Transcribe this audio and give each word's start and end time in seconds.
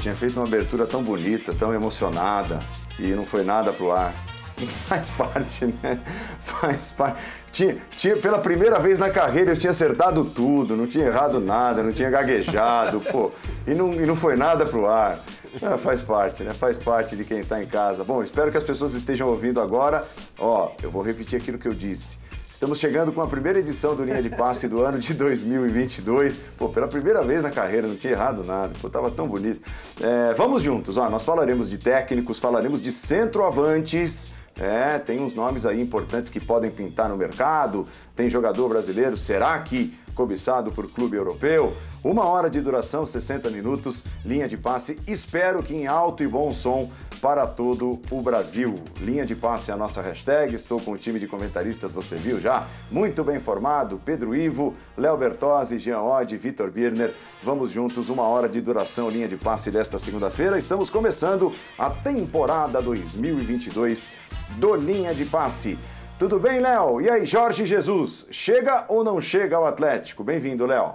tinha 0.00 0.14
feito 0.14 0.36
uma 0.36 0.46
abertura 0.46 0.86
tão 0.86 1.02
bonita, 1.02 1.52
tão 1.52 1.74
emocionada 1.74 2.58
e 2.98 3.08
não 3.08 3.24
foi 3.24 3.44
nada 3.44 3.72
pro 3.72 3.92
ar. 3.92 4.12
Faz 4.86 5.10
parte, 5.10 5.66
né? 5.82 6.00
Faz 6.40 6.92
parte. 6.92 7.20
Tinha, 7.52 7.76
tinha, 7.96 8.16
pela 8.16 8.38
primeira 8.38 8.78
vez 8.78 8.98
na 8.98 9.10
carreira 9.10 9.52
eu 9.52 9.56
tinha 9.56 9.70
acertado 9.70 10.24
tudo, 10.24 10.76
não 10.76 10.86
tinha 10.86 11.06
errado 11.06 11.40
nada, 11.40 11.82
não 11.82 11.92
tinha 11.92 12.10
gaguejado, 12.10 13.00
pô, 13.12 13.30
e 13.66 13.74
não, 13.74 13.92
e 13.92 14.06
não 14.06 14.16
foi 14.16 14.36
nada 14.36 14.64
pro 14.64 14.86
ar. 14.86 15.18
Ah, 15.62 15.76
faz 15.76 16.00
parte, 16.00 16.44
né? 16.44 16.52
Faz 16.52 16.78
parte 16.78 17.16
de 17.16 17.24
quem 17.24 17.40
está 17.40 17.60
em 17.60 17.66
casa. 17.66 18.04
Bom, 18.04 18.22
espero 18.22 18.52
que 18.52 18.56
as 18.56 18.62
pessoas 18.62 18.94
estejam 18.94 19.28
ouvindo 19.28 19.60
agora. 19.60 20.04
Ó, 20.38 20.70
eu 20.80 20.90
vou 20.90 21.02
repetir 21.02 21.40
aquilo 21.40 21.58
que 21.58 21.66
eu 21.66 21.74
disse. 21.74 22.18
Estamos 22.50 22.80
chegando 22.80 23.12
com 23.12 23.22
a 23.22 23.28
primeira 23.28 23.60
edição 23.60 23.94
do 23.94 24.02
Linha 24.02 24.20
de 24.20 24.28
Passe 24.28 24.66
do 24.66 24.82
ano 24.82 24.98
de 24.98 25.14
2022. 25.14 26.38
Pô, 26.58 26.68
pela 26.68 26.88
primeira 26.88 27.22
vez 27.22 27.44
na 27.44 27.50
carreira, 27.50 27.86
não 27.86 27.94
tinha 27.96 28.12
errado 28.12 28.42
nada. 28.42 28.72
Pô, 28.80 28.90
tava 28.90 29.08
tão 29.10 29.28
bonito. 29.28 29.60
É, 30.00 30.34
vamos 30.34 30.60
juntos, 30.60 30.98
ó. 30.98 31.08
Nós 31.08 31.24
falaremos 31.24 31.70
de 31.70 31.78
técnicos, 31.78 32.40
falaremos 32.40 32.82
de 32.82 32.90
centroavantes 32.90 34.32
é, 34.60 34.98
tem 34.98 35.20
uns 35.20 35.34
nomes 35.34 35.64
aí 35.64 35.80
importantes 35.80 36.28
que 36.28 36.38
podem 36.38 36.70
pintar 36.70 37.08
no 37.08 37.16
mercado. 37.16 37.86
Tem 38.14 38.28
jogador 38.28 38.68
brasileiro, 38.68 39.16
será 39.16 39.58
que 39.60 39.94
cobiçado 40.20 40.70
por 40.70 40.86
clube 40.90 41.16
europeu? 41.16 41.74
Uma 42.04 42.26
hora 42.26 42.50
de 42.50 42.60
duração, 42.60 43.06
60 43.06 43.48
minutos, 43.48 44.04
linha 44.22 44.46
de 44.46 44.58
passe. 44.58 45.00
Espero 45.06 45.62
que 45.62 45.74
em 45.74 45.86
alto 45.86 46.22
e 46.22 46.28
bom 46.28 46.52
som 46.52 46.90
para 47.22 47.46
todo 47.46 47.98
o 48.10 48.20
Brasil. 48.20 48.74
Linha 49.00 49.24
de 49.24 49.34
passe 49.34 49.70
é 49.70 49.74
a 49.74 49.78
nossa 49.78 50.02
hashtag. 50.02 50.54
Estou 50.54 50.78
com 50.78 50.92
o 50.92 50.98
time 50.98 51.18
de 51.18 51.26
comentaristas, 51.26 51.90
você 51.90 52.16
viu 52.16 52.38
já? 52.38 52.66
Muito 52.90 53.24
bem 53.24 53.40
formado. 53.40 53.98
Pedro 54.04 54.36
Ivo, 54.36 54.74
Léo 54.94 55.16
Bertozzi, 55.16 55.78
Jean 55.78 56.02
Oddi, 56.02 56.36
Vitor 56.36 56.70
Birner. 56.70 57.14
Vamos 57.42 57.70
juntos, 57.70 58.10
uma 58.10 58.24
hora 58.24 58.46
de 58.46 58.60
duração, 58.60 59.08
linha 59.08 59.26
de 59.26 59.38
passe 59.38 59.70
desta 59.70 59.98
segunda-feira. 59.98 60.58
Estamos 60.58 60.90
começando 60.90 61.50
a 61.78 61.88
temporada 61.88 62.82
2022 62.82 64.12
do 64.58 64.74
Linha 64.74 65.14
de 65.14 65.24
Passe. 65.24 65.78
Tudo 66.20 66.38
bem, 66.38 66.60
Léo? 66.60 67.00
E 67.00 67.08
aí, 67.08 67.24
Jorge 67.24 67.64
Jesus, 67.64 68.26
chega 68.30 68.84
ou 68.90 69.02
não 69.02 69.22
chega 69.22 69.56
ao 69.56 69.64
Atlético? 69.64 70.22
Bem-vindo, 70.22 70.66
Léo. 70.66 70.92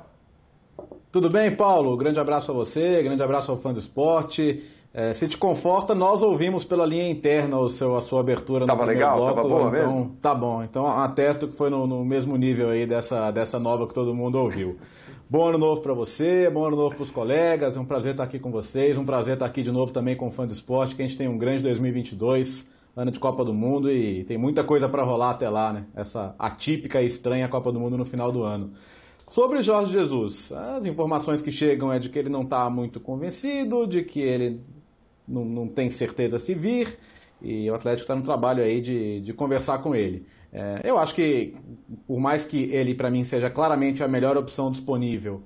Tudo 1.12 1.32
bem, 1.32 1.50
Paulo? 1.50 1.98
Grande 1.98 2.20
abraço 2.20 2.52
a 2.52 2.54
você, 2.54 3.02
grande 3.02 3.24
abraço 3.24 3.50
ao 3.50 3.58
fã 3.58 3.74
do 3.74 3.80
esporte. 3.80 4.64
É, 4.94 5.16
se 5.16 5.28
te 5.28 5.36
conforta, 5.36 5.96
nós 5.96 6.22
ouvimos 6.22 6.64
pela 6.64 6.86
linha 6.86 7.10
interna 7.10 7.58
o 7.58 7.68
seu, 7.70 7.96
a 7.96 8.02
sua 8.02 8.20
abertura 8.20 8.60
no 8.60 8.68
Tava 8.68 8.86
legal? 8.86 9.18
bloco, 9.18 9.34
Tava 9.34 9.48
boa 9.50 9.62
então, 9.62 9.72
mesmo? 9.72 10.18
Tá 10.22 10.36
bom. 10.36 10.62
Então 10.62 10.86
atesto 10.86 11.48
que 11.48 11.56
foi 11.56 11.72
no, 11.72 11.88
no, 11.88 12.06
mesmo 12.06 12.38
nível 12.38 12.70
aí 12.70 12.86
dessa, 12.86 13.32
dessa 13.32 13.58
nova 13.58 13.88
que 13.88 13.96
todo 13.96 14.14
mundo 14.14 14.36
ouviu. 14.36 14.78
Bom 15.28 15.48
ano 15.48 15.58
novo 15.58 15.82
para 15.82 15.96
você, 15.96 16.52
bom 16.52 16.66
ano 16.66 16.76
novo 16.76 16.94
para 16.94 17.02
os 17.02 17.10
colegas. 17.10 17.76
É 17.76 17.80
um 17.80 17.86
prazer 17.86 18.12
estar 18.12 18.26
aqui 18.26 18.38
com 18.38 18.52
vocês, 18.52 18.96
um 18.96 19.04
prazer 19.04 19.34
estar 19.34 19.48
aqui 19.48 19.64
de 19.64 19.72
novo 19.72 19.92
também 19.92 20.16
com 20.16 20.28
o 20.28 20.32
fã 20.32 20.46
do 20.46 20.54
esporte, 20.54 20.96
que 20.96 21.02
a 21.02 21.08
gente 21.08 21.18
tem 21.18 21.28
um 21.28 21.36
grande 21.36 21.64
2022 21.64 22.76
ano 22.96 23.12
de 23.12 23.20
Copa 23.20 23.44
do 23.44 23.54
Mundo 23.54 23.92
e 23.92 24.24
tem 24.24 24.38
muita 24.38 24.64
coisa 24.64 24.88
para 24.88 25.04
rolar 25.04 25.32
até 25.32 25.50
lá, 25.50 25.74
né? 25.74 25.86
Essa 25.96 26.34
atípica 26.40 27.02
e 27.02 27.06
estranha 27.06 27.48
Copa 27.48 27.72
do 27.72 27.80
Mundo 27.80 27.98
no 27.98 28.06
final 28.06 28.32
do 28.32 28.44
ano. 28.44 28.72
Sobre 29.28 29.62
Jorge 29.62 29.92
Jesus, 29.92 30.52
as 30.52 30.86
informações 30.86 31.42
que 31.42 31.52
chegam 31.52 31.92
é 31.92 32.00
de 32.00 32.10
que 32.10 32.18
ele 32.18 32.30
não 32.30 32.44
está 32.44 32.70
muito 32.70 33.00
convencido, 33.00 33.88
de 33.88 34.04
que 34.04 34.20
ele 34.20 34.62
não, 35.28 35.44
não, 35.44 35.68
tem 35.68 35.90
certeza 35.90 36.38
se 36.38 36.54
vir, 36.54 36.98
e 37.42 37.70
o 37.70 37.76
Atlético 37.76 38.04
está 38.04 38.16
no 38.16 38.22
trabalho 38.22 38.64
aí 38.64 38.80
de, 38.80 39.22
de 39.22 39.34
conversar 39.34 39.80
com 39.80 39.96
ele. 39.96 40.28
É, 40.54 40.82
eu 40.84 40.98
acho 40.98 41.16
que, 41.16 41.56
por 42.08 42.20
mais 42.20 42.46
que 42.46 42.64
ele, 42.72 42.94
para 42.94 43.10
mim, 43.10 43.24
seja 43.24 43.50
claramente 43.50 44.04
a 44.04 44.08
melhor 44.08 44.38
opção 44.38 44.70
disponível, 44.70 45.42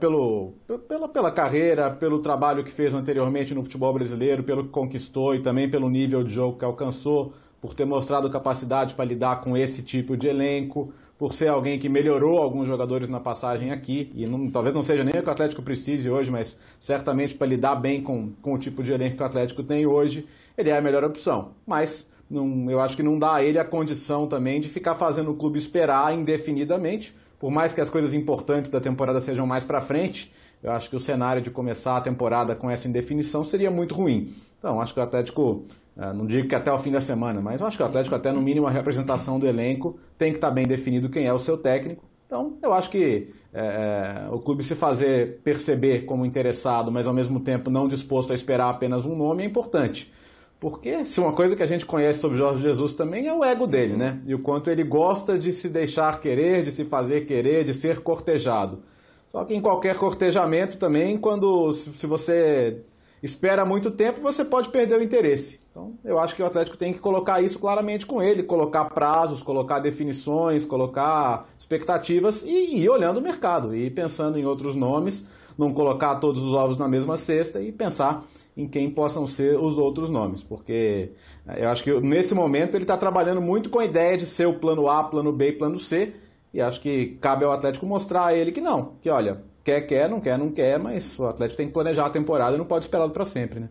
pelo, 0.00 0.54
pela, 0.88 1.08
pela 1.08 1.30
carreira, 1.30 1.90
pelo 1.90 2.20
trabalho 2.20 2.64
que 2.64 2.70
fez 2.70 2.94
anteriormente 2.94 3.54
no 3.54 3.62
futebol 3.62 3.92
brasileiro, 3.92 4.42
pelo 4.42 4.64
que 4.64 4.70
conquistou 4.70 5.34
e 5.34 5.40
também 5.40 5.68
pelo 5.68 5.90
nível 5.90 6.24
de 6.24 6.32
jogo 6.32 6.58
que 6.58 6.64
alcançou, 6.64 7.34
por 7.60 7.74
ter 7.74 7.84
mostrado 7.84 8.30
capacidade 8.30 8.94
para 8.94 9.04
lidar 9.04 9.40
com 9.40 9.56
esse 9.56 9.82
tipo 9.82 10.16
de 10.16 10.28
elenco, 10.28 10.92
por 11.18 11.32
ser 11.32 11.48
alguém 11.48 11.78
que 11.78 11.88
melhorou 11.88 12.38
alguns 12.38 12.68
jogadores 12.68 13.08
na 13.08 13.18
passagem 13.18 13.72
aqui, 13.72 14.10
e 14.14 14.24
não, 14.24 14.48
talvez 14.48 14.72
não 14.72 14.82
seja 14.84 15.02
nem 15.02 15.18
o 15.18 15.22
que 15.22 15.28
o 15.28 15.32
Atlético 15.32 15.60
precise 15.60 16.08
hoje, 16.08 16.30
mas 16.30 16.56
certamente 16.78 17.34
para 17.34 17.48
lidar 17.48 17.74
bem 17.74 18.00
com, 18.00 18.30
com 18.40 18.54
o 18.54 18.58
tipo 18.58 18.82
de 18.82 18.92
elenco 18.92 19.16
que 19.16 19.22
o 19.22 19.26
Atlético 19.26 19.64
tem 19.64 19.84
hoje, 19.84 20.26
ele 20.56 20.70
é 20.70 20.78
a 20.78 20.80
melhor 20.80 21.02
opção. 21.02 21.50
Mas 21.66 22.08
não, 22.30 22.70
eu 22.70 22.78
acho 22.78 22.96
que 22.96 23.02
não 23.02 23.18
dá 23.18 23.34
a 23.34 23.42
ele 23.42 23.58
a 23.58 23.64
condição 23.64 24.28
também 24.28 24.60
de 24.60 24.68
ficar 24.68 24.94
fazendo 24.94 25.32
o 25.32 25.34
clube 25.34 25.58
esperar 25.58 26.16
indefinidamente, 26.16 27.14
por 27.38 27.50
mais 27.50 27.72
que 27.72 27.80
as 27.80 27.88
coisas 27.88 28.14
importantes 28.14 28.70
da 28.70 28.80
temporada 28.80 29.20
sejam 29.20 29.46
mais 29.46 29.64
para 29.64 29.80
frente, 29.80 30.32
eu 30.62 30.72
acho 30.72 30.90
que 30.90 30.96
o 30.96 31.00
cenário 31.00 31.40
de 31.40 31.50
começar 31.50 31.96
a 31.96 32.00
temporada 32.00 32.54
com 32.54 32.68
essa 32.68 32.88
indefinição 32.88 33.44
seria 33.44 33.70
muito 33.70 33.94
ruim. 33.94 34.34
Então, 34.58 34.80
acho 34.80 34.92
que 34.92 34.98
o 34.98 35.02
Atlético, 35.02 35.64
é, 35.96 36.12
não 36.12 36.26
digo 36.26 36.48
que 36.48 36.54
até 36.54 36.72
o 36.72 36.78
fim 36.78 36.90
da 36.90 37.00
semana, 37.00 37.40
mas 37.40 37.62
acho 37.62 37.76
que 37.76 37.82
o 37.82 37.86
Atlético, 37.86 38.16
até 38.16 38.32
no 38.32 38.42
mínimo 38.42 38.66
a 38.66 38.70
representação 38.70 39.38
do 39.38 39.46
elenco, 39.46 39.98
tem 40.16 40.32
que 40.32 40.38
estar 40.38 40.48
tá 40.48 40.54
bem 40.54 40.66
definido 40.66 41.08
quem 41.08 41.26
é 41.26 41.32
o 41.32 41.38
seu 41.38 41.56
técnico. 41.56 42.04
Então, 42.26 42.58
eu 42.60 42.72
acho 42.72 42.90
que 42.90 43.32
é, 43.54 44.26
é, 44.26 44.28
o 44.30 44.38
clube 44.38 44.62
se 44.62 44.74
fazer 44.74 45.40
perceber 45.42 46.04
como 46.04 46.26
interessado, 46.26 46.92
mas 46.92 47.06
ao 47.06 47.14
mesmo 47.14 47.40
tempo 47.40 47.70
não 47.70 47.88
disposto 47.88 48.32
a 48.32 48.34
esperar 48.34 48.68
apenas 48.68 49.06
um 49.06 49.16
nome 49.16 49.42
é 49.42 49.46
importante. 49.46 50.12
Porque 50.60 51.04
se 51.04 51.20
uma 51.20 51.32
coisa 51.32 51.54
que 51.54 51.62
a 51.62 51.66
gente 51.66 51.86
conhece 51.86 52.18
sobre 52.18 52.36
Jorge 52.36 52.62
Jesus 52.62 52.92
também 52.92 53.28
é 53.28 53.34
o 53.34 53.44
ego 53.44 53.66
dele, 53.66 53.96
né? 53.96 54.20
E 54.26 54.34
o 54.34 54.40
quanto 54.40 54.68
ele 54.68 54.82
gosta 54.82 55.38
de 55.38 55.52
se 55.52 55.68
deixar 55.68 56.20
querer, 56.20 56.62
de 56.62 56.72
se 56.72 56.84
fazer 56.84 57.26
querer, 57.26 57.62
de 57.62 57.72
ser 57.72 58.00
cortejado. 58.00 58.82
Só 59.28 59.44
que 59.44 59.54
em 59.54 59.60
qualquer 59.60 59.96
cortejamento 59.96 60.76
também, 60.76 61.16
quando 61.16 61.72
se 61.72 62.06
você 62.06 62.82
espera 63.22 63.64
muito 63.64 63.90
tempo, 63.90 64.20
você 64.20 64.44
pode 64.44 64.68
perder 64.68 64.98
o 64.98 65.02
interesse. 65.02 65.58
Então, 65.70 65.94
eu 66.04 66.18
acho 66.18 66.34
que 66.34 66.42
o 66.42 66.46
Atlético 66.46 66.76
tem 66.76 66.92
que 66.92 66.98
colocar 66.98 67.40
isso 67.40 67.58
claramente 67.58 68.06
com 68.06 68.22
ele, 68.22 68.42
colocar 68.42 68.86
prazos, 68.86 69.42
colocar 69.42 69.78
definições, 69.78 70.64
colocar 70.64 71.46
expectativas 71.58 72.42
e 72.42 72.80
ir 72.80 72.88
olhando 72.88 73.18
o 73.18 73.22
mercado, 73.22 73.74
e 73.74 73.86
ir 73.86 73.90
pensando 73.90 74.38
em 74.38 74.44
outros 74.44 74.76
nomes, 74.76 75.24
não 75.56 75.72
colocar 75.72 76.16
todos 76.16 76.42
os 76.42 76.52
ovos 76.52 76.78
na 76.78 76.86
mesma 76.86 77.16
cesta 77.16 77.60
e 77.60 77.72
pensar 77.72 78.24
em 78.56 78.66
quem 78.66 78.90
possam 78.90 79.24
ser 79.24 79.56
os 79.56 79.78
outros 79.78 80.10
nomes, 80.10 80.42
porque 80.42 81.12
eh, 81.46 81.64
eu 81.64 81.68
acho 81.68 81.84
que 81.84 82.00
nesse 82.00 82.34
momento 82.34 82.74
ele 82.74 82.82
está 82.82 82.96
trabalhando 82.96 83.40
muito 83.40 83.70
com 83.70 83.78
a 83.78 83.84
ideia 83.84 84.16
de 84.16 84.26
ser 84.26 84.46
o 84.46 84.58
plano 84.58 84.88
A, 84.88 85.04
plano 85.04 85.32
B 85.32 85.50
e 85.50 85.52
plano 85.52 85.78
C, 85.78 86.12
e 86.52 86.60
acho 86.60 86.80
que 86.80 87.16
cabe 87.20 87.44
ao 87.44 87.52
Atlético 87.52 87.86
mostrar 87.86 88.26
a 88.26 88.34
ele 88.34 88.50
que 88.50 88.60
não, 88.60 88.94
que 89.00 89.08
olha, 89.08 89.42
quer, 89.68 89.82
quer, 89.82 90.08
não 90.08 90.18
quer, 90.18 90.38
não 90.38 90.50
quer, 90.50 90.78
mas 90.78 91.18
o 91.18 91.26
Atlético 91.26 91.58
tem 91.58 91.66
que 91.66 91.74
planejar 91.74 92.06
a 92.06 92.10
temporada 92.10 92.54
e 92.54 92.58
não 92.58 92.64
pode 92.64 92.86
esperar 92.86 93.06
para 93.10 93.26
sempre, 93.26 93.60
né? 93.60 93.68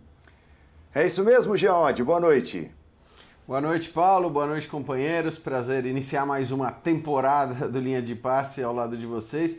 É 0.94 1.04
isso 1.04 1.24
mesmo, 1.24 1.58
Geode, 1.58 2.04
boa 2.04 2.20
noite. 2.20 2.70
Boa 3.48 3.60
noite, 3.60 3.90
Paulo. 3.90 4.30
Boa 4.30 4.46
noite, 4.46 4.68
companheiros. 4.68 5.40
Prazer 5.40 5.88
iniciar 5.88 6.24
mais 6.24 6.52
uma 6.52 6.70
temporada 6.70 7.66
do 7.70 7.80
Linha 7.80 8.00
de 8.00 8.14
Passe 8.14 8.62
ao 8.62 8.76
lado 8.76 8.96
de 8.96 9.08
vocês. 9.08 9.58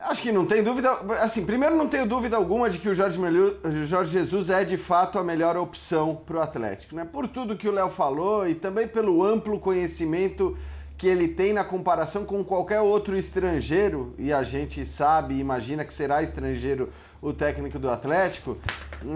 Acho 0.00 0.22
que 0.22 0.32
não 0.32 0.46
tem 0.46 0.62
dúvida. 0.62 0.92
Assim, 1.20 1.44
primeiro, 1.44 1.76
não 1.76 1.88
tenho 1.88 2.06
dúvida 2.06 2.36
alguma 2.36 2.70
de 2.70 2.78
que 2.78 2.88
o 2.88 2.94
Jorge, 2.94 3.18
Melhu, 3.18 3.58
Jorge 3.84 4.12
Jesus 4.12 4.48
é 4.48 4.64
de 4.64 4.78
fato 4.78 5.18
a 5.18 5.24
melhor 5.24 5.58
opção 5.58 6.14
para 6.14 6.38
o 6.38 6.40
Atlético. 6.40 6.94
Né? 6.94 7.04
Por 7.04 7.28
tudo 7.28 7.56
que 7.56 7.68
o 7.68 7.72
Léo 7.72 7.90
falou 7.90 8.48
e 8.48 8.54
também 8.54 8.88
pelo 8.88 9.22
amplo 9.22 9.58
conhecimento 9.58 10.56
que 10.96 11.06
ele 11.06 11.28
tem 11.28 11.52
na 11.52 11.62
comparação 11.62 12.24
com 12.24 12.42
qualquer 12.44 12.80
outro 12.80 13.16
estrangeiro, 13.16 14.14
e 14.18 14.32
a 14.32 14.42
gente 14.42 14.84
sabe 14.84 15.38
imagina 15.38 15.84
que 15.84 15.92
será 15.92 16.22
estrangeiro 16.22 16.90
o 17.20 17.32
técnico 17.32 17.78
do 17.78 17.90
Atlético, 17.90 18.56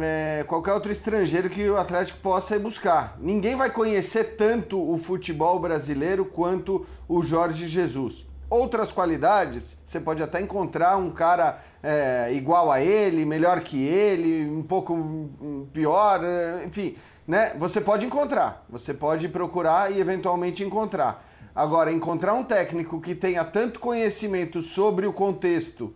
é, 0.00 0.44
qualquer 0.46 0.72
outro 0.72 0.92
estrangeiro 0.92 1.48
que 1.48 1.68
o 1.68 1.76
Atlético 1.76 2.18
possa 2.18 2.56
ir 2.56 2.58
buscar. 2.58 3.16
Ninguém 3.20 3.56
vai 3.56 3.70
conhecer 3.70 4.36
tanto 4.36 4.78
o 4.78 4.98
futebol 4.98 5.58
brasileiro 5.58 6.24
quanto 6.24 6.86
o 7.08 7.22
Jorge 7.22 7.66
Jesus 7.66 8.30
outras 8.50 8.90
qualidades, 8.90 9.78
você 9.84 10.00
pode 10.00 10.20
até 10.20 10.40
encontrar 10.40 10.96
um 10.96 11.10
cara 11.10 11.60
é, 11.80 12.30
igual 12.32 12.70
a 12.70 12.80
ele, 12.80 13.24
melhor 13.24 13.60
que 13.60 13.80
ele, 13.80 14.50
um 14.50 14.64
pouco 14.64 15.30
pior, 15.72 16.20
é, 16.24 16.64
enfim, 16.66 16.96
né? 17.26 17.52
Você 17.56 17.80
pode 17.80 18.04
encontrar, 18.04 18.66
você 18.68 18.92
pode 18.92 19.28
procurar 19.28 19.92
e 19.92 20.00
eventualmente 20.00 20.64
encontrar. 20.64 21.24
Agora, 21.54 21.92
encontrar 21.92 22.34
um 22.34 22.44
técnico 22.44 23.00
que 23.00 23.14
tenha 23.14 23.44
tanto 23.44 23.80
conhecimento 23.80 24.62
sobre 24.62 25.06
o 25.06 25.12
contexto, 25.12 25.94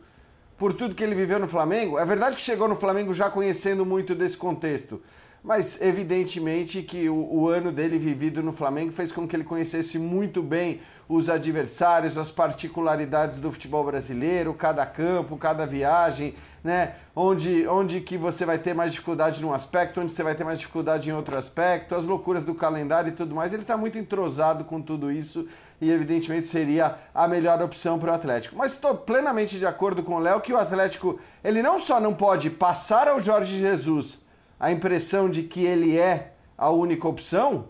por 0.57 0.73
tudo 0.73 0.95
que 0.95 1.03
ele 1.03 1.15
viveu 1.15 1.39
no 1.39 1.49
Flamengo, 1.49 1.99
é 1.99 2.05
verdade 2.05 2.37
que 2.37 2.43
chegou 2.43 2.69
no 2.69 2.77
Flamengo 2.77 3.13
já 3.13 3.31
conhecendo 3.31 3.85
muito 3.85 4.15
desse 4.15 4.37
contexto, 4.37 5.01
mas 5.45 5.79
evidentemente 5.83 6.81
que 6.81 7.07
o, 7.07 7.15
o, 7.15 7.49
ano 7.49 7.71
dele 7.71 7.99
vivido 7.99 8.43
no 8.43 8.51
Flamengo 8.51 8.91
fez 8.91 9.13
com 9.13 9.29
que 9.29 9.37
ele 9.37 9.45
conhecesse 9.45 9.99
muito 9.99 10.43
bem 10.43 10.81
os 11.07 11.29
adversários, 11.29 12.17
as 12.17 12.31
particularidades 12.31 13.37
do 13.37 13.53
futebol 13.53 13.85
brasileiro, 13.85 14.55
cada 14.55 14.87
campo, 14.87 15.37
cada 15.37 15.67
viagem, 15.67 16.35
né? 16.65 16.95
Onde, 17.15 17.69
onde 17.69 18.01
que 18.01 18.17
você 18.17 18.47
vai 18.47 18.57
ter 18.57 18.75
mais 18.75 18.93
dificuldade 18.93 19.43
num 19.43 19.53
aspecto, 19.53 20.01
onde 20.01 20.13
você 20.13 20.23
vai 20.23 20.35
ter 20.35 20.45
mais 20.45 20.59
dificuldade 20.59 21.11
em 21.11 21.13
outro 21.13 21.37
aspecto, 21.37 21.95
as 21.95 22.07
loucuras 22.07 22.43
do 22.43 22.55
calendário 22.55 23.11
e 23.11 23.13
tudo 23.13 23.35
mais. 23.35 23.53
Ele 23.53 23.61
está 23.61 23.77
muito 23.77 23.99
entrosado 23.99 24.65
com 24.65 24.81
tudo 24.81 25.13
isso 25.13 25.47
e 25.79 25.91
evidentemente 25.91 26.49
seria 26.49 26.97
a 27.15 27.29
melhor 27.29 27.61
opção 27.61 27.99
para 27.99 28.13
o 28.13 28.15
Atlético. 28.15 28.57
Mas 28.57 28.73
estou 28.73 28.95
plenamente 28.95 29.59
de 29.59 29.67
acordo 29.67 30.03
com 30.03 30.15
o 30.15 30.21
Léo 30.21 30.41
que 30.41 30.55
o 30.55 30.59
Atlético 30.59 31.21
ele 31.45 31.61
não 31.61 31.79
só 31.79 32.01
não 32.01 32.15
pode 32.15 32.49
passar 32.49 33.09
ao 33.09 33.21
Jorge 33.21 33.61
Jesus 33.61 34.24
a 34.59 34.71
impressão 34.71 35.29
de 35.29 35.43
que 35.43 35.65
ele 35.65 35.99
é 35.99 36.33
a 36.57 36.71
única 36.71 37.07
opção, 37.09 37.69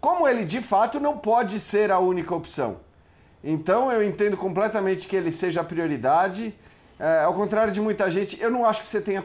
como 0.00 0.26
ele 0.26 0.44
de 0.44 0.60
fato 0.60 0.98
não 1.00 1.18
pode 1.18 1.58
ser 1.60 1.90
a 1.90 1.98
única 1.98 2.34
opção. 2.34 2.78
Então 3.42 3.90
eu 3.92 4.02
entendo 4.02 4.36
completamente 4.36 5.06
que 5.06 5.16
ele 5.16 5.30
seja 5.30 5.60
a 5.60 5.64
prioridade. 5.64 6.54
É, 6.98 7.22
ao 7.22 7.34
contrário 7.34 7.72
de 7.72 7.80
muita 7.80 8.10
gente, 8.10 8.40
eu 8.40 8.50
não 8.50 8.64
acho 8.64 8.80
que 8.80 8.86
você 8.86 9.00
tenha, 9.00 9.22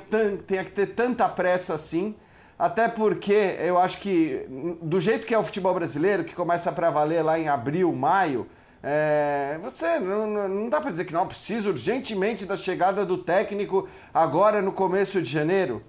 tenha 0.47 0.63
que 0.63 0.71
ter 0.71 0.87
tanta 0.87 1.27
pressa 1.27 1.73
assim. 1.73 2.15
Até 2.57 2.87
porque 2.87 3.57
eu 3.59 3.79
acho 3.79 3.99
que, 3.99 4.45
do 4.81 4.99
jeito 4.99 5.25
que 5.25 5.33
é 5.33 5.37
o 5.37 5.43
futebol 5.43 5.73
brasileiro, 5.73 6.23
que 6.23 6.35
começa 6.35 6.71
para 6.71 6.91
valer 6.91 7.23
lá 7.23 7.37
em 7.39 7.47
abril, 7.47 7.91
maio, 7.91 8.47
é, 8.81 9.57
você 9.61 9.97
não, 9.99 10.47
não 10.47 10.69
dá 10.69 10.79
para 10.79 10.91
dizer 10.91 11.05
que 11.05 11.13
não 11.13 11.25
precisa 11.25 11.69
urgentemente 11.69 12.45
da 12.45 12.55
chegada 12.55 13.05
do 13.05 13.17
técnico 13.17 13.87
agora 14.13 14.61
no 14.61 14.71
começo 14.71 15.21
de 15.21 15.29
janeiro. 15.29 15.81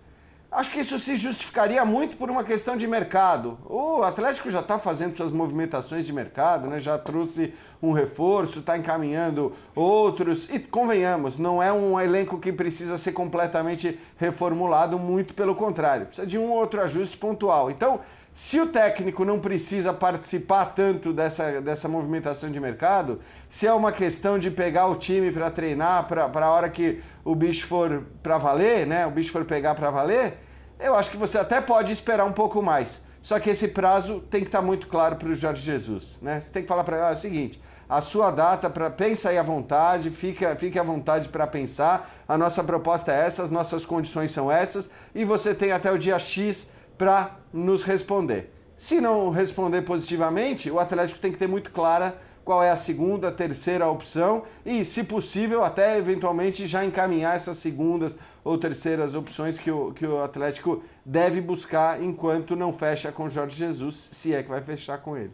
Acho 0.54 0.70
que 0.70 0.78
isso 0.78 1.00
se 1.00 1.16
justificaria 1.16 1.84
muito 1.84 2.16
por 2.16 2.30
uma 2.30 2.44
questão 2.44 2.76
de 2.76 2.86
mercado. 2.86 3.58
O 3.64 4.04
Atlético 4.04 4.48
já 4.52 4.60
está 4.60 4.78
fazendo 4.78 5.16
suas 5.16 5.32
movimentações 5.32 6.06
de 6.06 6.12
mercado, 6.12 6.68
né? 6.68 6.78
já 6.78 6.96
trouxe 6.96 7.52
um 7.82 7.90
reforço, 7.90 8.60
está 8.60 8.78
encaminhando 8.78 9.52
outros. 9.74 10.48
E 10.48 10.60
convenhamos, 10.60 11.38
não 11.38 11.60
é 11.60 11.72
um 11.72 12.00
elenco 12.00 12.38
que 12.38 12.52
precisa 12.52 12.96
ser 12.96 13.10
completamente 13.10 13.98
reformulado, 14.16 14.96
muito 14.96 15.34
pelo 15.34 15.56
contrário. 15.56 16.06
Precisa 16.06 16.24
de 16.24 16.38
um 16.38 16.48
ou 16.52 16.58
outro 16.58 16.80
ajuste 16.80 17.18
pontual. 17.18 17.68
Então, 17.68 17.98
se 18.34 18.60
o 18.60 18.66
técnico 18.66 19.24
não 19.24 19.38
precisa 19.38 19.92
participar 19.92 20.66
tanto 20.66 21.12
dessa, 21.12 21.60
dessa 21.60 21.88
movimentação 21.88 22.50
de 22.50 22.58
mercado, 22.58 23.20
se 23.48 23.64
é 23.64 23.72
uma 23.72 23.92
questão 23.92 24.40
de 24.40 24.50
pegar 24.50 24.88
o 24.88 24.96
time 24.96 25.30
para 25.30 25.48
treinar, 25.52 26.08
para 26.08 26.26
a 26.26 26.50
hora 26.50 26.68
que 26.68 27.00
o 27.24 27.32
bicho 27.36 27.64
for 27.68 28.02
para 28.24 28.36
valer, 28.36 28.88
né? 28.88 29.06
O 29.06 29.10
bicho 29.12 29.30
for 29.30 29.44
pegar 29.44 29.76
para 29.76 29.88
valer, 29.88 30.38
eu 30.80 30.96
acho 30.96 31.12
que 31.12 31.16
você 31.16 31.38
até 31.38 31.60
pode 31.60 31.92
esperar 31.92 32.24
um 32.24 32.32
pouco 32.32 32.60
mais. 32.60 33.00
Só 33.22 33.38
que 33.38 33.48
esse 33.48 33.68
prazo 33.68 34.20
tem 34.28 34.40
que 34.40 34.48
estar 34.48 34.58
tá 34.58 34.64
muito 34.64 34.88
claro 34.88 35.14
para 35.14 35.28
o 35.28 35.34
Jorge 35.34 35.62
Jesus, 35.62 36.18
né? 36.20 36.40
Você 36.40 36.50
tem 36.50 36.62
que 36.62 36.68
falar 36.68 36.82
para 36.82 36.96
ele, 36.96 37.06
ah, 37.06 37.10
é 37.10 37.14
o 37.14 37.16
seguinte, 37.16 37.62
a 37.88 38.00
sua 38.00 38.32
data 38.32 38.68
para 38.68 38.90
pensa 38.90 39.28
aí 39.28 39.38
à 39.38 39.42
vontade, 39.44 40.10
fica, 40.10 40.56
fique 40.56 40.76
à 40.76 40.82
vontade 40.82 41.28
para 41.28 41.46
pensar. 41.46 42.10
A 42.26 42.36
nossa 42.36 42.64
proposta 42.64 43.12
é 43.12 43.26
essa, 43.26 43.44
as 43.44 43.50
nossas 43.50 43.86
condições 43.86 44.32
são 44.32 44.50
essas 44.50 44.90
e 45.14 45.24
você 45.24 45.54
tem 45.54 45.70
até 45.70 45.92
o 45.92 45.96
dia 45.96 46.18
X 46.18 46.66
para 46.96 47.36
nos 47.52 47.82
responder. 47.82 48.52
Se 48.76 49.00
não 49.00 49.30
responder 49.30 49.82
positivamente, 49.82 50.70
o 50.70 50.78
Atlético 50.78 51.18
tem 51.18 51.32
que 51.32 51.38
ter 51.38 51.46
muito 51.46 51.70
clara 51.70 52.18
qual 52.44 52.62
é 52.62 52.70
a 52.70 52.76
segunda, 52.76 53.32
terceira 53.32 53.88
opção 53.88 54.42
e, 54.66 54.84
se 54.84 55.04
possível, 55.04 55.64
até 55.64 55.96
eventualmente 55.96 56.66
já 56.66 56.84
encaminhar 56.84 57.34
essas 57.34 57.56
segundas 57.56 58.14
ou 58.44 58.58
terceiras 58.58 59.14
opções 59.14 59.58
que 59.58 59.70
o, 59.70 59.92
que 59.92 60.06
o 60.06 60.22
Atlético 60.22 60.82
deve 61.04 61.40
buscar 61.40 62.02
enquanto 62.02 62.54
não 62.54 62.72
fecha 62.72 63.10
com 63.10 63.30
Jorge 63.30 63.56
Jesus, 63.56 64.10
se 64.12 64.34
é 64.34 64.42
que 64.42 64.50
vai 64.50 64.60
fechar 64.60 64.98
com 64.98 65.16
ele. 65.16 65.32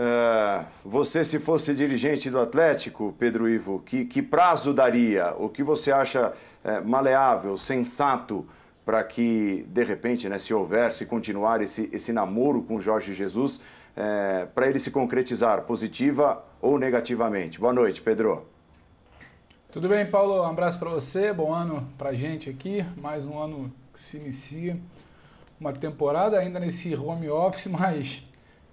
Uh, 0.00 0.64
você, 0.84 1.22
se 1.22 1.38
fosse 1.38 1.74
dirigente 1.74 2.30
do 2.30 2.40
Atlético, 2.40 3.14
Pedro 3.18 3.48
Ivo, 3.48 3.82
que, 3.84 4.06
que 4.06 4.22
prazo 4.22 4.72
daria? 4.72 5.34
O 5.38 5.48
que 5.48 5.62
você 5.62 5.92
acha 5.92 6.32
uh, 6.64 6.88
maleável, 6.88 7.56
sensato? 7.56 8.46
Para 8.84 9.02
que, 9.04 9.64
de 9.68 9.84
repente, 9.84 10.28
né, 10.28 10.38
se 10.38 10.52
houvesse 10.52 11.06
continuar 11.06 11.60
esse, 11.60 11.88
esse 11.92 12.12
namoro 12.12 12.62
com 12.62 12.80
Jorge 12.80 13.14
Jesus, 13.14 13.60
é, 13.96 14.46
para 14.54 14.68
ele 14.68 14.78
se 14.78 14.90
concretizar, 14.90 15.62
positiva 15.62 16.42
ou 16.60 16.78
negativamente. 16.78 17.60
Boa 17.60 17.72
noite, 17.72 18.00
Pedro. 18.00 18.46
Tudo 19.72 19.88
bem, 19.88 20.04
Paulo? 20.04 20.42
Um 20.42 20.46
abraço 20.46 20.78
para 20.78 20.90
você, 20.90 21.32
bom 21.32 21.52
ano 21.54 21.88
para 21.96 22.10
a 22.10 22.14
gente 22.14 22.50
aqui, 22.50 22.84
mais 22.96 23.26
um 23.26 23.38
ano 23.38 23.72
que 23.92 24.00
se 24.00 24.16
inicia, 24.16 24.76
uma 25.60 25.72
temporada 25.72 26.38
ainda 26.38 26.58
nesse 26.58 26.94
home 26.96 27.28
office, 27.28 27.66
mas 27.70 28.24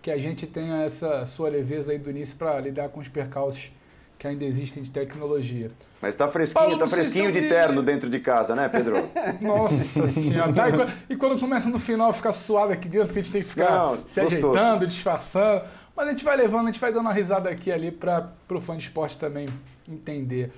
que 0.02 0.10
a 0.10 0.18
gente 0.18 0.48
tenha 0.48 0.84
essa 0.84 1.26
sua 1.26 1.50
leveza 1.50 1.92
aí 1.92 2.00
do 2.00 2.10
início 2.10 2.38
para 2.38 2.60
lidar 2.60 2.90
com 2.90 3.00
os 3.00 3.08
percalços 3.08 3.72
que 4.18 4.28
ainda 4.28 4.46
existem 4.46 4.82
de 4.82 4.90
tecnologia. 4.92 5.72
Mas 6.02 6.16
está 6.16 6.28
fresquinho, 6.28 6.66
Paulo, 6.66 6.78
tá 6.78 6.88
fresquinho 6.88 7.32
de 7.32 7.44
terno 7.44 7.82
dentro 7.84 8.10
de 8.10 8.20
casa, 8.20 8.56
né, 8.56 8.68
Pedro? 8.68 8.96
Nossa 9.40 10.08
senhora. 10.08 10.54
Tá, 10.54 10.68
e, 11.10 11.16
quando, 11.16 11.40
começa 11.40 11.70
no 11.70 11.80
final 11.80 12.12
ficar 12.14 12.32
suado 12.32 12.74
aqui 12.74 12.88
dentro, 12.88 13.14
que 13.14 13.20
a 13.20 13.22
gente 13.22 13.32
tem 13.32 13.42
que 13.42 13.48
ficar 13.48 13.72
Não, 13.72 14.08
se 14.08 14.22
gostoso. 14.22 14.58
ajeitando, 14.58 14.88
disfarçando. 14.88 15.64
Mas 15.96 16.08
a 16.08 16.10
gente 16.12 16.24
vai 16.24 16.38
levando, 16.38 16.64
a 16.64 16.72
gente 16.72 16.80
vai 16.80 16.92
dando 16.92 17.02
uma 17.02 17.14
risada 17.14 17.50
aqui 17.50 17.72
ali 17.72 17.92
para 17.92 18.32
o 18.50 18.60
fã 18.60 18.76
de 18.78 18.84
esporte 18.84 19.18
também 19.18 19.48
entender. 19.88 20.52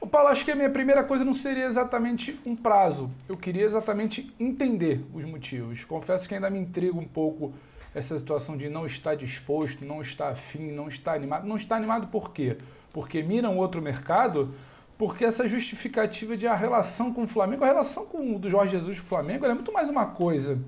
O 0.00 0.06
Paulo, 0.06 0.28
acho 0.28 0.44
que 0.44 0.50
a 0.50 0.56
minha 0.56 0.70
primeira 0.70 1.02
coisa 1.02 1.24
não 1.24 1.32
seria 1.32 1.64
exatamente 1.64 2.38
um 2.44 2.54
prazo. 2.54 3.10
Eu 3.28 3.36
queria 3.36 3.64
exatamente 3.64 4.32
entender 4.38 5.04
os 5.12 5.24
motivos. 5.24 5.84
Confesso 5.84 6.28
que 6.28 6.34
ainda 6.34 6.48
me 6.50 6.58
intriga 6.58 6.98
um 6.98 7.04
pouco 7.04 7.52
essa 7.94 8.16
situação 8.16 8.56
de 8.56 8.68
não 8.68 8.84
estar 8.84 9.14
disposto, 9.14 9.86
não 9.86 10.02
estar 10.02 10.28
afim, 10.28 10.70
não 10.70 10.86
estar 10.86 11.14
animado. 11.14 11.46
Não 11.46 11.56
estar 11.56 11.76
animado 11.76 12.08
por 12.08 12.30
quê? 12.30 12.56
Porque 12.96 13.22
miram 13.22 13.58
outro 13.58 13.82
mercado, 13.82 14.54
porque 14.96 15.22
essa 15.22 15.46
justificativa 15.46 16.34
de 16.34 16.46
a 16.46 16.54
relação 16.54 17.12
com 17.12 17.24
o 17.24 17.28
Flamengo, 17.28 17.62
a 17.62 17.66
relação 17.66 18.06
com, 18.06 18.38
do 18.38 18.48
Jorge 18.48 18.70
Jesus 18.70 18.98
com 18.98 19.04
o 19.04 19.06
Flamengo, 19.06 19.44
é 19.44 19.52
muito 19.52 19.70
mais 19.70 19.90
uma 19.90 20.06
coisa 20.06 20.58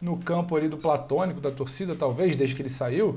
no 0.00 0.18
campo 0.18 0.56
ali 0.56 0.68
do 0.68 0.76
platônico, 0.76 1.40
da 1.40 1.52
torcida, 1.52 1.94
talvez, 1.94 2.34
desde 2.34 2.56
que 2.56 2.62
ele 2.62 2.68
saiu, 2.68 3.16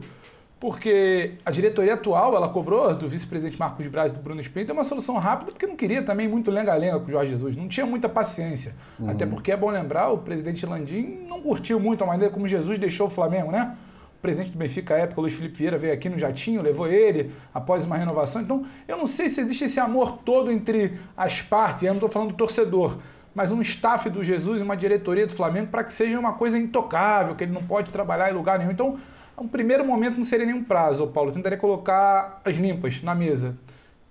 porque 0.59 1.37
a 1.43 1.49
diretoria 1.49 1.95
atual, 1.95 2.35
ela 2.35 2.49
cobrou 2.49 2.93
do 2.93 3.07
vice-presidente 3.07 3.57
Marcos 3.57 3.87
Braz 3.87 4.11
e 4.11 4.15
do 4.15 4.21
Bruno 4.21 4.39
Espírito 4.39 4.71
uma 4.71 4.83
solução 4.83 5.17
rápida, 5.17 5.51
porque 5.51 5.65
não 5.65 5.75
queria 5.75 6.03
também 6.03 6.27
muito 6.27 6.51
lenga-lenga 6.51 6.99
com 6.99 7.07
o 7.07 7.09
Jorge 7.11 7.31
Jesus, 7.31 7.55
não 7.55 7.67
tinha 7.67 7.87
muita 7.87 8.07
paciência. 8.07 8.75
Uhum. 8.99 9.09
Até 9.09 9.25
porque 9.25 9.51
é 9.51 9.57
bom 9.57 9.71
lembrar, 9.71 10.11
o 10.11 10.19
presidente 10.19 10.67
Landim 10.67 11.25
não 11.27 11.41
curtiu 11.41 11.79
muito 11.79 12.03
a 12.03 12.05
maneira 12.05 12.31
como 12.31 12.47
Jesus 12.47 12.77
deixou 12.77 13.07
o 13.07 13.09
Flamengo, 13.09 13.51
né? 13.51 13.75
Presidente 14.21 14.51
do 14.51 14.57
Benfica 14.57 14.95
à 14.95 14.99
época, 14.99 15.21
Luiz 15.21 15.33
Felipe 15.33 15.57
Vieira, 15.57 15.77
veio 15.77 15.93
aqui 15.93 16.07
no 16.09 16.17
Jatinho, 16.17 16.61
levou 16.61 16.87
ele 16.87 17.31
após 17.53 17.85
uma 17.85 17.97
renovação. 17.97 18.41
Então, 18.41 18.65
eu 18.87 18.97
não 18.97 19.07
sei 19.07 19.29
se 19.29 19.41
existe 19.41 19.65
esse 19.65 19.79
amor 19.79 20.19
todo 20.23 20.51
entre 20.51 20.99
as 21.17 21.41
partes, 21.41 21.83
eu 21.83 21.89
não 21.89 21.95
estou 21.95 22.09
falando 22.09 22.29
do 22.29 22.35
torcedor, 22.35 22.97
mas 23.33 23.51
um 23.51 23.61
staff 23.61 24.09
do 24.09 24.23
Jesus 24.23 24.61
uma 24.61 24.77
diretoria 24.77 25.25
do 25.25 25.33
Flamengo 25.33 25.67
para 25.67 25.83
que 25.83 25.93
seja 25.93 26.19
uma 26.19 26.33
coisa 26.33 26.57
intocável, 26.57 27.35
que 27.35 27.43
ele 27.43 27.53
não 27.53 27.63
pode 27.63 27.91
trabalhar 27.91 28.29
em 28.29 28.33
lugar 28.33 28.59
nenhum. 28.59 28.71
Então, 28.71 28.97
um 29.37 29.47
primeiro 29.47 29.83
momento 29.83 30.17
não 30.17 30.23
seria 30.23 30.45
nenhum 30.45 30.63
prazo, 30.63 31.07
Paulo. 31.07 31.31
Eu 31.31 31.33
tentaria 31.33 31.57
colocar 31.57 32.41
as 32.45 32.55
limpas 32.57 33.01
na 33.01 33.15
mesa. 33.15 33.57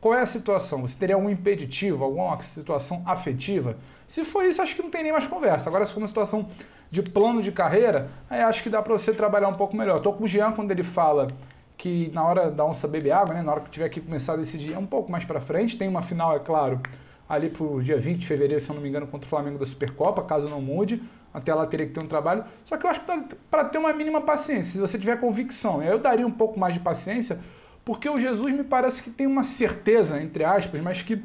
Qual 0.01 0.15
é 0.15 0.23
a 0.23 0.27
situação? 0.27 0.81
Você 0.83 0.97
teria 0.99 1.15
algum 1.15 1.29
impeditivo, 1.29 2.05
alguma 2.05 2.41
situação 2.41 3.03
afetiva? 3.05 3.77
Se 4.07 4.25
for 4.25 4.45
isso, 4.45 4.63
acho 4.63 4.75
que 4.75 4.83
não 4.83 4.91
tem 4.91 5.03
nem 5.03 5.13
mais 5.13 5.27
conversa. 5.27 5.69
Agora, 5.69 5.85
se 5.85 5.93
for 5.93 6.01
uma 6.01 6.07
situação 6.07 6.49
de 6.91 7.03
plano 7.03 7.43
de 7.43 7.53
carreira, 7.53 8.11
aí 8.29 8.41
acho 8.41 8.63
que 8.63 8.71
dá 8.71 8.81
para 8.81 8.93
você 8.93 9.13
trabalhar 9.13 9.49
um 9.49 9.55
pouco 9.55 9.77
melhor. 9.77 9.99
Estou 9.99 10.15
com 10.15 10.25
o 10.25 10.27
Jean 10.27 10.53
quando 10.53 10.71
ele 10.71 10.83
fala 10.83 11.29
que 11.77 12.11
na 12.13 12.25
hora 12.25 12.51
da 12.51 12.65
onça 12.65 12.89
beber 12.89 13.13
água, 13.13 13.35
né, 13.35 13.43
na 13.43 13.53
hora 13.53 13.61
que 13.61 13.71
tiver 13.71 13.89
que 13.89 14.01
começar 14.01 14.33
a 14.33 14.37
decidir, 14.37 14.73
é 14.73 14.79
um 14.79 14.87
pouco 14.87 15.13
mais 15.13 15.25
para 15.25 15.41
frente. 15.41 15.77
Tem 15.77 15.87
uma 15.87 16.03
final, 16.03 16.35
é 16.35 16.39
claro, 16.39 16.81
ali 17.29 17.51
para 17.51 17.83
dia 17.83 17.99
20 17.99 18.19
de 18.19 18.27
fevereiro, 18.27 18.61
se 18.61 18.71
eu 18.71 18.75
não 18.75 18.83
me 18.83 18.89
engano, 18.89 19.07
contra 19.07 19.27
o 19.27 19.31
Flamengo 19.31 19.59
da 19.59 19.67
Supercopa, 19.67 20.23
caso 20.23 20.49
não 20.49 20.61
mude. 20.61 21.03
Até 21.33 21.55
lá 21.55 21.65
teria 21.67 21.87
que 21.87 21.93
ter 21.93 22.01
um 22.01 22.09
trabalho. 22.09 22.43
Só 22.65 22.77
que 22.77 22.85
eu 22.85 22.91
acho 22.91 23.01
que 23.01 23.37
para 23.51 23.65
ter 23.65 23.79
uma 23.79 23.93
mínima 23.93 24.21
paciência, 24.21 24.73
se 24.73 24.79
você 24.81 24.99
tiver 24.99 25.21
convicção, 25.21 25.83
eu 25.83 25.99
daria 25.99 26.27
um 26.27 26.31
pouco 26.31 26.59
mais 26.59 26.75
de 26.75 26.81
paciência, 26.81 27.39
porque 27.85 28.09
o 28.09 28.19
Jesus 28.19 28.53
me 28.53 28.65
parece 28.65 29.03
que 29.03 29.11
tem 29.11 29.27
uma 29.27 29.43
certeza, 29.43 30.21
entre 30.21 30.45
aspas, 30.45 30.81
mas 30.81 31.03
que 31.03 31.23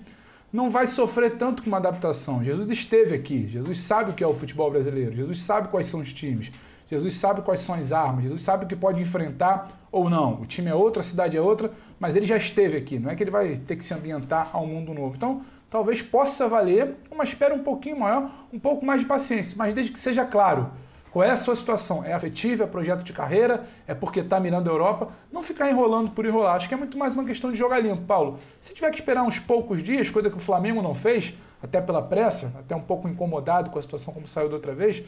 não 0.52 0.70
vai 0.70 0.88
sofrer 0.88 1.38
tanto 1.38 1.62
com 1.62 1.68
uma 1.68 1.78
adaptação. 1.78 2.44
Jesus 2.44 2.70
esteve 2.70 3.14
aqui, 3.14 3.48
Jesus 3.48 3.80
sabe 3.80 4.12
o 4.12 4.14
que 4.14 4.24
é 4.24 4.28
o 4.28 4.34
futebol 4.34 4.72
brasileiro, 4.72 5.16
Jesus 5.16 5.40
sabe 5.40 5.68
quais 5.68 5.86
são 5.88 6.00
os 6.00 6.14
times, 6.14 6.52
Jesus 6.90 7.14
sabe 7.16 7.42
quais 7.42 7.60
são 7.60 7.76
as 7.76 7.92
armas, 7.92 8.24
Jesus 8.24 8.42
sabe 8.42 8.66
o 8.66 8.68
que 8.68 8.76
pode 8.76 9.02
enfrentar 9.02 9.68
ou 9.92 10.10
não. 10.10 10.42
O 10.42 10.46
time 10.46 10.70
é 10.70 10.76
outro, 10.76 11.00
a 11.00 11.04
cidade 11.04 11.36
é 11.36 11.42
outra, 11.42 11.72
mas 12.00 12.16
ele 12.16 12.26
já 12.26 12.38
esteve 12.38 12.78
aqui, 12.78 12.98
não 13.00 13.10
é 13.10 13.16
que 13.16 13.24
ele 13.24 13.32
vai 13.32 13.56
ter 13.58 13.76
que 13.76 13.84
se 13.84 13.94
ambientar 13.94 14.50
ao 14.54 14.66
mundo 14.66 14.94
novo. 14.94 15.16
Então, 15.16 15.42
talvez 15.70 16.02
possa 16.02 16.48
valer 16.48 16.96
uma 17.12 17.24
espera 17.24 17.54
um 17.54 17.64
pouquinho 17.64 18.00
maior, 18.00 18.32
um 18.54 18.60
pouco 18.60 18.86
mais 18.86 19.02
de 19.02 19.08
paciência, 19.08 19.56
mas 19.58 19.74
desde 19.74 19.92
que 19.92 20.00
seja 20.00 20.24
claro 20.24 20.72
qual 21.16 21.24
é 21.24 21.32
a 21.32 21.38
sua 21.38 21.56
situação? 21.56 22.04
É 22.04 22.12
afetiva, 22.12 22.66
é 22.66 22.68
projeto 22.68 23.02
de 23.02 23.14
carreira, 23.14 23.64
é 23.88 23.94
porque 23.94 24.20
está 24.20 24.38
mirando 24.38 24.70
a 24.70 24.74
Europa? 24.74 25.14
Não 25.32 25.42
ficar 25.42 25.72
enrolando 25.72 26.12
por 26.12 26.26
enrolar. 26.26 26.58
Acho 26.58 26.68
que 26.68 26.74
é 26.74 26.78
muito 26.78 26.98
mais 26.98 27.14
uma 27.14 27.24
questão 27.24 27.54
de 27.54 27.58
jogar 27.58 27.80
limpo. 27.80 28.02
Paulo, 28.02 28.38
se 28.60 28.74
tiver 28.74 28.90
que 28.90 28.98
esperar 28.98 29.24
uns 29.24 29.40
poucos 29.40 29.82
dias, 29.82 30.10
coisa 30.10 30.30
que 30.30 30.36
o 30.36 30.42
Flamengo 30.42 30.82
não 30.82 30.94
fez, 30.94 31.34
até 31.64 31.80
pela 31.80 32.02
pressa, 32.02 32.52
até 32.60 32.76
um 32.76 32.82
pouco 32.82 33.08
incomodado 33.08 33.70
com 33.70 33.80
a 33.80 33.82
situação 33.82 34.14
como 34.14 34.28
saiu 34.28 34.50
da 34.50 34.56
outra 34.56 34.76
vez, 34.76 35.06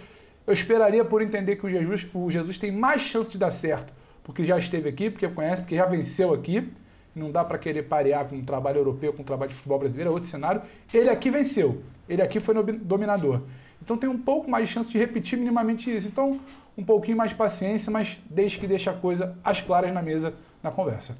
Eu 0.47 0.53
esperaria 0.53 1.03
por 1.03 1.21
entender 1.21 1.57
que 1.57 1.65
o 1.65 1.69
Jesus, 1.69 2.07
o 2.13 2.31
Jesus 2.31 2.57
tem 2.57 2.71
mais 2.71 3.01
chance 3.01 3.29
de 3.29 3.37
dar 3.37 3.51
certo, 3.51 3.93
porque 4.23 4.45
já 4.45 4.57
esteve 4.57 4.87
aqui, 4.87 5.09
porque 5.09 5.27
conhece, 5.27 5.61
porque 5.61 5.75
já 5.75 5.85
venceu 5.85 6.33
aqui. 6.33 6.71
Não 7.13 7.29
dá 7.29 7.43
para 7.43 7.57
querer 7.57 7.83
parear 7.83 8.23
com 8.29 8.37
um 8.37 8.45
trabalho 8.45 8.77
europeu, 8.77 9.11
com 9.11 9.23
um 9.23 9.25
trabalho 9.25 9.49
de 9.49 9.55
futebol 9.55 9.77
brasileiro, 9.77 10.09
é 10.09 10.13
outro 10.13 10.29
cenário. 10.29 10.61
Ele 10.93 11.09
aqui 11.09 11.29
venceu, 11.29 11.81
ele 12.07 12.21
aqui 12.21 12.39
foi 12.39 12.55
dominador. 12.77 13.41
Então 13.81 13.97
tem 13.97 14.09
um 14.09 14.17
pouco 14.17 14.49
mais 14.49 14.67
de 14.67 14.73
chance 14.73 14.91
de 14.91 14.97
repetir 14.97 15.37
minimamente 15.37 15.93
isso. 15.95 16.07
Então, 16.07 16.39
um 16.77 16.83
pouquinho 16.83 17.17
mais 17.17 17.31
de 17.31 17.37
paciência, 17.37 17.91
mas 17.91 18.19
desde 18.29 18.59
que 18.59 18.67
deixe 18.67 18.89
a 18.89 18.93
coisa 18.93 19.37
às 19.43 19.61
claras 19.61 19.93
na 19.93 20.01
mesa, 20.01 20.33
na 20.61 20.71
conversa. 20.71 21.17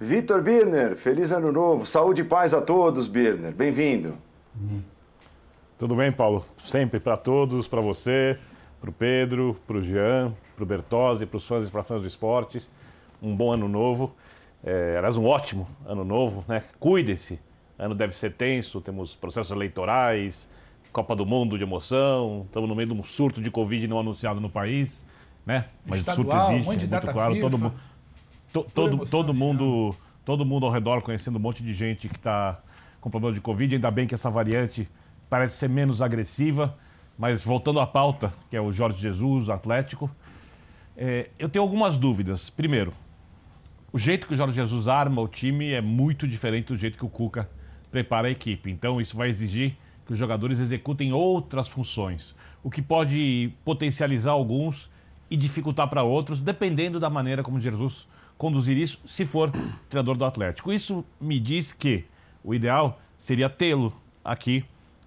Vitor 0.00 0.42
Birner, 0.42 0.96
feliz 0.96 1.32
ano 1.32 1.52
novo. 1.52 1.86
Saúde 1.86 2.22
e 2.22 2.24
paz 2.24 2.52
a 2.52 2.60
todos, 2.60 3.06
Birner. 3.06 3.52
Bem-vindo. 3.52 4.16
Tudo 5.78 5.94
bem, 5.94 6.10
Paulo? 6.12 6.44
Sempre 6.64 7.00
para 7.00 7.16
todos, 7.16 7.68
para 7.68 7.80
você, 7.80 8.38
para 8.80 8.90
o 8.90 8.92
Pedro, 8.92 9.56
para 9.66 9.76
o 9.76 9.82
Jean, 9.82 10.34
para 10.54 10.62
o 10.62 10.66
Bertozzi, 10.66 11.26
para 11.26 11.36
os 11.36 11.46
fãs 11.46 11.68
e 11.68 11.70
para 11.70 11.82
fãs 11.82 12.02
do 12.02 12.06
esporte. 12.06 12.66
Um 13.22 13.34
bom 13.34 13.52
ano 13.52 13.68
novo. 13.68 14.14
É, 14.62 14.96
aliás, 14.96 15.16
um 15.16 15.26
ótimo 15.26 15.68
ano 15.86 16.04
novo, 16.04 16.44
né? 16.48 16.62
Cuidem-se. 16.78 17.38
Ano 17.78 17.94
deve 17.94 18.14
ser 18.14 18.32
tenso, 18.32 18.80
temos 18.80 19.14
processos 19.14 19.50
eleitorais, 19.50 20.48
Copa 20.92 21.16
do 21.16 21.26
Mundo 21.26 21.58
de 21.58 21.64
emoção, 21.64 22.44
estamos 22.46 22.68
no 22.68 22.74
meio 22.74 22.88
de 22.88 22.94
um 22.94 23.02
surto 23.02 23.42
de 23.42 23.50
Covid 23.50 23.88
não 23.88 23.98
anunciado 23.98 24.40
no 24.40 24.48
país, 24.48 25.04
né? 25.44 25.66
Mas 25.84 26.00
Estadual, 26.00 26.26
o 26.26 26.30
surto 26.30 26.52
existe, 26.52 26.68
um 26.68 26.72
é 26.72 27.00
muito 27.00 27.12
claro. 27.12 27.34
FIFA. 27.34 27.50
Todo 27.50 27.74
to, 28.52 28.70
todo, 28.72 29.10
todo 29.10 29.34
mundo 29.34 29.96
todo 30.24 30.44
mundo 30.44 30.66
ao 30.66 30.72
redor 30.72 31.02
conhecendo 31.02 31.36
um 31.36 31.40
monte 31.40 31.62
de 31.62 31.74
gente 31.74 32.08
que 32.08 32.16
está 32.16 32.60
com 33.00 33.10
problema 33.10 33.34
de 33.34 33.40
Covid. 33.40 33.74
Ainda 33.74 33.90
bem 33.90 34.06
que 34.06 34.14
essa 34.14 34.30
variante 34.30 34.88
parece 35.28 35.56
ser 35.56 35.68
menos 35.68 36.00
agressiva. 36.00 36.76
Mas 37.16 37.44
voltando 37.44 37.78
à 37.78 37.86
pauta, 37.86 38.32
que 38.50 38.56
é 38.56 38.60
o 38.60 38.72
Jorge 38.72 39.00
Jesus, 39.00 39.48
o 39.48 39.52
Atlético, 39.52 40.10
é, 40.96 41.28
eu 41.38 41.48
tenho 41.48 41.62
algumas 41.62 41.96
dúvidas. 41.96 42.50
Primeiro, 42.50 42.92
o 43.92 43.98
jeito 43.98 44.26
que 44.26 44.34
o 44.34 44.36
Jorge 44.36 44.56
Jesus 44.56 44.88
arma 44.88 45.22
o 45.22 45.28
time 45.28 45.72
é 45.72 45.80
muito 45.80 46.26
diferente 46.26 46.72
do 46.72 46.76
jeito 46.76 46.98
que 46.98 47.04
o 47.04 47.08
Cuca 47.08 47.48
prepara 47.94 48.26
a 48.26 48.30
equipe. 48.32 48.68
Então, 48.72 49.00
isso 49.00 49.16
vai 49.16 49.28
exigir 49.28 49.76
que 50.04 50.12
os 50.12 50.18
jogadores 50.18 50.58
executem 50.58 51.12
outras 51.12 51.68
funções, 51.68 52.34
o 52.60 52.68
que 52.68 52.82
pode 52.82 53.52
potencializar 53.64 54.32
alguns 54.32 54.90
e 55.30 55.36
dificultar 55.36 55.88
para 55.88 56.02
outros, 56.02 56.40
dependendo 56.40 56.98
da 56.98 57.08
maneira 57.08 57.40
como 57.44 57.60
Jesus 57.60 58.08
conduzir 58.36 58.76
isso 58.76 58.98
se 59.06 59.24
for 59.24 59.48
treinador 59.88 60.16
do 60.16 60.24
Atlético. 60.24 60.72
Isso 60.72 61.04
me 61.20 61.38
diz 61.38 61.72
que 61.72 62.04
o 62.42 62.52
ideal 62.52 63.00
seria 63.16 63.48
tê-lo 63.48 63.94
aqui, 64.24 64.64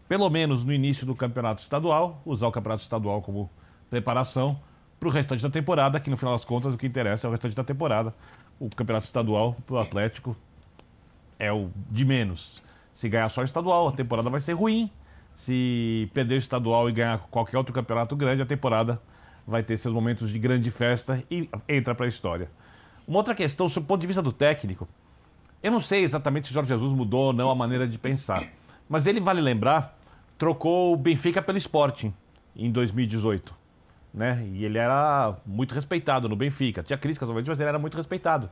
pelo 0.08 0.30
menos 0.30 0.64
no 0.64 0.72
início 0.72 1.06
do 1.06 1.14
campeonato 1.14 1.62
estadual, 1.62 2.22
usar 2.26 2.48
o 2.48 2.52
campeonato 2.54 2.84
estadual 2.84 3.22
como 3.22 3.50
preparação 3.90 4.58
para 4.98 5.10
o 5.10 5.12
restante 5.12 5.44
da 5.44 5.50
temporada, 5.50 6.00
que 6.00 6.10
no 6.10 6.16
final 6.16 6.34
das 6.34 6.46
contas 6.46 6.74
o 6.74 6.78
que 6.78 6.88
interessa 6.88 7.28
é 7.28 7.30
o 7.30 7.32
restante 7.32 7.54
da 7.54 7.66
temporada. 7.66 8.16
O 8.58 8.70
campeonato 8.70 9.06
estadual 9.06 9.58
para 9.66 9.76
o 9.76 9.78
Atlético 9.78 10.38
é 11.38 11.52
o 11.52 11.70
de 11.92 12.06
menos. 12.06 12.66
Se 12.98 13.08
ganhar 13.08 13.30
só 13.30 13.42
o 13.42 13.44
estadual, 13.44 13.90
a 13.90 13.92
temporada 13.92 14.28
vai 14.28 14.40
ser 14.40 14.54
ruim. 14.54 14.90
Se 15.36 16.10
perder 16.16 16.34
o 16.34 16.38
estadual 16.40 16.90
e 16.90 16.92
ganhar 16.92 17.20
qualquer 17.30 17.56
outro 17.56 17.72
campeonato 17.72 18.16
grande, 18.16 18.42
a 18.42 18.46
temporada 18.46 19.00
vai 19.46 19.62
ter 19.62 19.78
seus 19.78 19.94
momentos 19.94 20.32
de 20.32 20.40
grande 20.40 20.72
festa 20.72 21.24
e 21.30 21.48
entra 21.70 21.94
para 21.94 22.08
a 22.08 22.10
história. 22.10 22.50
Uma 23.08 23.20
outra 23.20 23.36
questão, 23.36 23.70
sob 23.70 23.84
o 23.84 23.88
ponto 23.88 24.02
de 24.02 24.08
vista 24.08 24.20
do 24.20 24.32
técnico, 24.32 24.88
eu 25.62 25.70
não 25.70 25.80
sei 25.80 26.02
exatamente 26.02 26.48
se 26.48 26.54
Jorge 26.56 26.70
Jesus 26.70 26.92
mudou 26.92 27.26
ou 27.26 27.34
não 27.34 27.52
a 27.52 27.56
maneira 27.56 27.88
de 27.88 28.00
pensar, 28.00 28.44
mas 28.90 29.06
ele, 29.06 29.20
vale 29.20 29.42
lembrar, 29.42 29.96
trocou 30.36 30.92
o 30.92 30.98
Benfica 30.98 31.40
pelo 31.40 31.60
Sporting 31.60 32.12
em 32.56 32.72
2018. 32.72 33.54
Né? 34.12 34.44
E 34.54 34.66
ele 34.66 34.80
era 34.80 35.38
muito 35.46 35.76
respeitado 35.76 36.28
no 36.28 36.36
Benfica. 36.36 36.82
Tinha 36.82 36.98
críticas, 36.98 37.30
mas 37.30 37.60
ele 37.60 37.70
era 37.70 37.78
muito 37.78 37.96
respeitado 37.96 38.50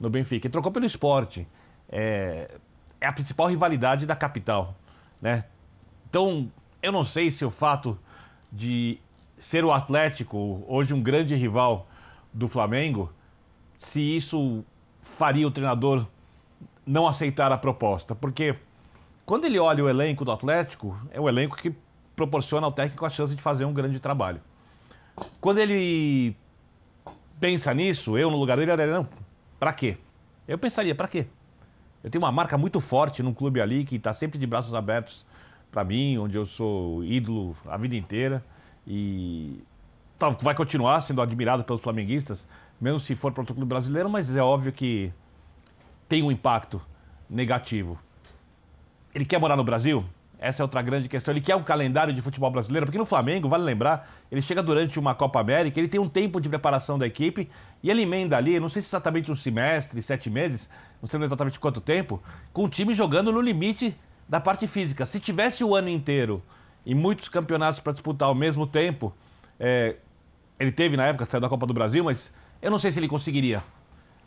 no 0.00 0.08
Benfica. 0.08 0.46
Ele 0.46 0.52
trocou 0.52 0.72
pelo 0.72 0.86
Sporting. 0.86 1.46
É, 1.90 2.56
é 3.02 3.06
a 3.06 3.12
principal 3.12 3.48
rivalidade 3.48 4.06
da 4.06 4.14
capital. 4.14 4.76
Né? 5.20 5.42
Então, 6.08 6.50
eu 6.80 6.92
não 6.92 7.04
sei 7.04 7.30
se 7.30 7.44
o 7.44 7.50
fato 7.50 7.98
de 8.50 8.98
ser 9.36 9.64
o 9.64 9.72
Atlético, 9.72 10.64
hoje 10.68 10.94
um 10.94 11.02
grande 11.02 11.34
rival 11.34 11.88
do 12.32 12.46
Flamengo, 12.46 13.12
se 13.78 14.00
isso 14.00 14.64
faria 15.00 15.46
o 15.46 15.50
treinador 15.50 16.06
não 16.86 17.08
aceitar 17.08 17.50
a 17.50 17.58
proposta. 17.58 18.14
Porque 18.14 18.54
quando 19.26 19.46
ele 19.46 19.58
olha 19.58 19.82
o 19.84 19.88
elenco 19.88 20.24
do 20.24 20.30
Atlético, 20.30 20.96
é 21.10 21.20
o 21.20 21.28
elenco 21.28 21.56
que 21.56 21.74
proporciona 22.14 22.66
ao 22.66 22.72
técnico 22.72 23.04
a 23.04 23.10
chance 23.10 23.34
de 23.34 23.42
fazer 23.42 23.64
um 23.64 23.72
grande 23.72 23.98
trabalho. 23.98 24.40
Quando 25.40 25.58
ele 25.58 26.36
pensa 27.40 27.74
nisso, 27.74 28.16
eu 28.16 28.30
no 28.30 28.36
lugar 28.36 28.56
dele, 28.56 28.70
eu 28.70 28.86
não, 28.86 29.08
pra 29.58 29.72
quê? 29.72 29.98
Eu 30.46 30.56
pensaria, 30.56 30.94
pra 30.94 31.08
quê? 31.08 31.26
Eu 32.02 32.10
tenho 32.10 32.22
uma 32.22 32.32
marca 32.32 32.58
muito 32.58 32.80
forte 32.80 33.22
num 33.22 33.32
clube 33.32 33.60
ali 33.60 33.84
que 33.84 33.96
está 33.96 34.12
sempre 34.12 34.38
de 34.38 34.46
braços 34.46 34.74
abertos 34.74 35.24
para 35.70 35.84
mim, 35.84 36.18
onde 36.18 36.36
eu 36.36 36.44
sou 36.44 37.04
ídolo 37.04 37.56
a 37.66 37.76
vida 37.76 37.96
inteira 37.96 38.44
e 38.86 39.62
vai 40.40 40.54
continuar 40.54 41.00
sendo 41.00 41.20
admirado 41.20 41.64
pelos 41.64 41.80
flamenguistas 41.80 42.46
mesmo 42.82 42.98
se 42.98 43.14
for 43.14 43.30
para 43.30 43.42
outro 43.42 43.54
clube 43.54 43.68
brasileiro, 43.68 44.10
mas 44.10 44.34
é 44.34 44.42
óbvio 44.42 44.72
que 44.72 45.12
tem 46.08 46.20
um 46.20 46.32
impacto 46.32 46.82
negativo. 47.30 47.96
Ele 49.14 49.24
quer 49.24 49.38
morar 49.38 49.56
no 49.56 49.62
Brasil? 49.62 50.04
Essa 50.42 50.60
é 50.60 50.64
outra 50.64 50.82
grande 50.82 51.08
questão. 51.08 51.32
Ele 51.32 51.40
quer 51.40 51.54
um 51.54 51.62
calendário 51.62 52.12
de 52.12 52.20
futebol 52.20 52.50
brasileiro, 52.50 52.84
porque 52.84 52.98
no 52.98 53.06
Flamengo, 53.06 53.48
vale 53.48 53.62
lembrar, 53.62 54.10
ele 54.30 54.42
chega 54.42 54.60
durante 54.60 54.98
uma 54.98 55.14
Copa 55.14 55.40
América, 55.40 55.78
ele 55.78 55.86
tem 55.86 56.00
um 56.00 56.08
tempo 56.08 56.40
de 56.40 56.48
preparação 56.48 56.98
da 56.98 57.06
equipe 57.06 57.48
e 57.80 57.88
ele 57.88 58.02
emenda 58.02 58.36
ali, 58.36 58.58
não 58.58 58.68
sei 58.68 58.82
se 58.82 58.88
exatamente 58.88 59.30
um 59.30 59.36
semestre, 59.36 60.02
sete 60.02 60.28
meses, 60.28 60.68
não 61.00 61.08
sei 61.08 61.22
exatamente 61.22 61.60
quanto 61.60 61.80
tempo, 61.80 62.20
com 62.52 62.64
o 62.64 62.68
time 62.68 62.92
jogando 62.92 63.32
no 63.32 63.40
limite 63.40 63.96
da 64.28 64.40
parte 64.40 64.66
física. 64.66 65.06
Se 65.06 65.20
tivesse 65.20 65.62
o 65.62 65.76
ano 65.76 65.88
inteiro 65.88 66.42
e 66.84 66.92
muitos 66.92 67.28
campeonatos 67.28 67.78
para 67.78 67.92
disputar 67.92 68.28
ao 68.28 68.34
mesmo 68.34 68.66
tempo, 68.66 69.14
é, 69.60 69.94
ele 70.58 70.72
teve 70.72 70.96
na 70.96 71.06
época, 71.06 71.24
saiu 71.24 71.40
da 71.40 71.48
Copa 71.48 71.66
do 71.66 71.72
Brasil, 71.72 72.02
mas 72.02 72.32
eu 72.60 72.68
não 72.68 72.80
sei 72.80 72.90
se 72.90 72.98
ele 72.98 73.06
conseguiria 73.06 73.62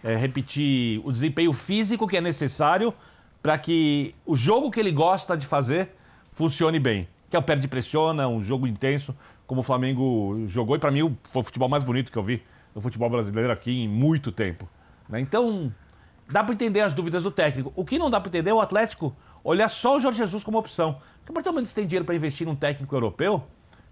é, 0.01 0.15
repetir 0.15 1.01
o 1.03 1.11
desempenho 1.11 1.51
físico 1.51 2.07
que 2.07 2.15
é 2.15 2.21
necessário 2.21 2.93
para 3.41 3.57
que 3.57 4.15
o 4.25 4.33
jogo 4.33 4.71
que 4.71 4.79
ele 4.79 4.91
gosta 4.91 5.35
de 5.35 5.45
fazer 5.45 5.91
funcione 6.35 6.79
bem. 6.79 7.07
Que 7.29 7.35
é 7.35 7.39
o 7.39 7.41
perde 7.41 7.67
pressiona, 7.67 8.27
um 8.27 8.39
jogo 8.39 8.67
intenso, 8.67 9.15
como 9.47 9.61
o 9.61 9.63
Flamengo 9.63 10.43
jogou. 10.45 10.75
E 10.75 10.79
para 10.79 10.91
mim 10.91 11.17
foi 11.23 11.41
o 11.41 11.43
futebol 11.43 11.67
mais 11.67 11.83
bonito 11.83 12.11
que 12.11 12.17
eu 12.17 12.23
vi 12.23 12.43
no 12.75 12.81
futebol 12.81 13.09
brasileiro 13.09 13.51
aqui 13.51 13.83
em 13.83 13.87
muito 13.87 14.31
tempo. 14.31 14.69
Né? 15.09 15.19
Então, 15.19 15.73
dá 16.29 16.43
para 16.43 16.53
entender 16.53 16.81
as 16.81 16.93
dúvidas 16.93 17.23
do 17.23 17.31
técnico. 17.31 17.71
O 17.75 17.83
que 17.83 17.97
não 17.97 18.09
dá 18.09 18.19
para 18.19 18.29
entender 18.29 18.51
é 18.51 18.53
o 18.53 18.61
Atlético 18.61 19.15
olhar 19.43 19.69
só 19.69 19.97
o 19.97 19.99
Jorge 19.99 20.17
Jesus 20.17 20.43
como 20.43 20.57
opção. 20.57 20.99
Porque 21.19 21.31
a 21.31 21.33
partir 21.33 21.49
do 21.49 21.53
momento 21.53 21.65
que 21.65 21.69
você 21.69 21.75
tem 21.75 21.87
dinheiro 21.87 22.05
para 22.05 22.15
investir 22.15 22.45
num 22.45 22.55
técnico 22.55 22.93
europeu, 22.93 23.39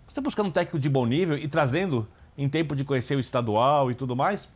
você 0.06 0.12
está 0.12 0.22
buscando 0.22 0.48
um 0.48 0.52
técnico 0.52 0.78
de 0.78 0.90
bom 0.90 1.06
nível 1.06 1.38
e 1.38 1.48
trazendo 1.48 2.08
em 2.38 2.50
tempo 2.50 2.76
de 2.76 2.84
conhecer 2.84 3.16
o 3.16 3.20
estadual 3.20 3.92
e 3.92 3.96
tudo 3.96 4.16
mais, 4.16 4.50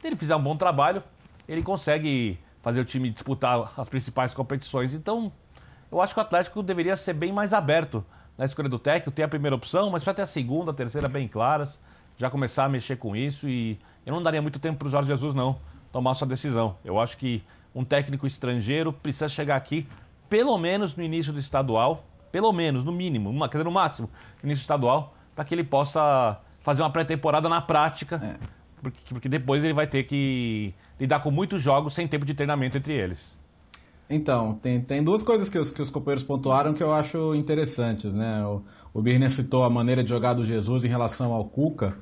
se 0.00 0.06
ele 0.06 0.16
fizer 0.16 0.36
um 0.36 0.42
bom 0.42 0.56
trabalho, 0.56 1.02
ele 1.48 1.62
consegue 1.62 2.38
fazer 2.62 2.80
o 2.80 2.84
time 2.84 3.10
disputar 3.10 3.72
as 3.76 3.88
principais 3.88 4.32
competições. 4.32 4.94
Então, 4.94 5.32
eu 5.96 6.02
acho 6.02 6.12
que 6.12 6.20
o 6.20 6.22
Atlético 6.22 6.62
deveria 6.62 6.96
ser 6.96 7.14
bem 7.14 7.32
mais 7.32 7.52
aberto 7.54 8.04
na 8.36 8.44
escolha 8.44 8.68
do 8.68 8.78
técnico, 8.78 9.10
ter 9.10 9.22
a 9.22 9.28
primeira 9.28 9.56
opção, 9.56 9.88
mas 9.90 10.04
para 10.04 10.12
ter 10.12 10.22
a 10.22 10.26
segunda, 10.26 10.70
a 10.70 10.74
terceira 10.74 11.08
bem 11.08 11.26
claras, 11.26 11.80
já 12.18 12.28
começar 12.28 12.64
a 12.64 12.68
mexer 12.68 12.96
com 12.96 13.16
isso 13.16 13.48
e 13.48 13.78
eu 14.04 14.12
não 14.12 14.22
daria 14.22 14.42
muito 14.42 14.58
tempo 14.58 14.78
para 14.78 14.88
o 14.88 14.90
Jorge 14.90 15.08
Jesus 15.08 15.32
não 15.32 15.58
tomar 15.90 16.12
sua 16.12 16.26
decisão. 16.26 16.76
Eu 16.84 17.00
acho 17.00 17.16
que 17.16 17.42
um 17.74 17.82
técnico 17.82 18.26
estrangeiro 18.26 18.92
precisa 18.92 19.26
chegar 19.26 19.56
aqui 19.56 19.86
pelo 20.28 20.58
menos 20.58 20.94
no 20.94 21.02
início 21.02 21.32
do 21.32 21.38
estadual, 21.38 22.04
pelo 22.30 22.52
menos, 22.52 22.84
no 22.84 22.92
mínimo, 22.92 23.32
quer 23.48 23.52
dizer, 23.52 23.64
no 23.64 23.70
máximo, 23.70 24.10
no 24.42 24.48
início 24.48 24.60
estadual, 24.60 25.14
para 25.34 25.44
que 25.46 25.54
ele 25.54 25.64
possa 25.64 26.38
fazer 26.60 26.82
uma 26.82 26.90
pré-temporada 26.90 27.48
na 27.48 27.62
prática, 27.62 28.16
é. 28.22 28.36
porque, 28.82 28.98
porque 29.08 29.28
depois 29.30 29.64
ele 29.64 29.72
vai 29.72 29.86
ter 29.86 30.02
que 30.02 30.74
lidar 31.00 31.20
com 31.20 31.30
muitos 31.30 31.62
jogos 31.62 31.94
sem 31.94 32.06
tempo 32.06 32.26
de 32.26 32.34
treinamento 32.34 32.76
entre 32.76 32.92
eles. 32.92 33.38
Então, 34.08 34.54
tem, 34.54 34.80
tem 34.80 35.02
duas 35.02 35.22
coisas 35.22 35.48
que 35.48 35.58
os, 35.58 35.70
que 35.70 35.82
os 35.82 35.90
companheiros 35.90 36.22
pontuaram 36.22 36.72
que 36.72 36.82
eu 36.82 36.92
acho 36.92 37.34
interessantes, 37.34 38.14
né? 38.14 38.44
O, 38.46 38.62
o 38.94 39.02
Birner 39.02 39.30
citou 39.30 39.64
a 39.64 39.70
maneira 39.70 40.02
de 40.02 40.10
jogar 40.10 40.34
do 40.34 40.44
Jesus 40.44 40.84
em 40.84 40.88
relação 40.88 41.32
ao 41.32 41.44
Cuca. 41.44 41.96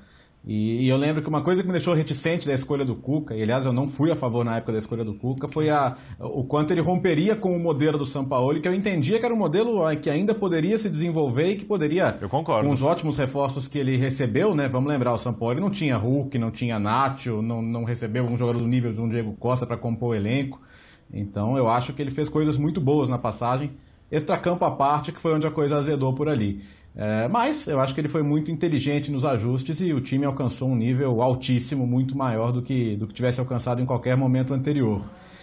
E, 0.46 0.84
e, 0.84 0.88
eu 0.88 0.99
lembro 0.99 1.23
que 1.23 1.28
uma 1.28 1.40
coisa 1.40 1.62
que 1.62 1.66
me 1.66 1.73
deixou 1.73 1.94
reticente 1.94 2.46
da 2.46 2.52
escolha 2.52 2.84
do 2.84 2.94
Cuca, 2.94 3.34
e 3.34 3.42
aliás 3.42 3.64
eu 3.64 3.73
não 3.73 3.88
fui 3.88 4.11
a 4.11 4.16
favor 4.16 4.44
na 4.44 4.58
época 4.58 4.73
da 4.73 4.78
escolha 4.78 5.02
do 5.02 5.14
Cuca, 5.14 5.49
foi 5.49 5.70
a, 5.70 5.96
o 6.20 6.44
quanto 6.44 6.70
ele 6.70 6.82
romperia 6.82 7.34
com 7.34 7.56
o 7.56 7.58
modelo 7.58 7.96
do 7.96 8.04
São 8.04 8.26
Paulo, 8.26 8.61
que 8.61 8.68
eu 8.68 8.75
entendia 8.75 9.18
que 9.18 9.25
era 9.25 9.34
um 9.34 9.38
modelo 9.38 9.80
que 9.96 10.11
ainda 10.11 10.34
poderia 10.34 10.76
se 10.76 10.90
desenvolver 10.90 11.52
e 11.52 11.56
que 11.56 11.64
poderia, 11.64 12.18
eu 12.20 12.28
concordo. 12.28 12.68
com 12.68 12.75
os 12.75 12.82
ótimos 12.82 13.16
reforços 13.16 13.66
que 13.66 13.78
ele 13.78 13.96
recebeu, 13.96 14.54
né? 14.54 14.68
Vamos 14.68 14.90
lembrar, 14.90 15.14
o 15.14 15.18
São 15.18 15.32
Paulo 15.32 15.58
não 15.58 15.70
tinha 15.70 15.96
Hulk, 15.96 16.38
não 16.38 16.50
tinha 16.50 16.78
Nacho, 16.78 17.40
não, 17.40 17.62
não 17.62 17.84
recebeu 17.84 18.25
um 18.25 18.37
jogador 18.37 18.58
do 18.58 18.68
nível 18.68 18.92
de 18.92 19.00
um 19.00 19.08
Diego 19.08 19.32
Costa 19.32 19.66
para 19.66 19.78
compor 19.78 20.11
o 20.11 20.14
elenco. 20.14 20.61
Então 21.14 21.56
eu 21.56 21.68
acho 21.68 21.92
que 21.92 22.02
ele 22.02 22.11
fez 22.11 22.28
coisas 22.28 22.59
muito 22.59 22.80
boas 22.80 23.09
na 23.09 23.16
passagem, 23.16 23.71
extracampo 24.11 24.64
à 24.64 24.71
parte, 24.71 25.12
que 25.12 25.21
foi 25.21 25.33
onde 25.33 25.47
a 25.47 25.50
coisa 25.50 25.76
azedou 25.76 26.12
por 26.12 26.28
ali. 26.28 26.62
É, 26.97 27.26
mas 27.28 27.66
eu 27.66 27.80
acho 27.80 27.94
que 27.94 28.00
ele 28.00 28.09
foi 28.09 28.23
muito 28.23 28.50
inteligente 28.50 29.11
nos 29.11 29.25
ajustes 29.25 29.80
e 29.80 29.92
o 29.92 30.00
time 30.00 30.25
alcançou 30.25 30.68
um 30.68 30.76
nível 30.76 31.23
altíssimo, 31.23 31.87
muito 31.87 32.16
maior 32.16 32.52
do 32.52 32.62
que, 32.62 32.97
do 32.97 33.06
que 33.06 33.14
tivesse 33.14 33.40
alcançado 33.40 33.80
em 33.80 33.87
qualquer 33.87 34.16
momento 34.16 34.52
anterior. 34.52 35.02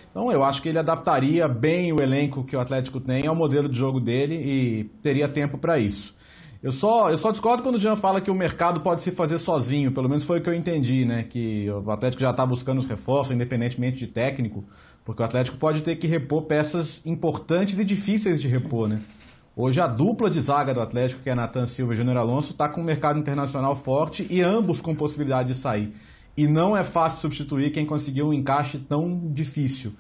Então 0.09 0.31
eu 0.31 0.43
acho 0.43 0.61
que 0.61 0.69
ele 0.69 0.77
adaptaria 0.77 1.47
bem 1.47 1.91
o 1.93 2.01
elenco 2.01 2.43
que 2.43 2.55
o 2.55 2.59
Atlético 2.59 2.99
tem 2.99 3.27
ao 3.27 3.35
modelo 3.35 3.69
de 3.69 3.77
jogo 3.77 3.99
dele 3.99 4.35
e 4.35 4.83
teria 5.01 5.27
tempo 5.27 5.57
para 5.57 5.79
isso. 5.79 6.13
Eu 6.61 6.71
só, 6.71 7.09
eu 7.09 7.17
só 7.17 7.31
discordo 7.31 7.63
quando 7.63 7.75
o 7.75 7.79
Jean 7.79 7.95
fala 7.95 8.21
que 8.21 8.29
o 8.29 8.35
mercado 8.35 8.81
pode 8.81 9.01
se 9.01 9.09
fazer 9.09 9.39
sozinho, 9.39 9.91
pelo 9.91 10.07
menos 10.07 10.23
foi 10.23 10.39
o 10.39 10.43
que 10.43 10.49
eu 10.49 10.53
entendi, 10.53 11.05
né? 11.05 11.23
Que 11.23 11.67
o 11.71 11.89
Atlético 11.89 12.21
já 12.21 12.29
está 12.29 12.45
buscando 12.45 12.77
os 12.77 12.85
reforços, 12.85 13.33
independentemente 13.33 13.97
de 13.97 14.05
técnico, 14.05 14.63
porque 15.03 15.21
o 15.21 15.25
Atlético 15.25 15.57
pode 15.57 15.81
ter 15.81 15.95
que 15.95 16.07
repor 16.07 16.43
peças 16.43 17.01
importantes 17.05 17.79
e 17.79 17.85
difíceis 17.85 18.41
de 18.41 18.47
repor, 18.47 18.87
Sim. 18.87 18.95
né? 18.95 19.01
Hoje 19.55 19.81
a 19.81 19.87
dupla 19.87 20.29
de 20.29 20.39
zaga 20.39 20.73
do 20.73 20.79
Atlético, 20.79 21.21
que 21.21 21.29
é 21.29 21.35
Natan 21.35 21.65
Silva 21.65 21.93
e 21.93 21.95
Júnior 21.97 22.17
Alonso, 22.17 22.51
está 22.51 22.69
com 22.69 22.79
um 22.79 22.83
mercado 22.83 23.19
internacional 23.19 23.75
forte 23.75 24.25
e 24.29 24.41
ambos 24.41 24.79
com 24.79 24.95
possibilidade 24.95 25.49
de 25.49 25.55
sair. 25.55 25.93
E 26.37 26.47
não 26.47 26.75
é 26.75 26.83
fácil 26.83 27.19
substituir 27.19 27.71
quem 27.71 27.85
conseguiu 27.85 28.29
um 28.29 28.33
encaixe 28.33 28.77
tão 28.77 29.29
difícil. 29.33 29.93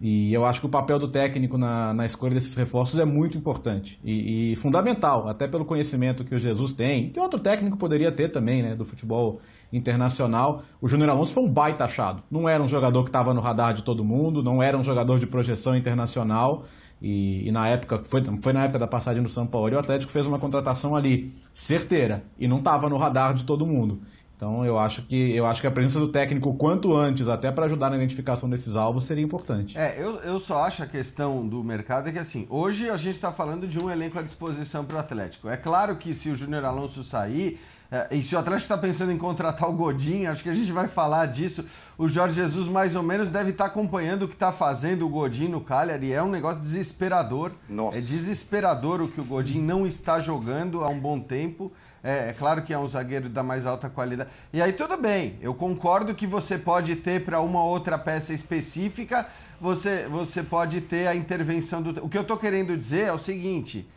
E 0.00 0.32
eu 0.32 0.46
acho 0.46 0.60
que 0.60 0.66
o 0.66 0.68
papel 0.68 0.96
do 0.98 1.08
técnico 1.08 1.58
na, 1.58 1.92
na 1.92 2.06
escolha 2.06 2.34
desses 2.34 2.54
reforços 2.54 3.00
é 3.00 3.04
muito 3.04 3.36
importante 3.36 3.98
e, 4.04 4.52
e, 4.52 4.56
fundamental, 4.56 5.28
até 5.28 5.48
pelo 5.48 5.64
conhecimento 5.64 6.24
que 6.24 6.34
o 6.34 6.38
Jesus 6.38 6.72
tem, 6.72 7.10
que 7.10 7.18
outro 7.18 7.40
técnico 7.40 7.76
poderia 7.76 8.12
ter 8.12 8.28
também, 8.28 8.62
né, 8.62 8.76
do 8.76 8.84
futebol 8.84 9.40
internacional. 9.72 10.62
O 10.80 10.86
Júnior 10.86 11.10
Alonso 11.10 11.34
foi 11.34 11.42
um 11.42 11.50
baita 11.50 11.84
achado. 11.84 12.22
Não 12.30 12.48
era 12.48 12.62
um 12.62 12.68
jogador 12.68 13.02
que 13.02 13.08
estava 13.08 13.34
no 13.34 13.40
radar 13.40 13.74
de 13.74 13.82
todo 13.82 14.04
mundo, 14.04 14.40
não 14.40 14.62
era 14.62 14.78
um 14.78 14.84
jogador 14.84 15.18
de 15.18 15.26
projeção 15.26 15.76
internacional. 15.76 16.64
E, 17.02 17.48
e, 17.48 17.50
na 17.50 17.68
época, 17.68 18.00
foi, 18.04 18.22
foi 18.40 18.52
na 18.52 18.64
época 18.64 18.78
da 18.78 18.86
passagem 18.86 19.22
do 19.22 19.28
São 19.28 19.46
Paulo, 19.46 19.68
e 19.68 19.74
o 19.74 19.78
Atlético 19.78 20.10
fez 20.10 20.26
uma 20.26 20.38
contratação 20.38 20.96
ali 20.96 21.32
certeira 21.54 22.24
e 22.38 22.48
não 22.48 22.58
estava 22.58 22.88
no 22.88 22.96
radar 22.96 23.34
de 23.34 23.44
todo 23.44 23.66
mundo. 23.66 24.00
Então 24.38 24.64
eu 24.64 24.78
acho 24.78 25.02
que 25.02 25.34
eu 25.34 25.44
acho 25.44 25.60
que 25.60 25.66
a 25.66 25.70
presença 25.70 25.98
do 25.98 26.12
técnico 26.12 26.54
quanto 26.54 26.96
antes, 26.96 27.26
até 27.26 27.50
para 27.50 27.66
ajudar 27.66 27.90
na 27.90 27.96
identificação 27.96 28.48
desses 28.48 28.76
alvos, 28.76 29.02
seria 29.02 29.24
importante. 29.24 29.76
É, 29.76 29.96
eu, 29.98 30.14
eu 30.20 30.38
só 30.38 30.62
acho 30.62 30.80
a 30.80 30.86
questão 30.86 31.44
do 31.46 31.64
mercado 31.64 32.08
é 32.08 32.12
que 32.12 32.20
assim, 32.20 32.46
hoje 32.48 32.88
a 32.88 32.96
gente 32.96 33.16
está 33.16 33.32
falando 33.32 33.66
de 33.66 33.80
um 33.80 33.90
elenco 33.90 34.16
à 34.16 34.22
disposição 34.22 34.84
para 34.84 34.96
o 34.96 35.00
Atlético. 35.00 35.48
É 35.48 35.56
claro 35.56 35.96
que 35.96 36.14
se 36.14 36.30
o 36.30 36.36
Júnior 36.36 36.64
Alonso 36.64 37.02
sair, 37.02 37.58
é, 37.90 38.06
e 38.12 38.22
se 38.22 38.36
o 38.36 38.38
Atlético 38.38 38.66
está 38.66 38.78
pensando 38.78 39.10
em 39.10 39.18
contratar 39.18 39.68
o 39.68 39.72
Godinho, 39.72 40.30
acho 40.30 40.44
que 40.44 40.48
a 40.48 40.54
gente 40.54 40.70
vai 40.70 40.86
falar 40.86 41.26
disso. 41.26 41.64
O 41.96 42.06
Jorge 42.06 42.36
Jesus, 42.36 42.68
mais 42.68 42.94
ou 42.94 43.02
menos, 43.02 43.30
deve 43.30 43.50
estar 43.50 43.64
tá 43.64 43.70
acompanhando 43.70 44.22
o 44.24 44.28
que 44.28 44.34
está 44.34 44.52
fazendo 44.52 45.04
o 45.04 45.08
Godinho 45.08 45.50
no 45.50 45.60
Cagliari. 45.60 46.12
É 46.12 46.22
um 46.22 46.30
negócio 46.30 46.60
desesperador. 46.60 47.50
Nossa. 47.68 47.98
É 47.98 48.00
desesperador 48.00 49.00
o 49.00 49.08
que 49.08 49.20
o 49.20 49.24
Godinho 49.24 49.64
não 49.64 49.84
está 49.84 50.20
jogando 50.20 50.84
há 50.84 50.88
um 50.88 51.00
bom 51.00 51.18
tempo. 51.18 51.72
É, 52.02 52.28
é, 52.28 52.32
claro 52.32 52.62
que 52.62 52.72
é 52.72 52.78
um 52.78 52.88
zagueiro 52.88 53.28
da 53.28 53.42
mais 53.42 53.66
alta 53.66 53.88
qualidade. 53.88 54.30
E 54.52 54.62
aí 54.62 54.72
tudo 54.72 54.96
bem, 54.96 55.36
eu 55.40 55.52
concordo 55.52 56.14
que 56.14 56.26
você 56.26 56.56
pode 56.56 56.96
ter 56.96 57.24
para 57.24 57.40
uma 57.40 57.62
outra 57.62 57.98
peça 57.98 58.32
específica, 58.32 59.26
você, 59.60 60.06
você 60.08 60.42
pode 60.42 60.80
ter 60.80 61.08
a 61.08 61.14
intervenção 61.14 61.82
do. 61.82 62.04
O 62.04 62.08
que 62.08 62.16
eu 62.16 62.22
estou 62.22 62.36
querendo 62.36 62.76
dizer 62.76 63.06
é 63.06 63.12
o 63.12 63.18
seguinte: 63.18 63.88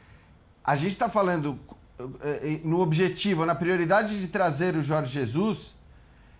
a 0.63 0.75
gente 0.75 0.91
está 0.91 1.10
falando 1.10 1.60
eh, 2.22 2.60
no 2.63 2.79
objetivo, 2.79 3.46
na 3.46 3.53
prioridade 3.53 4.20
de 4.20 4.27
trazer 4.27 4.75
o 4.75 4.81
Jorge 4.81 5.12
Jesus, 5.12 5.75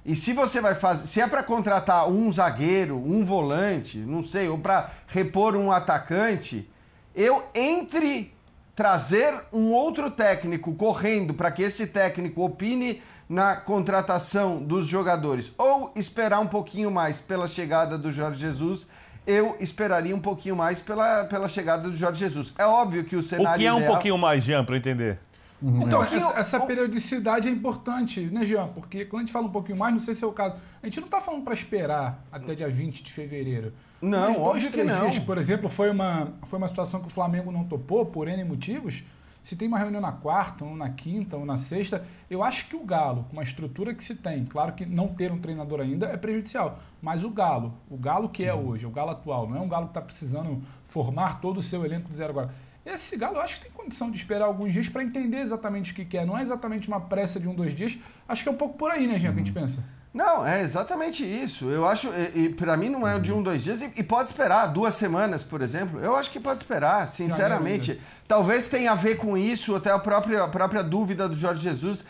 e 0.04 0.16
se 0.16 0.34
você 0.34 0.60
vai 0.60 0.74
fazer, 0.74 1.06
se 1.06 1.22
é 1.22 1.28
para 1.28 1.44
contratar 1.44 2.10
um 2.10 2.32
zagueiro, 2.32 2.98
um 2.98 3.24
volante, 3.24 4.00
não 4.00 4.26
sei, 4.26 4.48
ou 4.48 4.58
para 4.58 4.90
repor 5.08 5.56
um 5.56 5.72
atacante, 5.72 6.68
eu 7.14 7.44
entre 7.54 8.34
trazer 8.76 9.34
um 9.52 9.72
outro 9.72 10.10
técnico 10.10 10.74
correndo 10.74 11.34
para 11.34 11.52
que 11.52 11.64
esse 11.64 11.88
técnico 11.88 12.44
opine 12.44 13.02
na 13.28 13.56
contratação 13.56 14.62
dos 14.62 14.88
jogadores 14.88 15.54
ou 15.58 15.92
esperar 15.96 16.40
um 16.40 16.48
pouquinho 16.48 16.92
mais 16.92 17.22
pela 17.22 17.48
chegada 17.48 17.98
do 17.98 18.12
Jorge 18.12 18.42
Jesus, 18.42 18.88
eu 19.26 19.56
esperaria 19.60 20.16
um 20.16 20.20
pouquinho 20.20 20.56
mais 20.56 20.82
pela, 20.82 21.24
pela 21.26 21.48
chegada 21.48 21.90
do 21.90 21.96
Jorge 21.96 22.20
Jesus. 22.20 22.54
É 22.58 22.66
óbvio 22.66 23.04
que 23.04 23.16
o 23.16 23.24
cenário. 23.24 23.56
O 23.56 23.60
que 23.60 23.68
é 23.68 23.74
um 23.74 23.78
ideal... 23.78 23.94
pouquinho 23.94 24.18
mais, 24.18 24.44
Jean, 24.44 24.66
para 24.66 24.76
entender? 24.76 25.18
Uhum. 25.62 25.84
Então, 25.84 26.04
é. 26.04 26.16
essa, 26.16 26.40
essa, 26.40 26.60
periodicidade 26.60 27.48
é 27.48 27.52
importante, 27.52 28.22
né, 28.22 28.44
Jean? 28.44 28.68
Porque 28.68 29.06
quando 29.06 29.22
a 29.22 29.26
gente 29.26 29.34
fala 29.34 29.46
um 29.46 29.52
pouquinho 29.52 29.78
mais, 29.78 29.94
não 29.94 30.00
sei 30.00 30.14
se 30.14 30.24
é 30.24 30.28
o 30.28 30.32
caso. 30.32 30.56
A 30.82 30.86
gente 30.88 31.00
não 31.00 31.06
está 31.06 31.22
falando 31.22 31.44
para 31.44 31.54
esperar 31.54 32.26
até 32.32 32.56
dia 32.56 32.68
20 32.68 33.04
de 33.04 33.12
fevereiro. 33.12 33.72
Não, 34.02 34.20
Mas 34.20 34.36
dois, 34.36 34.48
óbvio 34.48 34.72
três 34.72 34.88
que 34.88 34.94
não. 34.94 35.10
dias, 35.10 35.24
por 35.24 35.38
exemplo, 35.38 35.70
foi 35.70 35.92
uma, 35.92 36.34
foi 36.44 36.58
uma 36.58 36.68
situação 36.68 37.00
que 37.00 37.08
o 37.08 37.12
Flamengo 37.12 37.52
não 37.52 37.64
topou 37.64 38.06
por 38.06 38.28
N 38.28 38.44
motivos. 38.44 39.04
Se 39.44 39.56
tem 39.56 39.68
uma 39.68 39.78
reunião 39.78 40.02
na 40.02 40.12
quarta, 40.12 40.64
ou 40.64 40.76
na 40.76 40.90
quinta, 40.90 41.36
ou 41.36 41.46
na 41.46 41.58
sexta, 41.58 42.06
eu 42.30 42.44
acho 42.44 42.68
que 42.68 42.76
o 42.76 42.84
Galo, 42.84 43.26
com 43.32 43.40
a 43.40 43.44
estrutura 43.44 43.94
que 43.94 44.04
se 44.04 44.16
tem, 44.16 44.46
claro 44.46 44.74
que 44.74 44.86
não 44.86 45.08
ter 45.08 45.32
um 45.32 45.40
treinador 45.40 45.82
ainda 45.82 46.06
é 46.08 46.18
prejudicial, 46.18 46.80
mas 47.02 47.24
o 47.24 47.30
Galo, 47.30 47.74
o 47.90 47.98
Galo 47.98 48.30
que 48.30 48.44
é 48.44 48.54
uhum. 48.54 48.68
hoje, 48.68 48.86
o 48.86 48.92
Galo 48.92 49.10
atual, 49.10 49.50
não 49.50 49.58
é 49.58 49.60
um 49.60 49.68
Galo 49.68 49.86
que 49.86 49.92
está 49.92 50.02
precisando 50.02 50.62
formar 50.86 51.42
todo 51.42 51.58
o 51.58 51.62
seu 51.62 51.84
elenco 51.84 52.08
do 52.10 52.16
zero 52.16 52.30
agora 52.32 52.52
esse 52.86 53.16
Galo 53.16 53.38
eu 53.38 53.42
acho 53.42 53.58
que 53.58 53.64
tem 53.64 53.72
condição 53.72 54.10
de 54.10 54.18
esperar 54.18 54.46
alguns 54.46 54.74
dias 54.74 54.90
para 54.90 55.04
entender 55.04 55.40
exatamente 55.40 55.92
o 55.92 55.96
que 55.96 56.04
quer. 56.04 56.26
Não 56.26 56.38
é 56.38 56.42
exatamente 56.42 56.88
uma 56.88 57.00
pressa 57.00 57.40
de 57.40 57.48
um, 57.48 57.54
dois 57.54 57.76
dias. 57.76 57.98
Acho 58.28 58.44
que 58.44 58.50
é 58.50 58.52
um 58.52 58.58
pouco 58.58 58.78
por 58.78 58.90
aí, 58.90 59.08
né, 59.08 59.20
Jean, 59.20 59.30
uhum. 59.30 59.36
que 59.36 59.42
a 59.42 59.44
gente 59.44 59.54
pensa. 59.54 59.84
Não, 60.14 60.46
é 60.46 60.62
exatamente 60.62 61.24
isso. 61.24 61.70
Eu 61.70 61.88
acho, 61.88 62.10
e, 62.36 62.46
e 62.46 62.50
para 62.50 62.76
mim 62.76 62.90
não 62.90 63.08
é 63.08 63.18
de 63.20 63.32
um, 63.32 63.42
dois 63.42 63.64
dias, 63.64 63.82
e, 63.82 63.92
e, 63.96 64.04
pode 64.04 64.30
esperar 64.30 64.68
duas 64.68 64.96
semanas, 64.96 65.44
por 65.44 65.62
exemplo. 65.62 66.00
Eu 66.00 66.16
acho 66.16 66.30
que 66.30 66.40
pode 66.40 66.62
esperar, 66.62 67.08
sinceramente. 67.08 68.00
Talvez 68.28 68.66
tenha 68.66 68.92
a 68.92 68.96
ver 68.96 69.16
com 69.16 69.38
isso, 69.38 69.76
até 69.76 69.92
a 69.92 70.00
própria, 70.00 70.44
a 70.44 70.48
própria 70.48 70.84
dúvida 70.84 71.30
do 71.30 71.36
Jorge 71.36 71.64
Jesus, 71.64 72.04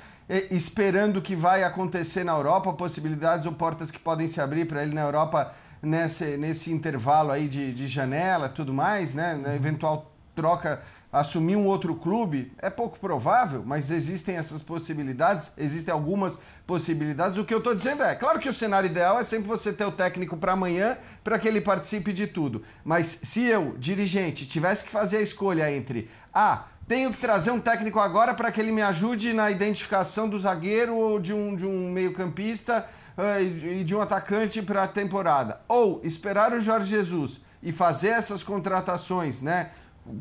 esperando 0.49 1.17
o 1.17 1.21
que 1.21 1.35
vai 1.35 1.63
acontecer 1.63 2.23
na 2.23 2.31
Europa, 2.31 2.73
possibilidades 2.73 3.45
ou 3.45 3.51
portas 3.51 3.91
que 3.91 3.99
podem 3.99 4.27
se 4.27 4.39
abrir 4.39 4.65
para 4.65 4.81
ele 4.81 4.95
na 4.95 5.01
Europa 5.01 5.53
nesse, 5.81 6.37
nesse 6.37 6.71
intervalo 6.71 7.31
aí 7.31 7.47
de, 7.47 7.73
de 7.73 7.87
janela 7.87 8.47
tudo 8.47 8.73
mais, 8.73 9.13
né? 9.13 9.35
Na 9.35 9.55
eventual 9.55 10.10
troca, 10.35 10.81
assumir 11.11 11.57
um 11.57 11.67
outro 11.67 11.93
clube, 11.95 12.53
é 12.57 12.69
pouco 12.69 12.97
provável, 12.97 13.63
mas 13.65 13.91
existem 13.91 14.37
essas 14.37 14.61
possibilidades, 14.61 15.51
existem 15.57 15.93
algumas 15.93 16.39
possibilidades. 16.65 17.37
O 17.37 17.43
que 17.43 17.53
eu 17.53 17.57
estou 17.57 17.75
dizendo 17.75 18.03
é, 18.03 18.15
claro 18.15 18.39
que 18.39 18.47
o 18.47 18.53
cenário 18.53 18.89
ideal 18.89 19.19
é 19.19 19.23
sempre 19.23 19.47
você 19.47 19.73
ter 19.73 19.85
o 19.85 19.91
técnico 19.91 20.37
para 20.37 20.53
amanhã, 20.53 20.97
para 21.23 21.37
que 21.37 21.47
ele 21.47 21.59
participe 21.59 22.13
de 22.13 22.27
tudo. 22.27 22.63
Mas 22.83 23.19
se 23.21 23.43
eu, 23.43 23.75
dirigente, 23.77 24.47
tivesse 24.47 24.85
que 24.85 24.89
fazer 24.89 25.17
a 25.17 25.21
escolha 25.21 25.69
entre, 25.69 26.09
ah, 26.33 26.65
tenho 26.87 27.11
que 27.11 27.19
trazer 27.19 27.51
um 27.51 27.59
técnico 27.59 27.99
agora 27.99 28.33
para 28.33 28.51
que 28.51 28.59
ele 28.59 28.71
me 28.71 28.81
ajude 28.81 29.33
na 29.33 29.51
identificação 29.51 30.27
do 30.27 30.39
zagueiro 30.39 30.95
ou 30.95 31.19
de 31.19 31.33
um, 31.33 31.55
de 31.55 31.65
um 31.65 31.91
meio-campista 31.91 32.85
uh, 33.17 33.41
e 33.41 33.83
de 33.83 33.95
um 33.95 34.01
atacante 34.01 34.61
para 34.61 34.83
a 34.83 34.87
temporada. 34.87 35.61
Ou 35.67 36.01
esperar 36.03 36.53
o 36.53 36.61
Jorge 36.61 36.87
Jesus 36.87 37.39
e 37.61 37.71
fazer 37.71 38.09
essas 38.09 38.43
contratações, 38.43 39.41
né? 39.41 39.71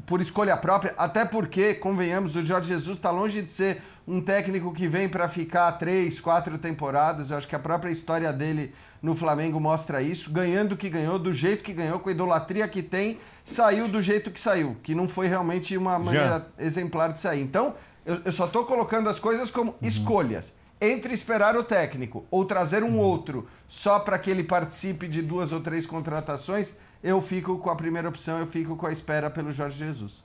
Por 0.07 0.21
escolha 0.21 0.57
própria, 0.57 0.95
até 0.97 1.25
porque, 1.25 1.75
convenhamos, 1.75 2.37
o 2.37 2.45
Jorge 2.45 2.69
Jesus 2.69 2.97
está 2.97 3.11
longe 3.11 3.43
de 3.43 3.51
ser 3.51 3.83
um 4.07 4.21
técnico 4.21 4.73
que 4.73 4.89
vem 4.89 5.09
para 5.09 5.29
ficar 5.29 5.71
três, 5.73 6.21
quatro 6.21 6.59
temporadas. 6.59 7.31
Eu 7.31 7.39
acho 7.39 7.49
que 7.49 7.55
a 7.55 7.59
própria 7.59 7.91
história 7.91 8.33
dele 8.33 8.75
no 9.01 9.15
Flamengo 9.15 9.59
mostra 9.61 10.03
isso. 10.03 10.31
Ganhando 10.31 10.73
o 10.73 10.77
que 10.77 10.91
ganhou, 10.91 11.19
do 11.19 11.33
jeito 11.33 11.63
que 11.63 11.73
ganhou, 11.73 11.99
com 11.99 12.09
a 12.09 12.13
idolatria 12.13 12.67
que 12.69 12.83
tem, 12.83 13.19
saiu 13.45 13.89
do 13.89 14.03
jeito 14.03 14.31
que 14.31 14.41
saiu, 14.41 14.77
que 14.83 14.95
não 14.95 15.09
foi 15.09 15.29
realmente 15.29 15.77
uma 15.77 15.99
maneira 15.99 16.47
Já. 16.59 16.65
exemplar 16.65 17.13
de 17.13 17.21
sair. 17.21 17.41
Então, 17.41 17.75
eu, 18.05 18.21
eu 18.25 18.33
só 18.33 18.47
estou 18.47 18.65
colocando 18.65 19.09
as 19.09 19.19
coisas 19.19 19.51
como 19.51 19.71
uhum. 19.73 19.77
escolhas. 19.89 20.53
Entre 20.81 21.13
esperar 21.13 21.57
o 21.57 21.63
técnico 21.63 22.25
ou 22.31 22.45
trazer 22.45 22.83
um 22.83 22.99
outro 22.99 23.47
só 23.69 23.99
para 23.99 24.19
que 24.19 24.31
ele 24.31 24.43
participe 24.43 25.07
de 25.07 25.21
duas 25.21 25.53
ou 25.53 25.61
três 25.61 25.85
contratações, 25.85 26.75
eu 27.03 27.21
fico 27.21 27.59
com 27.59 27.69
a 27.69 27.77
primeira 27.77 28.09
opção, 28.09 28.39
eu 28.39 28.47
fico 28.47 28.77
com 28.77 28.87
a 28.87 28.93
espera 28.93 29.29
pelo 29.29 29.53
Jorge 29.53 29.79
Jesus. 29.79 30.25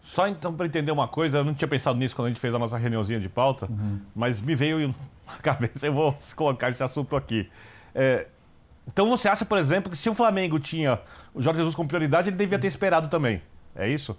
Só 0.00 0.26
então 0.26 0.54
para 0.54 0.64
entender 0.64 0.90
uma 0.90 1.06
coisa, 1.06 1.38
eu 1.38 1.44
não 1.44 1.52
tinha 1.52 1.68
pensado 1.68 1.98
nisso 1.98 2.16
quando 2.16 2.26
a 2.26 2.30
gente 2.30 2.40
fez 2.40 2.54
a 2.54 2.58
nossa 2.58 2.78
reuniãozinha 2.78 3.20
de 3.20 3.28
pauta, 3.28 3.66
uhum. 3.66 4.00
mas 4.14 4.40
me 4.40 4.54
veio 4.54 4.94
na 5.26 5.36
cabeça, 5.42 5.86
eu 5.86 5.92
vou 5.92 6.14
colocar 6.34 6.70
esse 6.70 6.82
assunto 6.82 7.14
aqui. 7.14 7.50
É, 7.94 8.26
então 8.88 9.08
você 9.08 9.28
acha, 9.28 9.44
por 9.44 9.58
exemplo, 9.58 9.90
que 9.90 9.98
se 9.98 10.08
o 10.08 10.14
Flamengo 10.14 10.58
tinha 10.58 10.98
o 11.34 11.42
Jorge 11.42 11.58
Jesus 11.58 11.74
como 11.74 11.88
prioridade, 11.88 12.30
ele 12.30 12.36
devia 12.36 12.58
ter 12.58 12.68
esperado 12.68 13.08
também. 13.08 13.42
É 13.76 13.86
isso? 13.88 14.18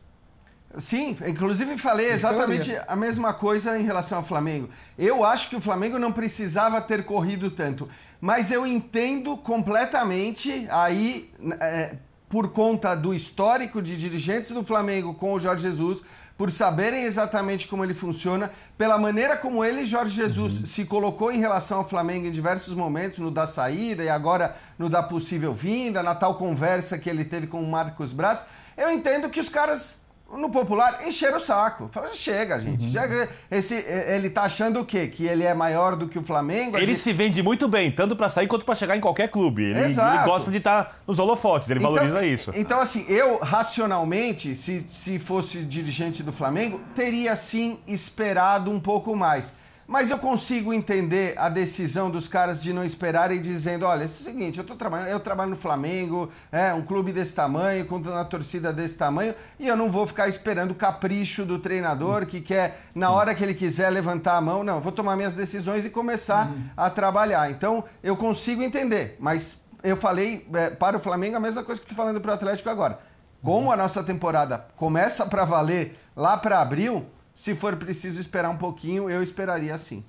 Sim, 0.78 1.18
inclusive 1.28 1.78
falei 1.78 2.12
exatamente 2.12 2.76
a 2.88 2.96
mesma 2.96 3.34
coisa 3.34 3.78
em 3.78 3.84
relação 3.84 4.20
ao 4.20 4.24
Flamengo. 4.24 4.70
Eu 4.98 5.26
acho 5.26 5.50
que 5.50 5.56
o 5.56 5.62
Flamengo 5.62 6.00
não 6.00 6.12
precisava 6.12 6.80
ter 6.80 7.04
corrido 7.04 7.52
tanto 7.52 7.90
mas 8.22 8.52
eu 8.52 8.68
entendo 8.68 9.36
completamente 9.36 10.68
aí, 10.70 11.34
é, 11.60 11.96
por 12.30 12.52
conta 12.52 12.94
do 12.94 13.16
histórico 13.16 13.82
de 13.82 13.98
dirigentes 13.98 14.52
do 14.52 14.64
Flamengo 14.64 15.16
com 15.16 15.34
o 15.34 15.40
Jorge 15.40 15.64
Jesus, 15.64 16.02
por 16.38 16.52
saberem 16.52 17.04
exatamente 17.04 17.68
como 17.68 17.84
ele 17.84 17.96
funciona, 17.96 18.52
pela 18.78 18.98
maneira 18.98 19.36
como 19.36 19.66
ele, 19.66 19.86
Jorge 19.86 20.16
Jesus, 20.16 20.60
uhum. 20.60 20.66
se 20.66 20.86
colocou 20.86 21.32
em 21.32 21.40
relação 21.40 21.80
ao 21.80 21.90
Flamengo 21.90 22.28
em 22.28 22.32
diversos 22.32 22.76
momentos, 22.76 23.20
no 23.20 23.32
da 23.32 23.48
saída 23.48 24.04
e 24.04 24.10
agora 24.10 24.56
no 24.78 24.88
da 24.88 25.02
possível 25.02 25.54
vinda, 25.54 26.04
na 26.04 26.14
tal 26.14 26.36
conversa 26.36 26.98
que 26.98 27.10
ele 27.10 27.26
teve 27.26 27.48
com 27.48 27.62
o 27.62 27.70
Marcos 27.70 28.14
Braz, 28.14 28.46
eu 28.78 28.90
entendo 28.90 29.30
que 29.30 29.40
os 29.40 29.50
caras 29.50 30.00
no 30.38 30.50
popular, 30.50 31.06
encher 31.08 31.36
o 31.36 31.39
saco. 31.39 31.89
Fala, 31.91 32.13
chega, 32.13 32.60
gente. 32.60 32.86
Uhum. 32.86 32.91
Chega. 32.91 33.30
Esse, 33.50 33.76
ele 33.76 34.30
tá 34.30 34.44
achando 34.44 34.80
o 34.80 34.86
quê? 34.86 35.08
Que 35.08 35.26
ele 35.26 35.44
é 35.44 35.54
maior 35.54 35.96
do 35.96 36.08
que 36.08 36.17
o 36.17 36.24
Flamengo? 36.24 36.78
Ele 36.78 36.88
gente... 36.88 37.00
se 37.00 37.13
vende 37.13 37.41
muito 37.44 37.67
bem, 37.67 37.91
tanto 37.91 38.15
para 38.15 38.30
sair 38.30 38.48
quanto 38.48 38.65
para 38.65 38.76
chegar 38.76 38.96
em 38.96 39.02
qualquer 39.02 39.28
clube. 39.28 39.63
Ele, 39.63 39.80
ele 39.80 39.96
gosta 40.26 40.50
de 40.52 40.58
estar 40.58 40.86
tá 40.86 40.96
nos 41.08 41.20
holofotes, 41.20 41.70
ele 41.70 41.80
então, 41.80 41.91
valoriza 41.94 42.26
isso. 42.26 42.52
Então, 42.56 42.80
assim, 42.80 43.06
eu, 43.08 43.39
racionalmente, 43.39 44.56
se, 44.56 44.86
se 44.89 45.20
fosse 45.20 45.63
dirigente 45.63 46.24
do 46.24 46.32
Flamengo, 46.32 46.80
teria 46.96 47.36
sim 47.36 47.80
esperado 47.88 48.72
um 48.72 48.80
pouco 48.80 49.15
mais. 49.15 49.54
Mas 49.92 50.10
eu 50.10 50.18
consigo 50.18 50.74
entender 50.74 51.34
a 51.38 51.50
decisão 51.50 52.10
dos 52.10 52.26
caras 52.26 52.64
de 52.64 52.72
não 52.72 52.82
esperarem 52.82 53.42
dizendo, 53.42 53.86
olha, 53.86 54.04
é 54.04 54.06
o 54.06 54.08
seguinte, 54.08 54.58
eu 54.58 54.64
tô 54.64 54.74
trabalhando, 54.74 55.10
eu 55.10 55.20
trabalho 55.20 55.50
no 55.50 55.58
Flamengo, 55.58 56.32
é 56.50 56.74
um 56.74 56.82
clube 56.82 57.12
desse 57.12 57.34
tamanho, 57.34 57.86
com 57.86 57.98
uma 57.98 58.24
torcida 58.24 58.72
desse 58.72 58.96
tamanho, 58.96 59.36
e 59.60 59.68
eu 59.68 59.76
não 59.76 59.92
vou 59.92 60.08
ficar 60.08 60.30
esperando 60.30 60.72
o 60.72 60.76
capricho 60.76 61.44
do 61.44 61.60
treinador 61.60 62.26
que 62.26 62.40
quer 62.40 62.84
na 62.96 63.12
hora 63.12 63.36
que 63.36 63.44
ele 63.44 63.54
quiser 63.54 63.90
levantar 63.90 64.38
a 64.38 64.42
mão, 64.42 64.64
não, 64.64 64.80
vou 64.80 64.94
tomar 64.94 65.18
minhas 65.18 65.34
decisões 65.34 65.84
e 65.84 65.90
começar 65.90 66.48
uhum. 66.48 66.64
a 66.78 66.90
trabalhar. 66.90 67.52
Então, 67.52 67.84
eu 68.02 68.16
consigo 68.16 68.64
entender, 68.64 69.18
mas 69.20 69.60
eu 69.84 69.98
falei 69.98 70.48
é, 70.54 70.70
para 70.70 70.96
o 70.96 71.02
Flamengo 71.02 71.36
a 71.36 71.40
mesma 71.42 71.66
coisa 71.66 71.82
que 71.82 71.86
estou 71.86 72.02
falando 72.02 72.22
para 72.22 72.32
o 72.32 72.34
Atlético 72.34 72.70
agora. 72.70 72.98
Como 73.44 73.70
a 73.70 73.76
nossa 73.76 74.02
temporada 74.02 74.68
começa 74.78 75.26
para 75.26 75.44
valer 75.44 76.00
lá 76.16 76.38
para 76.38 76.62
abril, 76.62 77.06
se 77.42 77.56
for 77.56 77.76
preciso 77.76 78.22
esperar 78.22 78.52
um 78.52 78.56
pouquinho, 78.56 79.10
eu 79.10 79.24
esperaria 79.24 79.76
sim. 79.76 80.04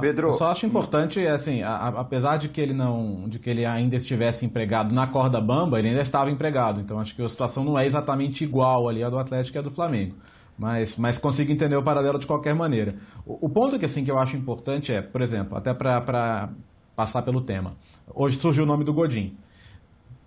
Pedro, 0.00 0.30
eu 0.30 0.32
só 0.32 0.50
acho 0.50 0.66
importante, 0.66 1.24
assim, 1.24 1.62
a, 1.62 1.70
a, 1.70 1.88
apesar 2.00 2.38
de 2.38 2.48
que 2.48 2.60
ele 2.60 2.72
não, 2.72 3.28
de 3.28 3.38
que 3.38 3.48
ele 3.48 3.64
ainda 3.64 3.94
estivesse 3.94 4.44
empregado 4.44 4.92
na 4.92 5.06
corda 5.06 5.40
bamba, 5.40 5.78
ele 5.78 5.90
ainda 5.90 6.00
estava 6.00 6.28
empregado. 6.28 6.80
Então 6.80 6.98
acho 6.98 7.14
que 7.14 7.22
a 7.22 7.28
situação 7.28 7.62
não 7.62 7.78
é 7.78 7.86
exatamente 7.86 8.42
igual 8.42 8.88
ali 8.88 9.04
a 9.04 9.08
do 9.08 9.16
Atlético 9.16 9.58
e 9.58 9.60
a 9.60 9.62
do 9.62 9.70
Flamengo. 9.70 10.16
Mas, 10.58 10.96
mas 10.96 11.18
consigo 11.18 11.52
entender 11.52 11.76
o 11.76 11.84
paralelo 11.84 12.18
de 12.18 12.26
qualquer 12.26 12.56
maneira. 12.56 12.96
O, 13.24 13.46
o 13.46 13.48
ponto 13.48 13.78
que, 13.78 13.84
assim, 13.84 14.02
que 14.02 14.10
eu 14.10 14.18
acho 14.18 14.36
importante 14.36 14.92
é, 14.92 15.00
por 15.00 15.22
exemplo, 15.22 15.56
até 15.56 15.72
para 15.72 16.50
passar 16.96 17.22
pelo 17.22 17.42
tema. 17.42 17.76
Hoje 18.12 18.40
surgiu 18.40 18.64
o 18.64 18.66
nome 18.66 18.82
do 18.82 18.92
Godin. 18.92 19.36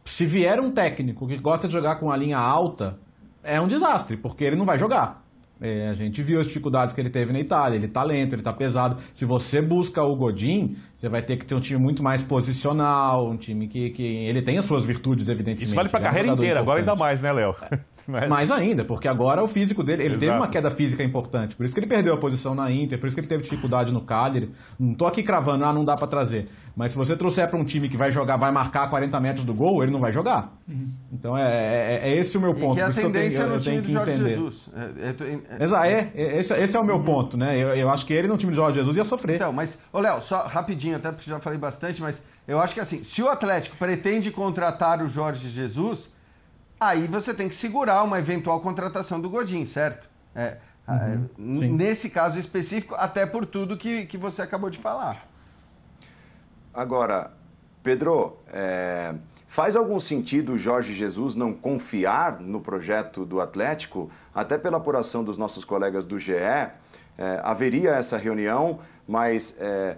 Se 0.06 0.26
vier 0.26 0.62
um 0.62 0.72
técnico 0.72 1.28
que 1.28 1.38
gosta 1.38 1.68
de 1.68 1.74
jogar 1.74 1.98
com 1.98 2.10
a 2.10 2.16
linha 2.16 2.38
alta, 2.38 2.98
é 3.44 3.60
um 3.60 3.68
desastre, 3.68 4.16
porque 4.16 4.46
ele 4.46 4.56
não 4.56 4.64
vai 4.64 4.80
jogar. 4.80 5.23
É, 5.64 5.88
a 5.88 5.94
gente 5.94 6.22
viu 6.22 6.42
as 6.42 6.48
dificuldades 6.48 6.94
que 6.94 7.00
ele 7.00 7.10
teve 7.10 7.32
na 7.32 7.40
Itália. 7.40 7.78
Ele 7.78 7.88
tá 7.88 8.04
lento, 8.04 8.36
ele 8.36 8.42
tá 8.42 8.52
pesado. 8.52 8.98
Se 9.14 9.24
você 9.24 9.62
busca 9.62 10.04
o 10.04 10.14
Godin, 10.14 10.76
você 10.94 11.08
vai 11.08 11.22
ter 11.22 11.38
que 11.38 11.46
ter 11.46 11.56
um 11.56 11.60
time 11.62 11.82
muito 11.82 12.04
mais 12.04 12.22
posicional, 12.22 13.30
um 13.30 13.38
time 13.38 13.70
que, 13.70 13.90
que 13.92 14.04
ele 14.04 14.42
tem 14.42 14.58
as 14.58 14.66
suas 14.66 14.84
virtudes, 14.84 15.30
evidentemente. 15.30 15.66
Isso 15.68 15.76
vale 15.76 15.88
pra 15.88 16.02
é 16.02 16.04
carreira 16.04 16.28
inteira, 16.28 16.60
agora 16.60 16.80
ainda 16.80 16.96
mais, 16.98 17.22
né, 17.22 17.32
Léo? 17.32 17.56
É. 18.14 18.28
mais 18.28 18.52
ainda, 18.52 18.84
porque 18.84 19.08
agora 19.08 19.42
o 19.42 19.48
físico 19.48 19.84
dele, 19.84 20.04
ele 20.04 20.16
Exato. 20.16 20.20
teve 20.20 20.38
uma 20.38 20.48
queda 20.50 20.70
física 20.70 21.02
importante. 21.02 21.56
Por 21.56 21.66
isso 21.66 21.74
que 21.74 21.80
ele 21.80 21.88
perdeu 21.88 22.14
a 22.14 22.18
posição 22.18 22.54
na 22.54 22.70
Inter, 22.70 23.00
por 23.00 23.08
isso 23.08 23.16
que 23.16 23.22
ele 23.22 23.28
teve 23.28 23.44
dificuldade 23.44 23.94
no 23.94 24.02
Cagliari. 24.02 24.52
Não 24.78 24.94
tô 24.94 25.06
aqui 25.06 25.24
cravando, 25.24 25.64
ah, 25.64 25.72
não 25.72 25.86
dá 25.86 25.96
para 25.96 26.08
trazer. 26.08 26.50
Mas 26.76 26.92
se 26.92 26.98
você 26.98 27.16
trouxer 27.16 27.48
para 27.50 27.60
um 27.60 27.64
time 27.64 27.88
que 27.88 27.96
vai 27.96 28.10
jogar, 28.10 28.36
vai 28.36 28.52
marcar 28.52 28.90
40 28.90 29.20
metros 29.20 29.46
do 29.46 29.54
gol, 29.54 29.84
ele 29.84 29.92
não 29.92 30.00
vai 30.00 30.12
jogar. 30.12 30.54
Uhum. 30.68 30.92
Então 31.12 31.38
é, 31.38 31.44
é, 31.44 32.10
é, 32.10 32.18
esse 32.18 32.38
o 32.38 32.42
meu 32.42 32.54
ponto. 32.54 32.74
E 32.74 32.76
que 32.78 32.82
a 32.82 32.90
tendência 32.90 33.42
eu 33.42 33.46
tenho, 33.46 33.52
eu, 33.52 33.56
no 33.56 33.62
time 33.62 33.82
do 33.82 33.92
Jorge 33.92 34.12
entender. 34.12 34.30
Jesus. 34.30 34.70
É, 34.74 35.53
é, 35.60 36.12
é, 36.16 36.38
esse, 36.38 36.54
esse 36.54 36.76
é 36.76 36.80
o 36.80 36.84
meu 36.84 36.96
uhum. 36.96 37.04
ponto, 37.04 37.38
né? 37.38 37.58
Eu, 37.58 37.76
eu 37.76 37.90
acho 37.90 38.06
que 38.06 38.14
ele 38.14 38.28
no 38.28 38.38
time 38.38 38.52
do 38.52 38.56
Jorge 38.56 38.78
Jesus 38.78 38.98
ia 38.98 39.04
sofrer. 39.04 39.36
Então, 39.36 39.52
mas, 39.52 39.78
ô 39.92 40.00
Léo, 40.00 40.22
só 40.22 40.48
rapidinho, 40.48 40.96
até 40.96 41.12
porque 41.12 41.30
já 41.30 41.40
falei 41.40 41.60
bastante, 41.60 42.02
mas 42.02 42.22
eu 42.48 42.60
acho 42.60 42.74
que 42.74 42.80
assim, 42.80 43.04
se 43.04 43.22
o 43.22 43.30
Atlético 43.30 43.78
pretende 43.78 44.32
contratar 44.32 45.02
o 45.02 45.08
Jorge 45.08 45.50
Jesus, 45.50 46.12
aí 46.80 47.08
você 47.08 47.34
tem 47.34 47.48
que 47.48 47.56
segurar 47.56 48.04
uma 48.04 48.20
eventual 48.20 48.60
contratação 48.62 49.20
do 49.20 49.30
Godin, 49.30 49.66
certo? 49.66 50.10
É, 50.36 50.58
uhum, 50.88 51.64
é, 51.64 51.68
nesse 51.68 52.10
caso 52.10 52.40
específico, 52.40 52.96
até 52.96 53.26
por 53.26 53.46
tudo 53.46 53.78
que, 53.78 54.06
que 54.06 54.18
você 54.18 54.42
acabou 54.42 54.70
de 54.70 54.80
falar. 54.80 55.28
Agora, 56.74 57.32
Pedro, 57.84 58.38
é, 58.52 59.14
faz 59.54 59.76
algum 59.76 60.00
sentido 60.00 60.54
o 60.54 60.58
Jorge 60.58 60.96
Jesus 60.96 61.36
não 61.36 61.54
confiar 61.54 62.40
no 62.40 62.60
projeto 62.60 63.24
do 63.24 63.40
Atlético? 63.40 64.10
Até 64.34 64.58
pela 64.58 64.78
apuração 64.78 65.24
dos 65.24 65.38
nossos 65.38 65.64
colegas 65.64 66.08
do 66.08 66.18
GE, 66.18 66.34
é, 66.34 66.74
haveria 67.44 67.92
essa 67.92 68.18
reunião, 68.18 68.80
mas 69.08 69.56
é, 69.60 69.98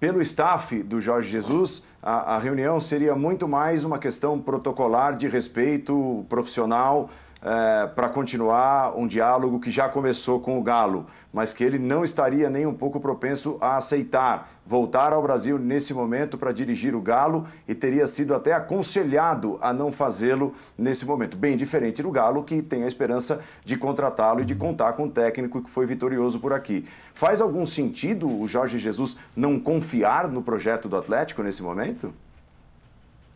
pelo 0.00 0.22
staff 0.22 0.82
do 0.82 1.02
Jorge 1.02 1.30
Jesus, 1.30 1.84
a, 2.02 2.36
a 2.36 2.38
reunião 2.38 2.80
seria 2.80 3.14
muito 3.14 3.46
mais 3.46 3.84
uma 3.84 3.98
questão 3.98 4.40
protocolar 4.40 5.18
de 5.18 5.28
respeito 5.28 6.24
profissional 6.26 7.10
é, 7.42 7.86
para 7.86 8.08
continuar 8.08 8.96
um 8.96 9.06
diálogo 9.06 9.60
que 9.60 9.70
já 9.70 9.88
começou 9.88 10.40
com 10.40 10.58
o 10.58 10.62
Galo, 10.62 11.06
mas 11.32 11.52
que 11.52 11.62
ele 11.62 11.78
não 11.78 12.04
estaria 12.04 12.50
nem 12.50 12.66
um 12.66 12.74
pouco 12.74 13.00
propenso 13.00 13.56
a 13.60 13.76
aceitar 13.76 14.48
voltar 14.68 15.14
ao 15.14 15.22
Brasil 15.22 15.58
nesse 15.58 15.94
momento 15.94 16.36
para 16.36 16.52
dirigir 16.52 16.94
o 16.94 17.00
Galo 17.00 17.46
e 17.66 17.74
teria 17.74 18.06
sido 18.06 18.34
até 18.34 18.52
aconselhado 18.52 19.58
a 19.62 19.72
não 19.72 19.90
fazê-lo 19.90 20.54
nesse 20.76 21.06
momento. 21.06 21.38
Bem 21.38 21.56
diferente 21.56 22.02
do 22.02 22.10
Galo, 22.10 22.44
que 22.44 22.60
tem 22.60 22.84
a 22.84 22.86
esperança 22.86 23.40
de 23.64 23.78
contratá-lo 23.78 24.42
e 24.42 24.44
de 24.44 24.54
contar 24.54 24.92
com 24.92 25.04
um 25.04 25.10
técnico 25.10 25.62
que 25.62 25.70
foi 25.70 25.86
vitorioso 25.86 26.38
por 26.38 26.52
aqui. 26.52 26.84
Faz 27.14 27.40
algum 27.40 27.64
sentido 27.64 28.28
o 28.28 28.46
Jorge 28.46 28.78
Jesus 28.78 29.16
não 29.34 29.58
confiar 29.58 30.28
no 30.28 30.42
projeto 30.42 30.86
do 30.86 30.98
Atlético 30.98 31.42
nesse 31.42 31.62
momento? 31.62 32.12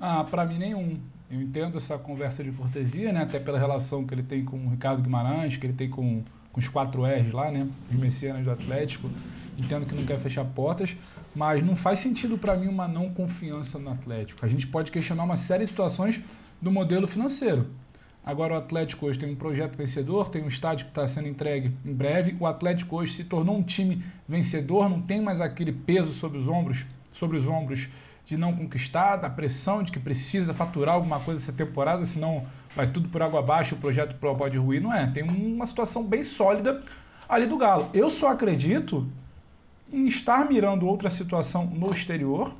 Ah, 0.04 0.24
para 0.24 0.44
mim 0.44 0.58
nenhum. 0.58 0.98
Eu 1.30 1.40
entendo 1.40 1.76
essa 1.76 1.96
conversa 1.96 2.42
de 2.42 2.50
cortesia, 2.50 3.12
né? 3.12 3.22
Até 3.22 3.38
pela 3.38 3.56
relação 3.56 4.04
que 4.04 4.12
ele 4.12 4.24
tem 4.24 4.44
com 4.44 4.56
o 4.56 4.70
Ricardo 4.70 5.00
Guimarães, 5.00 5.56
que 5.56 5.64
ele 5.64 5.74
tem 5.74 5.88
com, 5.88 6.24
com 6.50 6.58
os 6.58 6.66
quatro 6.66 7.04
R's 7.04 7.30
lá, 7.32 7.52
né? 7.52 7.68
Os 7.88 7.96
messianos 7.96 8.42
do 8.42 8.50
Atlético. 8.50 9.08
Entendo 9.56 9.86
que 9.86 9.94
não 9.94 10.04
quer 10.04 10.18
fechar 10.18 10.44
portas, 10.44 10.96
mas 11.36 11.64
não 11.64 11.76
faz 11.76 12.00
sentido 12.00 12.36
para 12.36 12.56
mim 12.56 12.66
uma 12.66 12.88
não 12.88 13.10
confiança 13.10 13.78
no 13.78 13.92
Atlético. 13.92 14.44
A 14.44 14.48
gente 14.48 14.66
pode 14.66 14.90
questionar 14.90 15.22
uma 15.22 15.36
série 15.36 15.62
de 15.62 15.70
situações 15.70 16.20
do 16.60 16.72
modelo 16.72 17.06
financeiro. 17.06 17.70
Agora 18.24 18.54
o 18.54 18.56
Atlético 18.56 19.06
hoje 19.06 19.20
tem 19.20 19.30
um 19.30 19.36
projeto 19.36 19.76
vencedor, 19.76 20.30
tem 20.30 20.42
um 20.42 20.48
estádio 20.48 20.86
que 20.86 20.90
está 20.90 21.06
sendo 21.06 21.28
entregue 21.28 21.70
em 21.84 21.94
breve. 21.94 22.36
O 22.40 22.46
Atlético 22.46 22.96
hoje 22.96 23.12
se 23.12 23.22
tornou 23.22 23.56
um 23.56 23.62
time 23.62 24.02
vencedor, 24.28 24.88
não 24.88 25.00
tem 25.00 25.20
mais 25.22 25.40
aquele 25.40 25.70
peso 25.70 26.12
sobre 26.12 26.38
os 26.38 26.48
ombros, 26.48 26.86
sobre 27.12 27.36
os 27.36 27.46
ombros 27.46 27.88
de 28.24 28.36
não 28.36 28.54
conquistar, 28.54 29.16
da 29.16 29.28
pressão 29.28 29.82
de 29.82 29.90
que 29.90 29.98
precisa 29.98 30.54
faturar 30.54 30.94
alguma 30.94 31.20
coisa 31.20 31.42
essa 31.42 31.52
temporada, 31.52 32.04
senão 32.04 32.44
vai 32.74 32.86
tudo 32.86 33.08
por 33.08 33.22
água 33.22 33.40
abaixo, 33.40 33.74
o 33.74 33.78
projeto 33.78 34.16
pode 34.16 34.56
ruir. 34.58 34.80
Não 34.80 34.94
é. 34.94 35.06
Tem 35.08 35.22
uma 35.22 35.66
situação 35.66 36.04
bem 36.04 36.22
sólida 36.22 36.82
ali 37.28 37.46
do 37.46 37.56
Galo. 37.56 37.90
Eu 37.92 38.08
só 38.08 38.28
acredito 38.28 39.08
em 39.92 40.06
estar 40.06 40.48
mirando 40.48 40.86
outra 40.86 41.10
situação 41.10 41.66
no 41.66 41.90
exterior, 41.92 42.54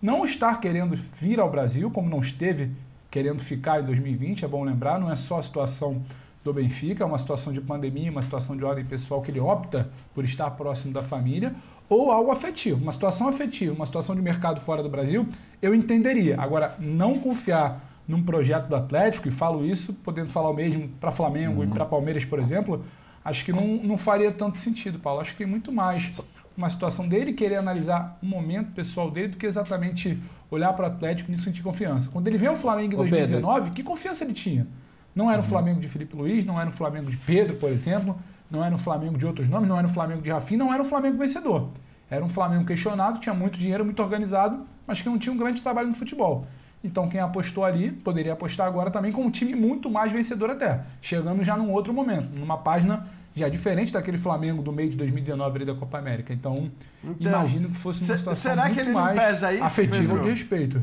não 0.00 0.24
estar 0.24 0.60
querendo 0.60 0.94
vir 0.94 1.40
ao 1.40 1.50
Brasil, 1.50 1.90
como 1.90 2.08
não 2.08 2.20
esteve 2.20 2.70
querendo 3.10 3.40
ficar 3.40 3.80
em 3.80 3.84
2020, 3.84 4.44
é 4.44 4.48
bom 4.48 4.62
lembrar, 4.62 5.00
não 5.00 5.10
é 5.10 5.16
só 5.16 5.38
a 5.38 5.42
situação 5.42 6.02
do 6.44 6.52
Benfica, 6.52 7.02
é 7.02 7.06
uma 7.06 7.18
situação 7.18 7.52
de 7.52 7.60
pandemia, 7.60 8.10
uma 8.10 8.22
situação 8.22 8.56
de 8.56 8.64
ordem 8.64 8.84
pessoal 8.84 9.20
que 9.20 9.30
ele 9.30 9.40
opta 9.40 9.90
por 10.14 10.24
estar 10.24 10.48
próximo 10.50 10.92
da 10.92 11.02
família, 11.02 11.54
ou 11.88 12.10
algo 12.10 12.30
afetivo, 12.30 12.82
uma 12.82 12.92
situação 12.92 13.28
afetiva, 13.28 13.74
uma 13.74 13.86
situação 13.86 14.14
de 14.14 14.22
mercado 14.22 14.60
fora 14.60 14.82
do 14.82 14.88
Brasil, 14.88 15.26
eu 15.62 15.74
entenderia. 15.74 16.40
Agora, 16.40 16.74
não 16.78 17.18
confiar 17.18 17.80
num 18.06 18.22
projeto 18.22 18.68
do 18.68 18.76
Atlético, 18.76 19.28
e 19.28 19.30
falo 19.30 19.64
isso 19.64 19.92
podendo 19.94 20.30
falar 20.30 20.50
o 20.50 20.54
mesmo 20.54 20.88
para 21.00 21.10
Flamengo 21.10 21.60
uhum. 21.60 21.64
e 21.64 21.66
para 21.68 21.84
Palmeiras, 21.84 22.24
por 22.24 22.38
exemplo, 22.38 22.84
acho 23.24 23.44
que 23.44 23.52
não, 23.52 23.66
não 23.78 23.98
faria 23.98 24.30
tanto 24.30 24.58
sentido, 24.58 24.98
Paulo. 24.98 25.20
Acho 25.20 25.32
que 25.32 25.38
tem 25.38 25.46
muito 25.46 25.72
mais 25.72 26.20
uma 26.56 26.70
situação 26.70 27.06
dele 27.08 27.32
querer 27.32 27.56
analisar 27.56 28.18
o 28.22 28.26
momento 28.26 28.72
pessoal 28.72 29.10
dele 29.10 29.28
do 29.28 29.36
que 29.36 29.46
exatamente 29.46 30.18
olhar 30.50 30.72
para 30.72 30.84
o 30.84 30.86
Atlético 30.86 31.28
e 31.28 31.32
nisso 31.32 31.44
sentir 31.44 31.62
confiança. 31.62 32.08
Quando 32.10 32.28
ele 32.28 32.38
veio 32.38 32.52
ao 32.52 32.56
Flamengo 32.56 32.94
em 32.94 32.96
2019, 32.96 33.54
Pedro. 33.60 33.74
que 33.74 33.82
confiança 33.82 34.24
ele 34.24 34.32
tinha? 34.32 34.66
Não 35.14 35.30
era 35.30 35.40
o 35.40 35.44
uhum. 35.44 35.50
Flamengo 35.50 35.80
de 35.80 35.88
Felipe 35.88 36.16
Luiz, 36.16 36.44
não 36.44 36.60
era 36.60 36.70
o 36.70 36.72
Flamengo 36.72 37.10
de 37.10 37.16
Pedro, 37.16 37.56
por 37.56 37.70
exemplo 37.70 38.16
não 38.50 38.64
era 38.64 38.74
um 38.74 38.78
Flamengo 38.78 39.18
de 39.18 39.26
outros 39.26 39.48
nomes, 39.48 39.68
não 39.68 39.78
era 39.78 39.86
um 39.86 39.90
Flamengo 39.90 40.22
de 40.22 40.30
Rafinha, 40.30 40.58
não 40.58 40.72
era 40.72 40.82
um 40.82 40.86
Flamengo 40.86 41.18
vencedor. 41.18 41.70
Era 42.08 42.24
um 42.24 42.28
Flamengo 42.28 42.64
questionado, 42.64 43.18
tinha 43.18 43.34
muito 43.34 43.58
dinheiro, 43.58 43.84
muito 43.84 44.00
organizado, 44.02 44.64
mas 44.86 45.02
que 45.02 45.08
não 45.08 45.18
tinha 45.18 45.32
um 45.32 45.36
grande 45.36 45.60
trabalho 45.60 45.88
no 45.88 45.94
futebol. 45.94 46.46
Então 46.84 47.08
quem 47.08 47.20
apostou 47.20 47.64
ali 47.64 47.90
poderia 47.90 48.32
apostar 48.32 48.66
agora 48.66 48.90
também 48.90 49.10
com 49.10 49.22
um 49.22 49.30
time 49.30 49.54
muito 49.54 49.90
mais 49.90 50.12
vencedor 50.12 50.50
até, 50.50 50.82
chegando 51.00 51.42
já 51.42 51.56
num 51.56 51.72
outro 51.72 51.92
momento, 51.92 52.28
numa 52.34 52.58
página 52.58 53.06
já 53.34 53.48
diferente 53.48 53.92
daquele 53.92 54.16
Flamengo 54.16 54.62
do 54.62 54.72
meio 54.72 54.88
de 54.88 54.96
2019 54.96 55.56
ali 55.56 55.64
da 55.66 55.74
Copa 55.74 55.98
América. 55.98 56.32
Então, 56.32 56.70
então 57.04 57.32
imagino 57.32 57.68
que 57.68 57.76
fosse 57.76 58.02
uma 58.02 58.16
situação 58.16 58.50
será 58.50 58.64
muito 58.64 58.74
que 58.74 58.80
ele 58.80 58.92
mais 58.92 59.42
isso, 59.42 59.62
afetiva 59.62 60.14
Pedro? 60.14 60.24
de 60.24 60.30
respeito. 60.30 60.82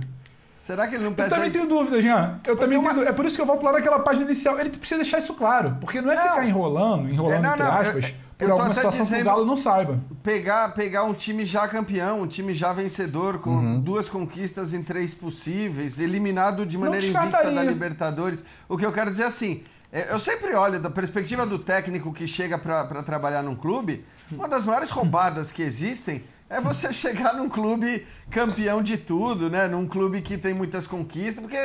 Será 0.63 0.87
que 0.87 0.95
ele 0.95 1.03
não 1.03 1.13
pesa? 1.13 1.27
Eu 1.27 1.31
também 1.31 1.51
tenho 1.51 1.67
dúvida, 1.67 2.01
Jean. 2.01 2.39
Eu 2.47 2.55
também 2.55 2.77
uma... 2.77 2.93
tenho 2.93 3.05
É 3.05 3.11
por 3.11 3.25
isso 3.25 3.35
que 3.35 3.41
eu 3.41 3.45
volto 3.45 3.65
lá 3.65 3.73
naquela 3.73 3.99
página 3.99 4.23
inicial. 4.23 4.57
Ele 4.57 4.69
precisa 4.69 4.95
deixar 4.95 5.17
isso 5.17 5.33
claro. 5.33 5.75
Porque 5.81 6.01
não 6.01 6.09
é 6.09 6.15
não. 6.15 6.21
ficar 6.21 6.45
enrolando, 6.47 7.09
enrolando 7.09 7.35
é, 7.35 7.41
não, 7.41 7.51
entre 7.51 7.63
aspas, 7.63 8.05
eu, 8.05 8.13
por 8.37 8.47
eu 8.47 8.51
alguma 8.53 8.73
situação 8.73 9.05
que 9.05 9.13
o 9.13 9.25
Galo 9.25 9.45
não 9.45 9.57
saiba. 9.57 9.99
Pegar, 10.23 10.69
pegar 10.69 11.03
um 11.03 11.13
time 11.13 11.43
já 11.43 11.67
campeão, 11.67 12.21
um 12.21 12.27
time 12.27 12.53
já 12.53 12.71
vencedor, 12.71 13.39
com 13.39 13.49
uhum. 13.49 13.81
duas 13.81 14.07
conquistas 14.07 14.73
em 14.73 14.81
três 14.81 15.13
possíveis, 15.13 15.99
eliminado 15.99 16.65
de 16.65 16.77
maneira 16.77 17.05
invicta 17.05 17.51
da 17.51 17.61
Libertadores. 17.61 18.41
O 18.69 18.77
que 18.77 18.85
eu 18.85 18.91
quero 18.93 19.11
dizer 19.11 19.23
é 19.23 19.27
assim. 19.27 19.63
É, 19.91 20.13
eu 20.13 20.17
sempre 20.17 20.55
olho 20.55 20.79
da 20.79 20.89
perspectiva 20.89 21.45
do 21.45 21.59
técnico 21.59 22.13
que 22.13 22.25
chega 22.25 22.57
para 22.57 23.03
trabalhar 23.03 23.43
num 23.43 23.53
clube, 23.53 24.05
uma 24.31 24.47
das 24.47 24.65
maiores 24.65 24.89
roubadas 24.89 25.51
que 25.51 25.61
existem 25.61 26.23
é 26.53 26.61
você 26.61 26.91
chegar 26.93 27.33
num 27.33 27.49
clube 27.49 28.05
campeão 28.29 28.81
de 28.81 28.97
tudo, 28.97 29.49
né? 29.49 29.67
Num 29.67 29.87
clube 29.87 30.21
que 30.21 30.37
tem 30.37 30.53
muitas 30.53 30.85
conquistas, 30.85 31.41
porque 31.41 31.57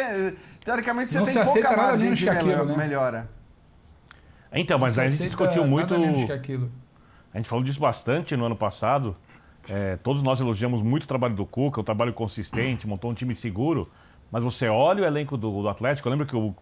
teoricamente 0.64 1.12
você 1.12 1.18
Não 1.18 1.26
tem 1.26 1.42
pouca 1.42 1.76
margem 1.76 2.12
de 2.14 2.28
aquilo, 2.28 2.64
né? 2.64 2.76
melhora. 2.76 3.28
Então, 4.52 4.78
mas 4.78 4.98
aí 4.98 5.06
a 5.06 5.10
gente 5.10 5.24
discutiu 5.24 5.66
muito. 5.66 5.94
A 5.94 7.36
gente 7.36 7.48
falou 7.48 7.62
disso 7.62 7.78
bastante 7.78 8.36
no 8.36 8.46
ano 8.46 8.56
passado. 8.56 9.14
É, 9.68 9.96
todos 9.96 10.22
nós 10.22 10.40
elogiamos 10.40 10.80
muito 10.80 11.04
o 11.04 11.06
trabalho 11.06 11.34
do 11.34 11.44
Cuca, 11.44 11.78
o 11.78 11.84
trabalho 11.84 12.14
consistente, 12.14 12.86
montou 12.86 13.10
um 13.10 13.14
time 13.14 13.34
seguro. 13.34 13.90
Mas 14.30 14.42
você 14.42 14.68
olha 14.68 15.04
o 15.04 15.06
elenco 15.06 15.36
do, 15.36 15.62
do 15.62 15.68
Atlético, 15.68 16.08
eu 16.08 16.10
lembro 16.10 16.26
que 16.26 16.34
eu 16.34 16.54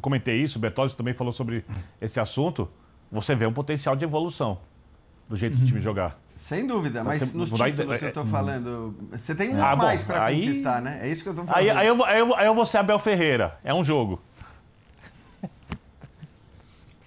comentei 0.00 0.42
isso, 0.42 0.58
o 0.58 0.60
Bertozzi 0.60 0.96
também 0.96 1.14
falou 1.14 1.32
sobre 1.32 1.64
esse 2.00 2.18
assunto. 2.20 2.68
Você 3.10 3.34
vê 3.34 3.46
um 3.46 3.52
potencial 3.52 3.94
de 3.94 4.04
evolução 4.04 4.58
do 5.28 5.36
jeito 5.36 5.56
do 5.56 5.64
time 5.64 5.78
uhum. 5.78 5.84
jogar. 5.84 6.21
Sem 6.34 6.66
dúvida, 6.66 7.04
mas 7.04 7.20
você, 7.20 7.36
nos 7.36 7.50
títulos 7.50 8.02
eu 8.02 8.08
estou 8.08 8.24
falando, 8.24 8.94
você 9.10 9.34
tem 9.34 9.54
um 9.54 9.62
ah, 9.62 9.72
a 9.72 9.76
mais 9.76 10.02
para 10.02 10.30
conquistar, 10.30 10.80
né? 10.80 11.00
É 11.02 11.08
isso 11.08 11.22
que 11.22 11.28
eu 11.28 11.32
estou 11.32 11.46
falando. 11.46 11.60
Aí, 11.60 11.70
aí, 11.70 11.86
eu, 11.86 12.04
aí, 12.04 12.18
eu, 12.18 12.34
aí 12.34 12.46
eu 12.46 12.54
vou 12.54 12.66
ser 12.66 12.78
Abel 12.78 12.98
Ferreira, 12.98 13.58
é 13.62 13.72
um 13.72 13.84
jogo. 13.84 14.20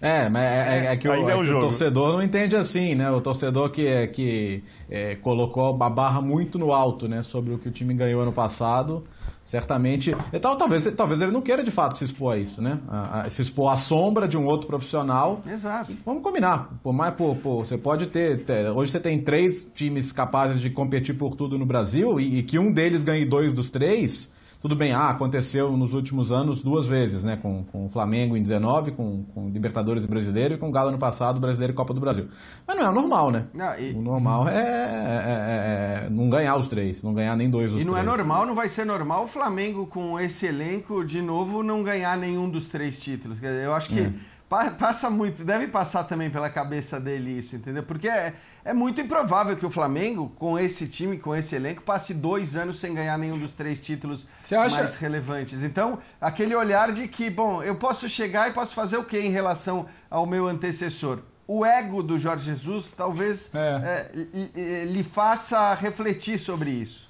É, 0.02 0.30
mas 0.30 0.44
é, 0.44 0.48
é, 0.48 0.86
é 0.94 0.98
que, 0.98 1.08
o, 1.08 1.14
é, 1.14 1.20
é 1.20 1.44
que 1.44 1.52
o, 1.52 1.60
torcedor 1.60 2.14
não 2.14 2.22
entende 2.22 2.56
assim, 2.56 2.94
né? 2.94 3.10
O 3.10 3.22
torcedor 3.22 3.72
que, 3.72 4.08
que 4.08 4.64
é, 4.88 5.16
colocou 5.16 5.66
a 5.82 5.90
barra 5.90 6.22
muito 6.22 6.60
no 6.60 6.72
alto, 6.72 7.08
né? 7.08 7.24
Sobre 7.24 7.54
o 7.54 7.58
que 7.58 7.70
o 7.70 7.72
time 7.72 7.94
ganhou 7.94 8.22
ano 8.22 8.32
passado. 8.32 9.04
Certamente. 9.46 10.16
Então, 10.34 10.58
talvez, 10.58 10.92
talvez 10.98 11.22
ele 11.22 11.32
não 11.32 11.42
queira 11.42 11.64
de 11.64 11.70
fato 11.70 12.00
se 12.00 12.04
expor 12.04 12.34
a 12.34 12.38
isso, 12.38 12.62
né? 12.64 12.80
A, 12.88 13.22
a, 13.22 13.30
se 13.30 13.44
expor 13.44 13.72
à 13.72 13.76
sombra 13.76 14.28
de 14.28 14.36
um 14.36 14.46
outro 14.46 14.66
profissional. 14.66 15.42
Exato. 15.48 15.94
Vamos 16.04 16.24
combinar. 16.24 16.72
Por 16.82 16.92
mais, 16.92 17.14
por, 17.14 17.36
por, 17.36 17.66
você 17.66 17.78
pode 17.78 18.08
ter, 18.08 18.44
ter, 18.44 18.72
Hoje 18.72 18.92
você 18.92 19.00
tem 19.00 19.22
três 19.22 19.70
times 19.76 20.12
capazes 20.12 20.60
de 20.60 20.72
competir 20.72 21.16
por 21.16 21.36
tudo 21.36 21.60
no 21.60 21.66
Brasil 21.66 22.20
e, 22.20 22.40
e 22.40 22.44
que 22.44 22.58
um 22.58 22.72
deles 22.72 23.04
ganhe 23.04 23.24
dois 23.24 23.54
dos 23.54 23.70
três. 23.70 24.34
Tudo 24.66 24.76
bem, 24.76 24.94
ah, 24.94 25.10
aconteceu 25.10 25.78
nos 25.78 25.94
últimos 25.94 26.32
anos 26.32 26.64
duas 26.64 26.88
vezes, 26.88 27.24
né? 27.24 27.38
Com, 27.40 27.64
com 27.66 27.86
o 27.86 27.90
Flamengo 27.90 28.36
em 28.36 28.42
19, 28.42 28.94
com, 28.94 29.24
com 29.26 29.48
Libertadores 29.48 30.08
brasileiro 30.08 30.56
e 30.56 30.58
com 30.58 30.70
o 30.70 30.72
Galo 30.72 30.90
no 30.90 30.98
passado, 30.98 31.40
Brasileiro 31.40 31.74
e 31.74 31.76
Copa 31.76 31.94
do 31.94 32.00
Brasil. 32.00 32.30
Mas 32.66 32.76
não 32.76 32.84
é 32.84 32.90
o 32.90 32.92
normal, 32.92 33.30
né? 33.30 33.46
Não, 33.54 33.80
e... 33.80 33.92
O 33.92 34.02
normal 34.02 34.48
é, 34.48 34.58
é, 34.58 34.58
é, 34.58 36.06
é, 36.08 36.10
não 36.10 36.32
ganhar 36.32 36.56
os 36.56 36.66
três, 36.66 37.04
não 37.04 37.14
ganhar 37.14 37.36
nem 37.36 37.48
dois 37.48 37.70
dos 37.70 37.80
três. 37.80 37.86
E 37.86 37.88
não 37.88 37.96
é 37.96 38.02
normal, 38.02 38.48
não 38.48 38.56
vai 38.56 38.68
ser 38.68 38.86
normal 38.86 39.26
o 39.26 39.28
Flamengo 39.28 39.86
com 39.86 40.20
esse 40.20 40.48
elenco, 40.48 41.06
de 41.06 41.22
novo, 41.22 41.62
não 41.62 41.84
ganhar 41.84 42.18
nenhum 42.18 42.50
dos 42.50 42.66
três 42.66 43.00
títulos. 43.00 43.38
Eu 43.44 43.72
acho 43.72 43.90
que. 43.90 44.00
É 44.00 44.14
Passa 44.48 45.10
muito, 45.10 45.44
deve 45.44 45.68
passar 45.68 46.04
também 46.04 46.30
pela 46.30 46.50
cabeça 46.52 47.00
dele 47.00 47.32
isso, 47.32 47.56
entendeu? 47.56 47.82
Porque 47.82 48.08
é, 48.08 48.36
é 48.64 48.74
muito 48.74 49.02
improvável 49.02 49.58
que 49.58 49.66
o 49.66 49.72
Flamengo, 49.72 50.32
com 50.38 50.58
esse 50.58 50.88
time, 50.88 51.18
com 51.18 51.36
esse 51.36 51.56
elenco, 51.56 51.82
passe 51.82 52.14
dois 52.14 52.56
anos 52.56 52.80
sem 52.80 52.94
ganhar 52.94 53.18
nenhum 53.18 53.40
dos 53.40 53.52
três 53.52 53.80
títulos 53.80 54.28
acha... 54.44 54.76
mais 54.76 54.96
relevantes. 54.96 55.64
Então, 55.64 55.98
aquele 56.22 56.56
olhar 56.56 56.92
de 56.92 57.08
que, 57.08 57.28
bom, 57.28 57.64
eu 57.64 57.76
posso 57.76 58.08
chegar 58.08 58.48
e 58.48 58.54
posso 58.54 58.76
fazer 58.76 58.98
o 58.98 59.04
quê 59.04 59.20
em 59.20 59.32
relação 59.32 59.88
ao 60.12 60.28
meu 60.28 60.46
antecessor? 60.46 61.20
O 61.48 61.66
ego 61.66 62.04
do 62.04 62.20
Jorge 62.20 62.46
Jesus 62.46 62.92
talvez 62.96 63.52
é. 63.54 64.12
É, 64.56 64.86
lhe 64.86 65.04
faça 65.04 65.74
refletir 65.74 66.38
sobre 66.38 66.70
isso. 66.70 67.10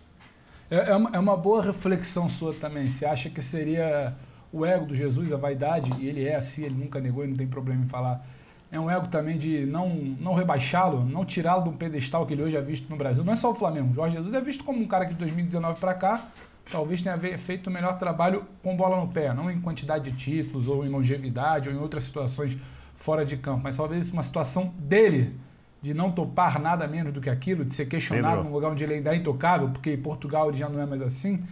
É, 0.69 0.91
é 0.91 0.95
uma, 0.95 1.09
é 1.13 1.19
uma 1.19 1.37
boa 1.37 1.61
reflexão 1.61 2.29
sua 2.29 2.53
também. 2.53 2.89
Você 2.89 3.05
acha 3.05 3.29
que 3.29 3.41
seria 3.41 4.15
o 4.55 4.65
ego 4.65 4.85
do 4.85 4.95
Jesus, 4.95 5.33
a 5.33 5.37
vaidade, 5.37 5.91
e 5.99 6.07
ele 6.07 6.23
é 6.23 6.35
assim, 6.35 6.63
ele 6.63 6.75
nunca 6.75 6.99
negou 7.01 7.25
e 7.25 7.27
não 7.27 7.35
tem 7.35 7.45
problema 7.45 7.83
em 7.83 7.87
falar. 7.87 8.25
É 8.71 8.79
um 8.79 8.89
ego 8.89 9.07
também 9.07 9.37
de 9.37 9.65
não, 9.65 9.89
não 9.89 10.33
rebaixá-lo, 10.33 11.03
não 11.03 11.25
tirá-lo 11.25 11.63
de 11.63 11.69
um 11.69 11.73
pedestal 11.73 12.25
que 12.25 12.33
ele 12.33 12.41
hoje 12.41 12.55
é 12.55 12.61
visto 12.61 12.89
no 12.89 12.95
Brasil. 12.95 13.23
Não 13.23 13.33
é 13.33 13.35
só 13.35 13.51
o 13.51 13.55
Flamengo. 13.55 13.93
Jorge 13.93 14.15
Jesus 14.15 14.33
é 14.33 14.39
visto 14.39 14.63
como 14.63 14.81
um 14.81 14.87
cara 14.87 15.05
que 15.05 15.13
de 15.13 15.19
2019 15.19 15.79
para 15.79 15.93
cá 15.93 16.27
talvez 16.71 17.01
tenha 17.01 17.17
feito 17.37 17.67
o 17.67 17.71
melhor 17.71 17.97
trabalho 17.97 18.43
com 18.63 18.75
bola 18.75 18.99
no 18.99 19.07
pé, 19.09 19.33
não 19.33 19.51
em 19.51 19.59
quantidade 19.59 20.09
de 20.09 20.17
títulos 20.17 20.67
ou 20.67 20.85
em 20.85 20.89
longevidade 20.89 21.69
ou 21.69 21.75
em 21.75 21.77
outras 21.77 22.05
situações 22.05 22.57
fora 22.95 23.25
de 23.25 23.37
campo, 23.37 23.61
mas 23.63 23.77
talvez 23.77 24.09
uma 24.09 24.23
situação 24.23 24.73
dele 24.79 25.35
de 25.81 25.93
não 25.93 26.11
topar 26.11 26.59
nada 26.59 26.87
menos 26.87 27.13
do 27.13 27.21
que 27.21 27.29
aquilo, 27.29 27.63
de 27.63 27.73
ser 27.73 27.85
questionado 27.85 28.43
num 28.43 28.51
lugar 28.51 28.71
onde 28.71 28.83
ele 28.83 28.95
ainda 28.95 29.13
é 29.13 29.17
intocável, 29.17 29.69
porque 29.69 29.93
em 29.93 30.01
Portugal 30.01 30.49
ele 30.49 30.57
já 30.57 30.67
não 30.67 30.81
é 30.81 30.85
mais 30.85 31.01
assim. 31.01 31.43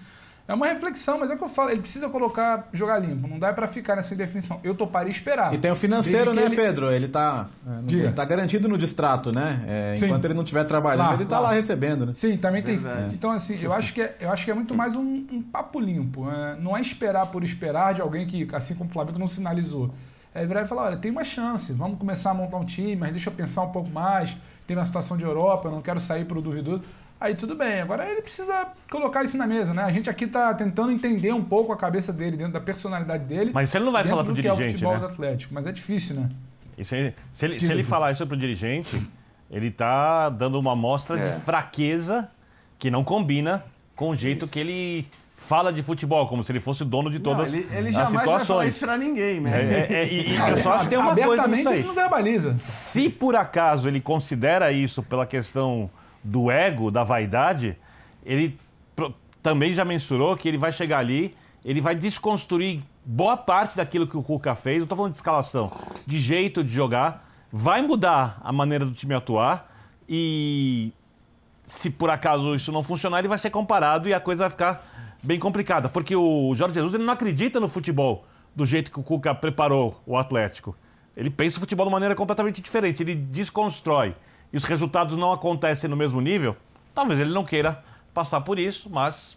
É 0.46 0.54
uma 0.54 0.68
reflexão, 0.68 1.18
mas 1.18 1.32
é 1.32 1.36
o 1.36 1.38
que 1.38 1.44
eu 1.44 1.48
falo, 1.48 1.70
ele 1.70 1.80
precisa 1.80 2.10
colocar, 2.10 2.68
jogar 2.74 3.00
limpo, 3.00 3.30
não 3.30 3.40
dá 3.40 3.54
para 3.54 3.66
ficar 3.66 3.96
nessa 3.96 4.14
indefinição. 4.14 4.60
Eu 4.62 4.76
toparia 4.76 5.10
esperar. 5.10 5.54
E 5.54 5.58
tem 5.58 5.72
o 5.72 5.76
financeiro, 5.76 6.34
né, 6.34 6.44
ele... 6.44 6.56
Pedro? 6.56 6.92
Ele 6.92 7.08
tá, 7.08 7.48
é, 7.66 7.94
ele 7.94 8.12
tá 8.12 8.26
garantido 8.26 8.68
no 8.68 8.78
distrato, 8.78 9.32
né? 9.32 9.64
É, 9.66 9.96
enquanto 9.98 10.26
ele 10.26 10.34
não 10.34 10.44
estiver 10.44 10.66
trabalhando, 10.66 11.08
lá, 11.08 11.14
ele 11.14 11.26
tá 11.26 11.40
lá. 11.40 11.50
lá. 11.50 11.56
recebendo, 11.56 12.08
né? 12.08 12.12
Sim, 12.14 12.36
também 12.36 12.62
tem. 12.62 12.76
Então, 13.14 13.32
assim, 13.32 13.58
eu 13.62 13.72
acho 13.72 13.94
que 13.94 14.02
é, 14.02 14.18
eu 14.20 14.30
acho 14.32 14.44
que 14.44 14.52
é 14.52 14.54
muito 14.54 14.76
mais 14.76 14.98
um, 14.98 15.26
um 15.32 15.42
papo 15.42 15.80
limpo. 15.80 16.30
É, 16.30 16.58
não 16.60 16.76
é 16.76 16.82
esperar 16.82 17.28
por 17.28 17.42
esperar 17.42 17.94
de 17.94 18.02
alguém 18.02 18.28
que, 18.28 18.46
assim 18.54 18.76
como 18.76 18.90
o 18.90 18.94
Flamengo, 18.94 19.18
não 19.18 19.28
sinalizou. 19.30 19.94
É 20.34 20.46
virar 20.46 20.64
e 20.64 20.68
falar, 20.68 20.88
olha, 20.88 20.98
tem 20.98 21.12
uma 21.12 21.24
chance, 21.24 21.72
vamos 21.72 21.98
começar 21.98 22.32
a 22.32 22.34
montar 22.34 22.58
um 22.58 22.66
time, 22.66 22.96
mas 22.96 23.12
deixa 23.12 23.30
eu 23.30 23.34
pensar 23.34 23.62
um 23.62 23.70
pouco 23.70 23.90
mais, 23.90 24.36
tem 24.66 24.76
uma 24.76 24.84
situação 24.84 25.16
de 25.16 25.24
Europa, 25.24 25.68
eu 25.68 25.72
não 25.72 25.82
quero 25.82 26.00
sair 26.00 26.26
para 26.26 26.38
o 26.38 26.42
duvidoso 26.42 26.82
aí 27.24 27.36
tudo 27.36 27.56
bem. 27.56 27.80
Agora 27.80 28.08
ele 28.08 28.22
precisa 28.22 28.68
colocar 28.92 29.24
isso 29.24 29.38
na 29.38 29.48
mesa, 29.48 29.74
né? 29.74 29.84
A 29.84 29.92
gente 29.92 30.10
aqui 30.10 30.26
está 30.26 30.54
tentando 30.54 30.92
entender 30.92 31.32
um 31.32 31.44
pouco 31.44 31.72
a 31.72 31.78
cabeça 31.78 32.12
dele, 32.12 32.36
dentro 32.36 32.54
da 32.54 32.60
personalidade 32.60 33.24
dele. 33.24 33.52
Mas 33.54 33.70
isso 33.70 33.78
ele 33.78 33.86
não 33.86 33.92
vai 33.94 34.04
falar 34.04 34.24
pro 34.26 34.34
dirigente, 34.34 34.58
que 34.58 34.64
é 34.64 34.68
o 34.68 34.72
futebol 34.72 34.94
né? 34.94 35.00
do 35.00 35.06
Atlético, 35.06 35.54
mas 35.54 35.66
é 35.66 35.72
difícil, 35.72 36.18
né? 36.18 36.30
Isso 36.78 36.94
aí, 36.94 37.14
se, 37.32 37.46
ele, 37.46 37.60
se 37.60 37.72
ele 37.72 37.84
falar 37.84 38.12
isso 38.12 38.26
pro 38.28 38.36
dirigente, 38.36 39.02
ele 39.50 39.68
está 39.68 40.30
dando 40.30 40.60
uma 40.60 40.74
amostra 40.74 41.18
é. 41.18 41.30
de 41.30 41.42
fraqueza 41.42 42.30
que 42.78 42.92
não 42.92 43.04
combina 43.04 43.64
com 43.96 44.10
o 44.10 44.16
jeito 44.16 44.44
isso. 44.44 44.54
que 44.54 44.60
ele 44.60 45.08
fala 45.38 45.72
de 45.72 45.84
futebol, 45.84 46.28
como 46.28 46.44
se 46.44 46.52
ele 46.52 46.60
fosse 46.60 46.84
o 46.84 46.86
dono 46.86 47.10
de 47.10 47.20
todas 47.20 47.52
não, 47.52 47.60
ele, 47.60 47.70
ele 47.72 47.90
as 47.90 48.10
situações. 48.10 48.26
Vai 48.26 48.46
falar 48.46 48.66
isso 48.68 48.80
pra 48.80 48.98
ninguém, 48.98 49.40
né? 49.40 49.52
É, 49.52 49.94
é, 49.94 50.08
e, 50.08 50.32
e 50.32 50.36
eu 50.36 50.58
só 50.58 50.74
acho 50.74 50.84
que 50.86 50.90
tem 50.90 50.98
uma 50.98 51.16
coisa 51.16 51.48
nisso 51.48 51.70
aí. 51.70 51.80
Ele 51.80 51.88
não 51.88 51.94
verbaliza. 51.94 52.54
Se 52.58 53.10
por 53.10 53.36
acaso 53.36 53.88
ele 53.88 54.02
considera 54.02 54.72
isso 54.72 55.04
pela 55.04 55.26
questão 55.26 55.90
do 56.24 56.50
ego, 56.50 56.90
da 56.90 57.04
vaidade, 57.04 57.78
ele 58.26 58.58
também 59.42 59.74
já 59.74 59.84
mensurou 59.84 60.38
que 60.38 60.48
ele 60.48 60.58
vai 60.58 60.72
chegar 60.72 61.00
ali, 61.00 61.36
ele 61.66 61.82
vai 61.82 61.96
desconstruir 61.96 62.82
boa 63.06 63.36
parte 63.36 63.76
daquilo 63.76 64.08
que 64.08 64.16
o 64.16 64.24
Cuca 64.24 64.56
fez. 64.56 64.78
Não 64.78 64.84
estou 64.84 64.96
falando 64.96 65.12
de 65.12 65.18
escalação, 65.18 65.72
de 66.06 66.20
jeito 66.20 66.64
de 66.64 66.72
jogar. 66.72 67.30
Vai 67.52 67.82
mudar 67.82 68.40
a 68.44 68.52
maneira 68.52 68.86
do 68.86 68.94
time 68.94 69.14
atuar 69.14 69.72
e 70.08 70.92
se 71.66 71.90
por 71.90 72.10
acaso 72.10 72.56
isso 72.56 72.72
não 72.72 72.84
funcionar, 72.84 73.20
ele 73.20 73.28
vai 73.28 73.38
ser 73.38 73.50
comparado 73.50 74.10
e 74.10 74.14
a 74.14 74.20
coisa 74.20 74.44
vai 74.44 74.50
ficar 74.50 75.18
bem 75.22 75.40
complicada. 75.40 75.88
Porque 75.90 76.16
o 76.16 76.54
Jorge 76.56 76.76
Jesus 76.76 76.94
ele 76.94 77.04
não 77.04 77.14
acredita 77.14 77.60
no 77.60 77.70
futebol 77.70 78.26
do 78.56 78.66
jeito 78.66 78.92
que 78.92 79.00
o 79.00 79.04
Cuca 79.04 79.36
preparou 79.36 80.02
o 80.06 80.18
Atlético. 80.18 80.76
Ele 81.16 81.30
pensa 81.30 81.58
o 81.58 81.60
futebol 81.60 81.86
de 81.86 81.92
maneira 81.92 82.16
completamente 82.16 82.62
diferente, 82.62 83.04
ele 83.04 83.14
desconstrói 83.14 84.16
e 84.54 84.58
os 84.58 84.64
resultados 84.64 85.18
não 85.18 85.34
acontecem 85.34 85.90
no 85.90 85.98
mesmo 85.98 86.22
nível, 86.22 86.56
talvez 86.94 87.20
ele 87.20 87.32
não 87.32 87.44
queira 87.44 87.84
passar 88.14 88.40
por 88.42 88.60
isso, 88.60 88.88
mas 88.90 89.36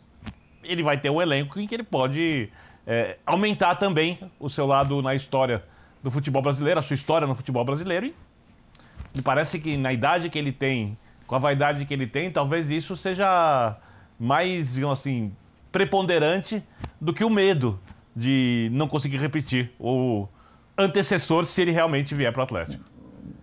ele 0.63 0.83
vai 0.83 0.99
ter 0.99 1.09
um 1.09 1.23
elenco 1.23 1.59
em 1.59 1.67
que 1.67 1.75
ele 1.75 1.83
pode 1.83 2.51
é, 2.87 3.17
aumentar 3.25 3.77
também 3.77 4.19
o 4.39 4.51
seu 4.51 4.67
lado 4.67 5.01
na 5.01 5.15
história 5.15 5.65
do 6.03 6.11
futebol 6.11 6.43
brasileiro, 6.43 6.79
a 6.79 6.83
sua 6.83 6.95
história 6.95 7.27
no 7.27 7.35
futebol 7.35 7.65
brasileiro. 7.65 8.07
E 8.07 8.15
me 9.15 9.23
parece 9.23 9.59
que 9.59 9.77
na 9.77 9.93
idade 9.93 10.29
que 10.29 10.39
ele 10.39 10.53
tem, 10.53 10.99
com 11.27 11.35
a 11.35 11.39
vaidade 11.39 11.87
que 11.87 11.95
ele 11.95 12.07
tem, 12.07 12.31
talvez 12.31 12.71
isso 12.71 12.95
seja 12.95 13.77
mais, 14.21 14.75
digamos 14.75 15.01
assim, 15.01 15.33
preponderante 15.73 16.63
do 17.01 17.15
que 17.15 17.25
o 17.25 17.31
medo 17.31 17.81
de 18.15 18.69
não 18.73 18.87
conseguir 18.87 19.17
repetir 19.17 19.73
o 19.79 20.29
antecessor 20.77 21.45
se 21.45 21.63
ele 21.63 21.71
realmente 21.71 22.15
vier 22.15 22.33
para 22.33 22.41
o 22.41 22.45
Atlético. 22.45 22.96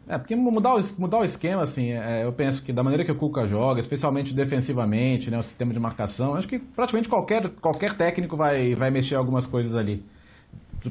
É, 0.07 0.17
porque 0.17 0.35
mudar 0.35 0.75
o, 0.75 0.81
mudar 0.97 1.19
o 1.19 1.23
esquema, 1.23 1.61
assim, 1.63 1.91
é, 1.91 2.25
eu 2.25 2.33
penso 2.33 2.61
que 2.61 2.73
da 2.73 2.83
maneira 2.83 3.05
que 3.05 3.11
o 3.11 3.15
Cuca 3.15 3.47
joga, 3.47 3.79
especialmente 3.79 4.33
defensivamente, 4.33 5.31
né, 5.31 5.39
o 5.39 5.43
sistema 5.43 5.71
de 5.73 5.79
marcação, 5.79 6.35
acho 6.35 6.47
que 6.47 6.59
praticamente 6.59 7.07
qualquer, 7.07 7.49
qualquer 7.49 7.95
técnico 7.95 8.35
vai, 8.35 8.75
vai 8.75 8.91
mexer 8.91 9.15
algumas 9.15 9.47
coisas 9.47 9.75
ali. 9.75 10.03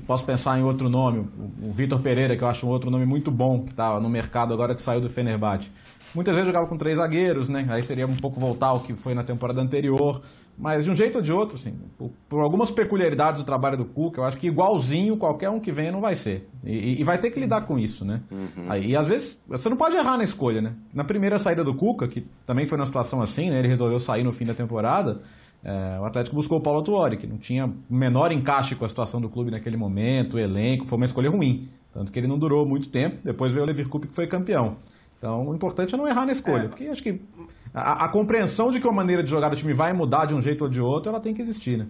Posso 0.00 0.24
pensar 0.24 0.58
em 0.58 0.62
outro 0.62 0.88
nome, 0.88 1.26
o, 1.62 1.72
Vitor 1.72 2.00
Pereira, 2.00 2.36
que 2.36 2.42
eu 2.42 2.48
acho 2.48 2.66
um 2.66 2.70
outro 2.70 2.90
nome 2.90 3.04
muito 3.04 3.30
bom, 3.30 3.62
que 3.62 3.72
está 3.72 3.98
no 4.00 4.08
mercado 4.08 4.52
agora 4.54 4.74
que 4.74 4.82
saiu 4.82 5.00
do 5.00 5.08
Fenerbahçe. 5.08 5.70
Muitas 6.14 6.34
vezes 6.34 6.46
jogava 6.46 6.66
com 6.66 6.76
três 6.76 6.98
zagueiros, 6.98 7.48
né? 7.48 7.66
Aí 7.70 7.82
seria 7.82 8.06
um 8.06 8.16
pouco 8.16 8.38
voltar 8.38 8.68
ao 8.68 8.80
que 8.80 8.94
foi 8.94 9.14
na 9.14 9.24
temporada 9.24 9.60
anterior. 9.62 10.20
Mas 10.58 10.84
de 10.84 10.90
um 10.90 10.94
jeito 10.94 11.16
ou 11.16 11.22
de 11.22 11.32
outro, 11.32 11.54
assim, 11.54 11.72
por, 11.96 12.10
por 12.28 12.40
algumas 12.42 12.70
peculiaridades 12.70 13.40
do 13.42 13.46
trabalho 13.46 13.76
do 13.76 13.86
Cuca, 13.86 14.20
eu 14.20 14.24
acho 14.24 14.36
que 14.36 14.46
igualzinho 14.46 15.16
qualquer 15.16 15.48
um 15.48 15.58
que 15.58 15.72
venha 15.72 15.90
não 15.90 16.00
vai 16.00 16.14
ser. 16.14 16.46
E, 16.62 17.00
e 17.00 17.04
vai 17.04 17.18
ter 17.18 17.30
que 17.30 17.40
lidar 17.40 17.62
com 17.62 17.78
isso, 17.78 18.04
né? 18.04 18.20
Uhum. 18.30 18.66
Aí, 18.68 18.90
e 18.90 18.96
às 18.96 19.08
vezes 19.08 19.40
você 19.48 19.70
não 19.70 19.76
pode 19.76 19.96
errar 19.96 20.18
na 20.18 20.24
escolha, 20.24 20.60
né? 20.60 20.74
Na 20.92 21.04
primeira 21.04 21.38
saída 21.38 21.64
do 21.64 21.74
Cuca, 21.74 22.06
que 22.06 22.26
também 22.46 22.66
foi 22.66 22.78
uma 22.78 22.84
situação 22.84 23.22
assim, 23.22 23.48
né? 23.48 23.58
Ele 23.58 23.68
resolveu 23.68 23.98
sair 23.98 24.22
no 24.22 24.32
fim 24.32 24.44
da 24.44 24.54
temporada. 24.54 25.22
É, 25.64 25.98
o 26.00 26.04
Atlético 26.04 26.34
buscou 26.34 26.58
o 26.58 26.60
Paulo 26.60 26.82
Tuori, 26.82 27.16
que 27.16 27.26
não 27.26 27.38
tinha 27.38 27.72
menor 27.88 28.32
encaixe 28.32 28.74
com 28.74 28.84
a 28.84 28.88
situação 28.88 29.20
do 29.20 29.28
clube 29.28 29.50
naquele 29.50 29.76
momento, 29.76 30.34
o 30.34 30.38
elenco, 30.38 30.84
foi 30.84 30.96
uma 30.96 31.04
escolha 31.04 31.30
ruim. 31.30 31.68
Tanto 31.92 32.10
que 32.10 32.18
ele 32.18 32.26
não 32.26 32.38
durou 32.38 32.66
muito 32.66 32.88
tempo, 32.88 33.18
depois 33.22 33.52
veio 33.52 33.64
o 33.64 33.66
Leverkusen 33.66 34.08
que 34.08 34.14
foi 34.14 34.26
campeão. 34.26 34.76
Então 35.18 35.48
o 35.48 35.54
importante 35.54 35.94
é 35.94 35.98
não 35.98 36.08
errar 36.08 36.26
na 36.26 36.32
escolha, 36.32 36.64
é. 36.64 36.68
porque 36.68 36.84
acho 36.86 37.02
que 37.02 37.20
a, 37.72 38.06
a, 38.06 38.08
compreensão 38.08 38.70
de 38.70 38.80
que 38.80 38.86
uma 38.86 38.94
maneira 38.94 39.22
de 39.22 39.30
jogar 39.30 39.50
do 39.50 39.56
time 39.56 39.72
vai 39.72 39.92
mudar 39.92 40.24
de 40.24 40.34
um 40.34 40.42
jeito 40.42 40.64
ou 40.64 40.68
de 40.68 40.80
outro, 40.80 41.10
ela 41.10 41.20
tem 41.20 41.32
que 41.32 41.40
existir, 41.40 41.78
né? 41.78 41.86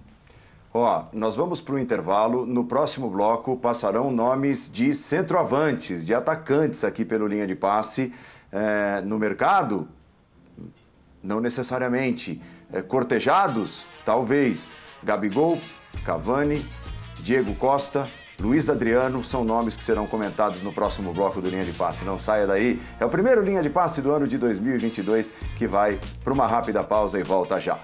Ó, 0.74 1.04
nós 1.12 1.36
vamos 1.36 1.60
para 1.60 1.74
o 1.74 1.78
intervalo. 1.78 2.46
No 2.46 2.64
próximo 2.64 3.10
bloco 3.10 3.56
passarão 3.56 4.10
nomes 4.10 4.70
de 4.72 4.94
centroavantes, 4.94 6.04
de 6.04 6.14
atacantes 6.14 6.82
aqui 6.82 7.04
pelo 7.04 7.26
linha 7.26 7.46
de 7.46 7.54
passe. 7.54 8.12
É, 8.50 9.02
no 9.02 9.18
mercado, 9.18 9.86
não 11.22 11.40
necessariamente. 11.40 12.40
É, 12.72 12.82
cortejados, 12.82 13.86
talvez. 14.04 14.70
Gabigol, 15.02 15.58
Cavani, 16.04 16.64
Diego 17.20 17.54
Costa, 17.56 18.08
Luiz 18.40 18.68
Adriano 18.68 19.22
são 19.22 19.44
nomes 19.44 19.76
que 19.76 19.82
serão 19.82 20.06
comentados 20.06 20.62
no 20.62 20.72
próximo 20.72 21.12
bloco 21.12 21.40
do 21.40 21.48
Linha 21.48 21.64
de 21.64 21.72
Passe. 21.72 22.04
Não 22.04 22.18
saia 22.18 22.46
daí. 22.46 22.80
É 22.98 23.04
o 23.04 23.08
primeiro 23.08 23.42
Linha 23.42 23.62
de 23.62 23.70
Passe 23.70 24.02
do 24.02 24.10
ano 24.10 24.26
de 24.26 24.36
2022 24.36 25.32
que 25.56 25.66
vai 25.66 26.00
para 26.24 26.32
uma 26.32 26.46
rápida 26.46 26.82
pausa 26.82 27.20
e 27.20 27.22
volta 27.22 27.60
já. 27.60 27.78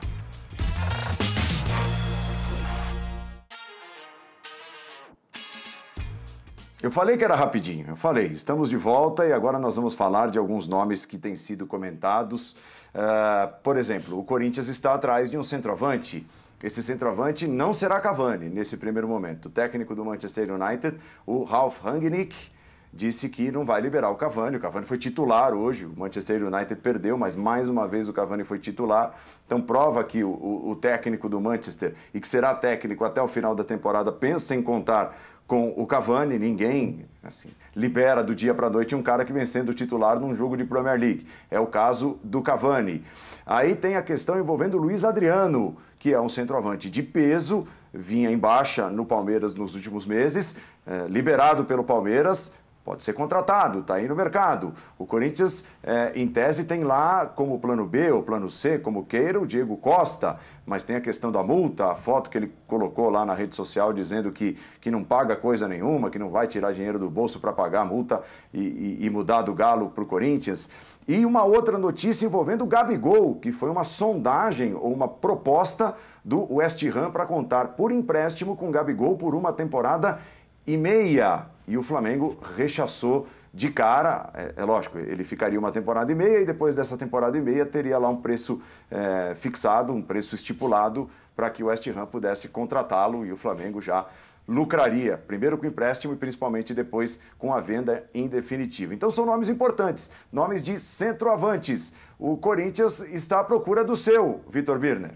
Eu 6.80 6.92
falei 6.92 7.16
que 7.16 7.24
era 7.24 7.34
rapidinho, 7.34 7.86
eu 7.88 7.96
falei. 7.96 8.28
Estamos 8.28 8.70
de 8.70 8.76
volta 8.76 9.26
e 9.26 9.32
agora 9.32 9.58
nós 9.58 9.74
vamos 9.74 9.94
falar 9.94 10.30
de 10.30 10.38
alguns 10.38 10.68
nomes 10.68 11.04
que 11.04 11.18
têm 11.18 11.34
sido 11.34 11.66
comentados. 11.66 12.52
Uh, 12.94 13.52
por 13.64 13.76
exemplo, 13.76 14.16
o 14.16 14.22
Corinthians 14.22 14.68
está 14.68 14.94
atrás 14.94 15.28
de 15.28 15.36
um 15.36 15.42
centroavante. 15.42 16.24
Esse 16.62 16.80
centroavante 16.80 17.48
não 17.48 17.72
será 17.72 18.00
Cavani 18.00 18.48
nesse 18.48 18.76
primeiro 18.76 19.08
momento. 19.08 19.46
O 19.46 19.50
técnico 19.50 19.92
do 19.92 20.04
Manchester 20.04 20.52
United, 20.52 20.96
o 21.26 21.42
Ralf 21.42 21.80
Rangnick, 21.82 22.48
disse 22.92 23.28
que 23.28 23.50
não 23.50 23.64
vai 23.64 23.80
liberar 23.80 24.10
o 24.10 24.16
Cavani. 24.16 24.56
O 24.56 24.60
Cavani 24.60 24.86
foi 24.86 24.98
titular 24.98 25.54
hoje, 25.54 25.86
o 25.86 25.92
Manchester 25.98 26.44
United 26.44 26.80
perdeu, 26.80 27.16
mas 27.16 27.36
mais 27.36 27.68
uma 27.68 27.86
vez 27.86 28.08
o 28.08 28.12
Cavani 28.12 28.44
foi 28.44 28.58
titular. 28.58 29.14
Então 29.46 29.60
prova 29.60 30.02
que 30.04 30.24
o, 30.24 30.30
o, 30.70 30.76
técnico 30.76 31.28
do 31.28 31.40
Manchester, 31.40 31.94
e 32.12 32.20
que 32.20 32.26
será 32.26 32.54
técnico 32.54 33.04
até 33.04 33.20
o 33.22 33.28
final 33.28 33.54
da 33.54 33.64
temporada, 33.64 34.10
pensa 34.12 34.54
em 34.54 34.62
contar 34.62 35.16
com 35.46 35.72
o 35.76 35.86
Cavani, 35.86 36.38
ninguém 36.38 37.06
assim, 37.22 37.48
libera 37.74 38.22
do 38.22 38.34
dia 38.34 38.52
para 38.52 38.66
a 38.66 38.70
noite 38.70 38.94
um 38.94 39.02
cara 39.02 39.24
que 39.24 39.32
vem 39.32 39.46
sendo 39.46 39.72
titular 39.72 40.20
num 40.20 40.34
jogo 40.34 40.56
de 40.56 40.64
Premier 40.64 40.98
League. 41.00 41.26
É 41.50 41.58
o 41.58 41.66
caso 41.66 42.18
do 42.22 42.42
Cavani. 42.42 43.02
Aí 43.46 43.74
tem 43.74 43.96
a 43.96 44.02
questão 44.02 44.38
envolvendo 44.38 44.76
o 44.76 44.80
Luiz 44.80 45.04
Adriano, 45.04 45.74
que 45.98 46.12
é 46.12 46.20
um 46.20 46.28
centroavante 46.28 46.90
de 46.90 47.02
peso, 47.02 47.66
vinha 47.92 48.30
em 48.30 48.36
baixa 48.36 48.90
no 48.90 49.06
Palmeiras 49.06 49.54
nos 49.54 49.74
últimos 49.74 50.04
meses, 50.04 50.56
é, 50.86 51.06
liberado 51.08 51.64
pelo 51.64 51.82
Palmeiras, 51.82 52.52
pode 52.88 53.02
ser 53.02 53.12
contratado, 53.12 53.80
está 53.80 53.96
aí 53.96 54.08
no 54.08 54.16
mercado. 54.16 54.72
O 54.98 55.04
Corinthians, 55.04 55.62
é, 55.82 56.10
em 56.14 56.26
tese, 56.26 56.64
tem 56.64 56.84
lá 56.84 57.26
como 57.26 57.58
plano 57.58 57.84
B 57.84 58.10
ou 58.10 58.22
plano 58.22 58.48
C, 58.48 58.78
como 58.78 59.04
queira, 59.04 59.38
o 59.38 59.46
Diego 59.46 59.76
Costa, 59.76 60.38
mas 60.64 60.84
tem 60.84 60.96
a 60.96 61.00
questão 61.00 61.30
da 61.30 61.42
multa, 61.42 61.92
a 61.92 61.94
foto 61.94 62.30
que 62.30 62.38
ele 62.38 62.50
colocou 62.66 63.10
lá 63.10 63.26
na 63.26 63.34
rede 63.34 63.54
social 63.54 63.92
dizendo 63.92 64.32
que, 64.32 64.56
que 64.80 64.90
não 64.90 65.04
paga 65.04 65.36
coisa 65.36 65.68
nenhuma, 65.68 66.08
que 66.08 66.18
não 66.18 66.30
vai 66.30 66.46
tirar 66.46 66.72
dinheiro 66.72 66.98
do 66.98 67.10
bolso 67.10 67.38
para 67.38 67.52
pagar 67.52 67.82
a 67.82 67.84
multa 67.84 68.22
e, 68.54 68.62
e, 68.62 69.04
e 69.04 69.10
mudar 69.10 69.42
do 69.42 69.52
Galo 69.52 69.90
para 69.90 70.02
o 70.02 70.06
Corinthians. 70.06 70.70
E 71.06 71.26
uma 71.26 71.44
outra 71.44 71.76
notícia 71.76 72.24
envolvendo 72.24 72.64
o 72.64 72.66
Gabigol, 72.66 73.34
que 73.34 73.52
foi 73.52 73.68
uma 73.68 73.84
sondagem 73.84 74.74
ou 74.74 74.90
uma 74.94 75.08
proposta 75.08 75.94
do 76.24 76.54
West 76.54 76.82
Ham 76.84 77.10
para 77.10 77.26
contar 77.26 77.68
por 77.68 77.92
empréstimo 77.92 78.56
com 78.56 78.70
o 78.70 78.72
Gabigol 78.72 79.14
por 79.18 79.34
uma 79.34 79.52
temporada 79.52 80.20
e 80.66 80.74
meia. 80.74 81.57
E 81.68 81.76
o 81.76 81.82
Flamengo 81.82 82.38
rechaçou 82.56 83.28
de 83.52 83.70
cara. 83.70 84.30
É, 84.34 84.54
é, 84.56 84.64
lógico, 84.64 84.98
ele 84.98 85.22
ficaria 85.22 85.58
uma 85.58 85.70
temporada 85.70 86.10
e 86.10 86.14
meia 86.14 86.40
e 86.40 86.46
depois 86.46 86.74
dessa 86.74 86.96
temporada 86.96 87.36
e 87.36 87.40
meia 87.40 87.66
teria 87.66 87.98
lá 87.98 88.08
um 88.08 88.16
preço 88.16 88.60
é, 88.90 89.34
fixado, 89.34 89.92
um 89.92 90.00
preço 90.02 90.34
estipulado 90.34 91.08
para 91.36 91.50
que 91.50 91.62
o 91.62 91.66
West 91.66 91.86
Ham 91.86 92.06
pudesse 92.06 92.48
contratá-lo 92.48 93.24
e 93.24 93.30
o 93.30 93.36
Flamengo 93.36 93.80
já 93.80 94.06
lucraria, 94.48 95.18
primeiro 95.18 95.58
com 95.58 95.66
empréstimo 95.66 96.14
e 96.14 96.16
principalmente 96.16 96.72
depois 96.72 97.20
com 97.38 97.52
a 97.52 97.60
venda 97.60 98.08
em 98.14 98.26
definitivo. 98.26 98.94
Então 98.94 99.10
são 99.10 99.26
nomes 99.26 99.50
importantes, 99.50 100.10
nomes 100.32 100.62
de 100.62 100.80
centroavantes. 100.80 101.92
O 102.18 102.36
Corinthians 102.38 103.00
está 103.00 103.40
à 103.40 103.44
procura 103.44 103.84
do 103.84 103.94
seu, 103.94 104.40
Vitor 104.48 104.78
Birner. 104.78 105.12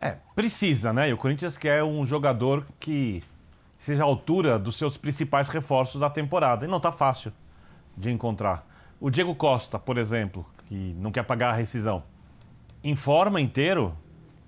É, 0.00 0.16
precisa, 0.34 0.92
né? 0.92 1.10
E 1.10 1.12
o 1.12 1.16
Corinthians 1.16 1.58
quer 1.58 1.82
um 1.82 2.06
jogador 2.06 2.64
que 2.78 3.22
seja 3.80 4.04
a 4.04 4.06
altura 4.06 4.58
dos 4.58 4.76
seus 4.76 4.98
principais 4.98 5.48
reforços 5.48 5.98
da 5.98 6.10
temporada. 6.10 6.66
E 6.66 6.68
não 6.68 6.76
está 6.76 6.92
fácil 6.92 7.32
de 7.96 8.10
encontrar. 8.10 8.64
O 9.00 9.10
Diego 9.10 9.34
Costa, 9.34 9.78
por 9.78 9.96
exemplo, 9.96 10.46
que 10.68 10.94
não 10.98 11.10
quer 11.10 11.24
pagar 11.24 11.50
a 11.50 11.54
rescisão, 11.54 12.02
em 12.84 12.94
forma 12.94 13.40
inteiro, 13.40 13.96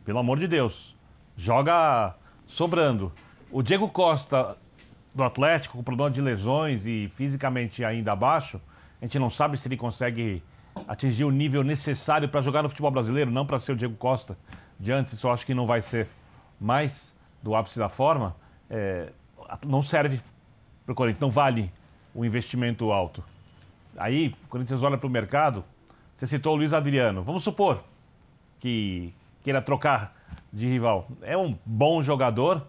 pelo 0.05 0.18
amor 0.18 0.38
de 0.38 0.47
Deus, 0.47 0.95
joga 1.35 2.14
sobrando. 2.47 3.11
O 3.51 3.62
Diego 3.62 3.88
Costa, 3.88 4.57
do 5.14 5.23
Atlético, 5.23 5.79
com 5.79 5.83
problema 5.83 6.11
de 6.11 6.21
lesões 6.21 6.85
e 6.85 7.11
fisicamente 7.16 7.83
ainda 7.83 8.12
abaixo, 8.12 8.61
a 9.01 9.05
gente 9.07 9.18
não 9.18 9.31
sabe 9.31 9.57
se 9.57 9.66
ele 9.66 9.79
consegue 9.79 10.42
atingir 10.87 11.25
o 11.25 11.31
nível 11.31 11.62
necessário 11.62 12.29
para 12.29 12.42
jogar 12.42 12.62
no 12.62 12.68
futebol 12.68 12.90
brasileiro, 12.90 13.31
não 13.31 13.47
para 13.47 13.59
ser 13.59 13.73
o 13.73 13.77
Diego 13.77 13.97
Costa 13.97 14.37
de 14.79 14.92
antes, 14.92 15.14
isso 15.14 15.27
eu 15.27 15.33
acho 15.33 15.47
que 15.47 15.55
não 15.55 15.66
vai 15.66 15.81
ser 15.81 16.09
mais 16.61 17.14
do 17.42 17.55
ápice 17.55 17.79
da 17.79 17.88
forma. 17.88 18.37
É, 18.68 19.11
não 19.67 19.83
serve 19.83 20.21
para 20.85 20.93
o 20.93 20.95
Corinthians, 20.95 21.21
não 21.21 21.31
vale 21.31 21.73
o 22.15 22.25
investimento 22.25 22.93
alto. 22.93 23.23
Aí, 23.97 24.35
o 24.45 24.49
Corinthians 24.49 24.83
olha 24.83 24.97
para 24.97 25.07
o 25.07 25.11
mercado, 25.11 25.65
você 26.15 26.27
citou 26.27 26.55
o 26.55 26.57
Luiz 26.57 26.73
Adriano. 26.73 27.23
Vamos 27.23 27.43
supor 27.43 27.83
que 28.59 29.12
queira 29.43 29.61
trocar 29.61 30.15
de 30.53 30.67
rival. 30.67 31.09
É 31.23 31.37
um 31.37 31.57
bom 31.65 32.03
jogador. 32.03 32.67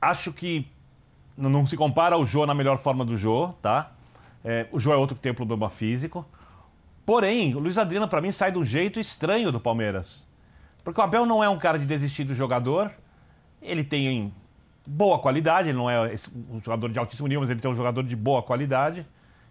Acho 0.00 0.32
que 0.32 0.68
não 1.36 1.66
se 1.66 1.76
compara 1.76 2.14
ao 2.14 2.24
Jô 2.24 2.46
na 2.46 2.54
melhor 2.54 2.78
forma 2.78 3.04
do 3.04 3.16
Jô, 3.16 3.52
tá? 3.60 3.92
É, 4.44 4.66
o 4.70 4.78
Jô 4.78 4.92
é 4.92 4.96
outro 4.96 5.16
que 5.16 5.22
tem 5.22 5.34
problema 5.34 5.68
físico. 5.68 6.24
Porém, 7.04 7.54
o 7.54 7.58
Luiz 7.58 7.78
Adriano, 7.78 8.08
para 8.08 8.20
mim, 8.20 8.32
sai 8.32 8.52
de 8.52 8.58
um 8.58 8.64
jeito 8.64 9.00
estranho 9.00 9.50
do 9.52 9.60
Palmeiras. 9.60 10.26
Porque 10.82 11.00
o 11.00 11.04
Abel 11.04 11.26
não 11.26 11.42
é 11.42 11.48
um 11.48 11.58
cara 11.58 11.78
de 11.78 11.84
desistir 11.84 12.24
do 12.24 12.34
jogador. 12.34 12.92
Ele 13.60 13.82
tem 13.82 14.32
boa 14.86 15.18
qualidade, 15.18 15.68
ele 15.68 15.78
não 15.78 15.90
é 15.90 16.14
um 16.50 16.60
jogador 16.60 16.88
de 16.90 16.98
altíssimo 16.98 17.26
nível, 17.26 17.40
mas 17.40 17.50
ele 17.50 17.60
tem 17.60 17.70
um 17.70 17.74
jogador 17.74 18.02
de 18.02 18.14
boa 18.14 18.42
qualidade. 18.42 19.06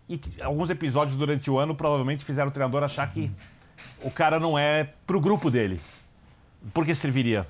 E 0.07 0.19
alguns 0.41 0.69
episódios 0.69 1.17
durante 1.17 1.49
o 1.49 1.57
ano 1.57 1.75
provavelmente 1.75 2.23
fizeram 2.23 2.49
o 2.49 2.51
treinador 2.51 2.83
achar 2.83 3.11
que 3.11 3.31
o 4.01 4.11
cara 4.11 4.39
não 4.39 4.57
é 4.57 4.89
pro 5.05 5.19
grupo 5.19 5.49
dele. 5.49 5.81
Por 6.73 6.85
que 6.85 6.95
serviria 6.95 7.47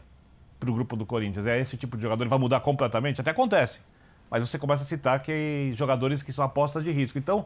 pro 0.60 0.74
grupo 0.74 0.96
do 0.96 1.06
Corinthians? 1.06 1.46
É 1.46 1.60
esse 1.60 1.78
tipo 1.78 1.96
de 1.96 2.04
jogador, 2.04 2.24
ele 2.24 2.30
vai 2.30 2.40
mudar 2.40 2.60
completamente? 2.62 3.22
Até 3.22 3.32
acontece. 3.32 3.82
Mas 4.30 4.42
você 4.48 4.58
começa 4.58 4.84
a 4.84 4.86
citar 4.86 5.22
que 5.22 5.72
jogadores 5.74 6.24
que 6.24 6.32
são 6.32 6.44
apostas 6.44 6.84
de 6.84 6.92
risco. 6.92 7.18
Então, 7.18 7.46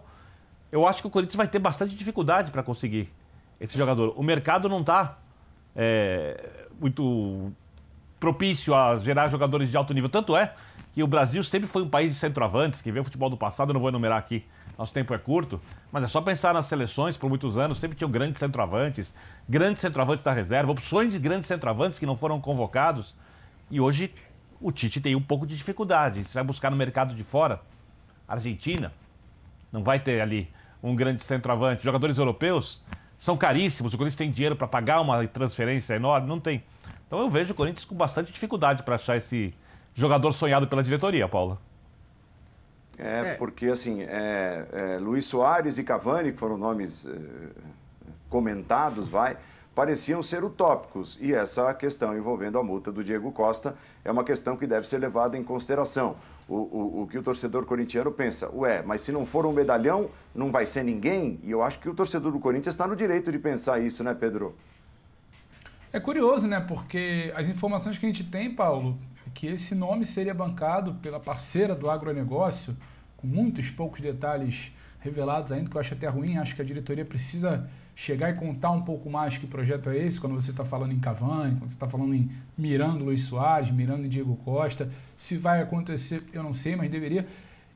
eu 0.72 0.88
acho 0.88 1.02
que 1.02 1.08
o 1.08 1.10
Corinthians 1.10 1.36
vai 1.36 1.48
ter 1.48 1.60
bastante 1.60 1.96
dificuldade 1.96 2.52
para 2.52 2.64
conseguir 2.64 3.12
esse 3.60 3.78
jogador. 3.78 4.14
O 4.16 4.24
mercado 4.24 4.70
não 4.70 4.82
está 4.82 5.18
é, 5.76 6.68
muito 6.80 7.52
propício 8.20 8.76
a 8.76 8.98
gerar 8.98 9.30
jogadores 9.30 9.70
de 9.70 9.78
alto 9.78 9.94
nível. 9.94 10.10
Tanto 10.10 10.36
é 10.36 10.54
que 10.94 11.04
o 11.04 11.08
Brasil 11.08 11.44
sempre 11.44 11.68
foi 11.68 11.84
um 11.84 11.90
país 11.90 12.12
de 12.12 12.20
centroavantes, 12.20 12.82
que 12.82 12.92
vê 12.92 13.00
o 13.00 13.04
futebol 13.04 13.30
do 13.30 13.38
passado, 13.38 13.70
eu 13.70 13.74
não 13.74 13.82
vou 13.82 13.90
enumerar 13.90 14.18
aqui, 14.18 14.44
nosso 14.78 14.94
tempo 14.94 15.14
é 15.14 15.18
curto, 15.18 15.62
mas 15.92 16.04
é 16.04 16.08
só 16.08 16.22
pensar 16.22 16.54
nas 16.54 16.66
seleções 16.66 17.18
por 17.18 17.30
muitos 17.30 17.58
anos, 17.58 17.78
sempre 17.78 17.98
tinham 17.98 18.10
grandes 18.10 18.40
centroavantes, 18.40 19.14
grandes 19.48 19.82
centroavantes 19.82 20.24
da 20.24 20.34
reserva, 20.34 20.72
opções 20.72 21.14
de 21.14 21.20
grandes 21.20 21.48
centroavantes 21.48 22.00
que 22.00 22.06
não 22.06 22.16
foram 22.16 22.40
convocados. 22.40 23.16
E 23.70 23.80
hoje 23.80 24.14
o 24.60 24.72
Tite 24.72 25.00
tem 25.00 25.16
um 25.16 25.22
pouco 25.22 25.46
de 25.46 25.56
dificuldade. 25.56 26.24
Você 26.24 26.34
vai 26.34 26.44
buscar 26.44 26.70
no 26.72 26.78
mercado 26.78 27.14
de 27.14 27.24
fora, 27.24 27.62
Argentina, 28.28 28.92
não 29.72 29.84
vai 29.84 30.00
ter 30.00 30.22
ali 30.22 30.50
um 30.82 30.96
grande 30.96 31.24
centroavante. 31.24 31.84
Jogadores 31.84 32.18
europeus 32.18 32.82
são 33.18 33.36
caríssimos, 33.36 33.94
o 33.94 33.98
Corinthians 33.98 34.16
tem 34.16 34.32
dinheiro 34.32 34.56
para 34.56 34.68
pagar 34.68 35.02
uma 35.02 35.28
transferência 35.28 35.94
enorme, 35.94 36.28
não 36.28 36.40
tem. 36.40 36.64
Então 37.10 37.22
eu 37.22 37.30
vejo 37.30 37.54
o 37.54 37.56
Corinthians 37.56 37.86
com 37.86 37.96
bastante 37.96 38.32
dificuldade 38.32 38.84
para 38.84 38.94
achar 38.94 39.18
esse 39.18 39.52
jogador 39.96 40.32
sonhado 40.32 40.68
pela 40.68 40.84
diretoria, 40.84 41.28
Paula. 41.28 41.58
É, 43.00 43.32
é. 43.32 43.34
porque 43.34 43.66
assim, 43.66 44.04
é, 44.04 44.68
é, 44.72 44.98
Luiz 45.00 45.26
Soares 45.26 45.80
e 45.80 45.84
Cavani, 45.84 46.32
que 46.32 46.38
foram 46.38 46.56
nomes 46.56 47.08
é, 47.08 47.12
comentados, 48.30 49.10
vai, 49.10 49.38
pareciam 49.74 50.22
ser 50.22 50.44
utópicos. 50.44 51.18
E 51.20 51.34
essa 51.34 51.74
questão 51.74 52.16
envolvendo 52.16 52.60
a 52.60 52.64
multa 52.64 52.92
do 52.92 53.04
Diego 53.04 53.32
Costa 53.32 53.74
é 54.06 54.12
uma 54.12 54.24
questão 54.24 54.56
que 54.56 54.68
deve 54.68 54.88
ser 54.88 55.00
levada 55.00 55.36
em 55.36 55.44
consideração. 55.44 56.16
O, 56.48 56.56
o, 56.56 57.02
o, 57.02 57.08
que 57.08 57.18
o 57.18 57.24
torcedor 57.24 57.66
corintiano 57.66 58.12
pensa, 58.12 58.52
ué, 58.54 58.84
mas 58.84 59.02
se 59.02 59.12
não 59.12 59.26
for 59.26 59.48
um 59.48 59.52
medalhão, 59.52 60.12
não 60.36 60.52
vai 60.52 60.68
ser 60.68 60.84
ninguém? 60.84 61.40
E 61.42 61.50
eu 61.50 61.64
acho 61.64 61.80
que 61.80 61.90
o 61.90 61.94
torcedor 61.96 62.32
do 62.32 62.40
Corinthians 62.40 62.76
está 62.76 62.86
no 62.86 62.96
direito 62.96 63.32
de 63.32 63.40
pensar 63.40 63.80
isso, 63.80 64.04
né, 64.04 64.14
Pedro? 64.14 64.56
É 65.92 66.00
curioso, 66.00 66.48
né? 66.48 66.60
Porque 66.60 67.34
as 67.36 67.48
informações 67.48 67.98
que 67.98 68.06
a 68.06 68.10
gente 68.10 68.24
tem, 68.24 68.54
Paulo, 68.54 69.00
é 69.26 69.30
que 69.34 69.48
esse 69.48 69.74
nome 69.74 70.06
seria 70.06 70.34
bancado 70.36 70.94
pela 70.96 71.20
parceira 71.20 71.74
do 71.74 71.90
agronegócio, 71.90 72.78
com 73.18 73.26
muitos 73.26 73.72
poucos 73.72 74.00
detalhes 74.00 74.72
revelados 75.00 75.52
ainda, 75.52 75.68
que 75.68 75.76
eu 75.76 75.82
acho 75.82 75.96
até 75.96 76.08
ruim. 76.08 76.38
Acho 76.38 76.56
que 76.56 76.62
a 76.62 76.66
diretoria 76.66 77.04
precisa 77.04 77.68
chegar 77.96 78.30
e 78.30 78.34
contar 78.34 78.70
um 78.70 78.84
pouco 78.84 79.10
mais 79.10 79.38
que 79.38 79.48
projeto 79.48 79.90
é 79.90 79.98
esse, 79.98 80.22
quando 80.22 80.34
você 80.34 80.52
está 80.52 80.64
falando 80.64 80.94
em 80.94 81.00
Cavani, 81.00 81.56
quando 81.56 81.70
você 81.70 81.76
está 81.76 81.90
falando 81.90 82.14
em 82.14 82.30
mirando 82.56 83.04
Luiz 83.04 83.24
Soares, 83.24 83.72
mirando 83.72 84.06
em 84.06 84.10
Diego 84.10 84.36
Costa. 84.38 84.90
Se 85.18 85.38
vai 85.38 85.60
acontecer, 85.60 86.24
eu 86.32 86.44
não 86.44 86.54
sei, 86.54 86.76
mas 86.76 86.90
deveria. 86.92 87.28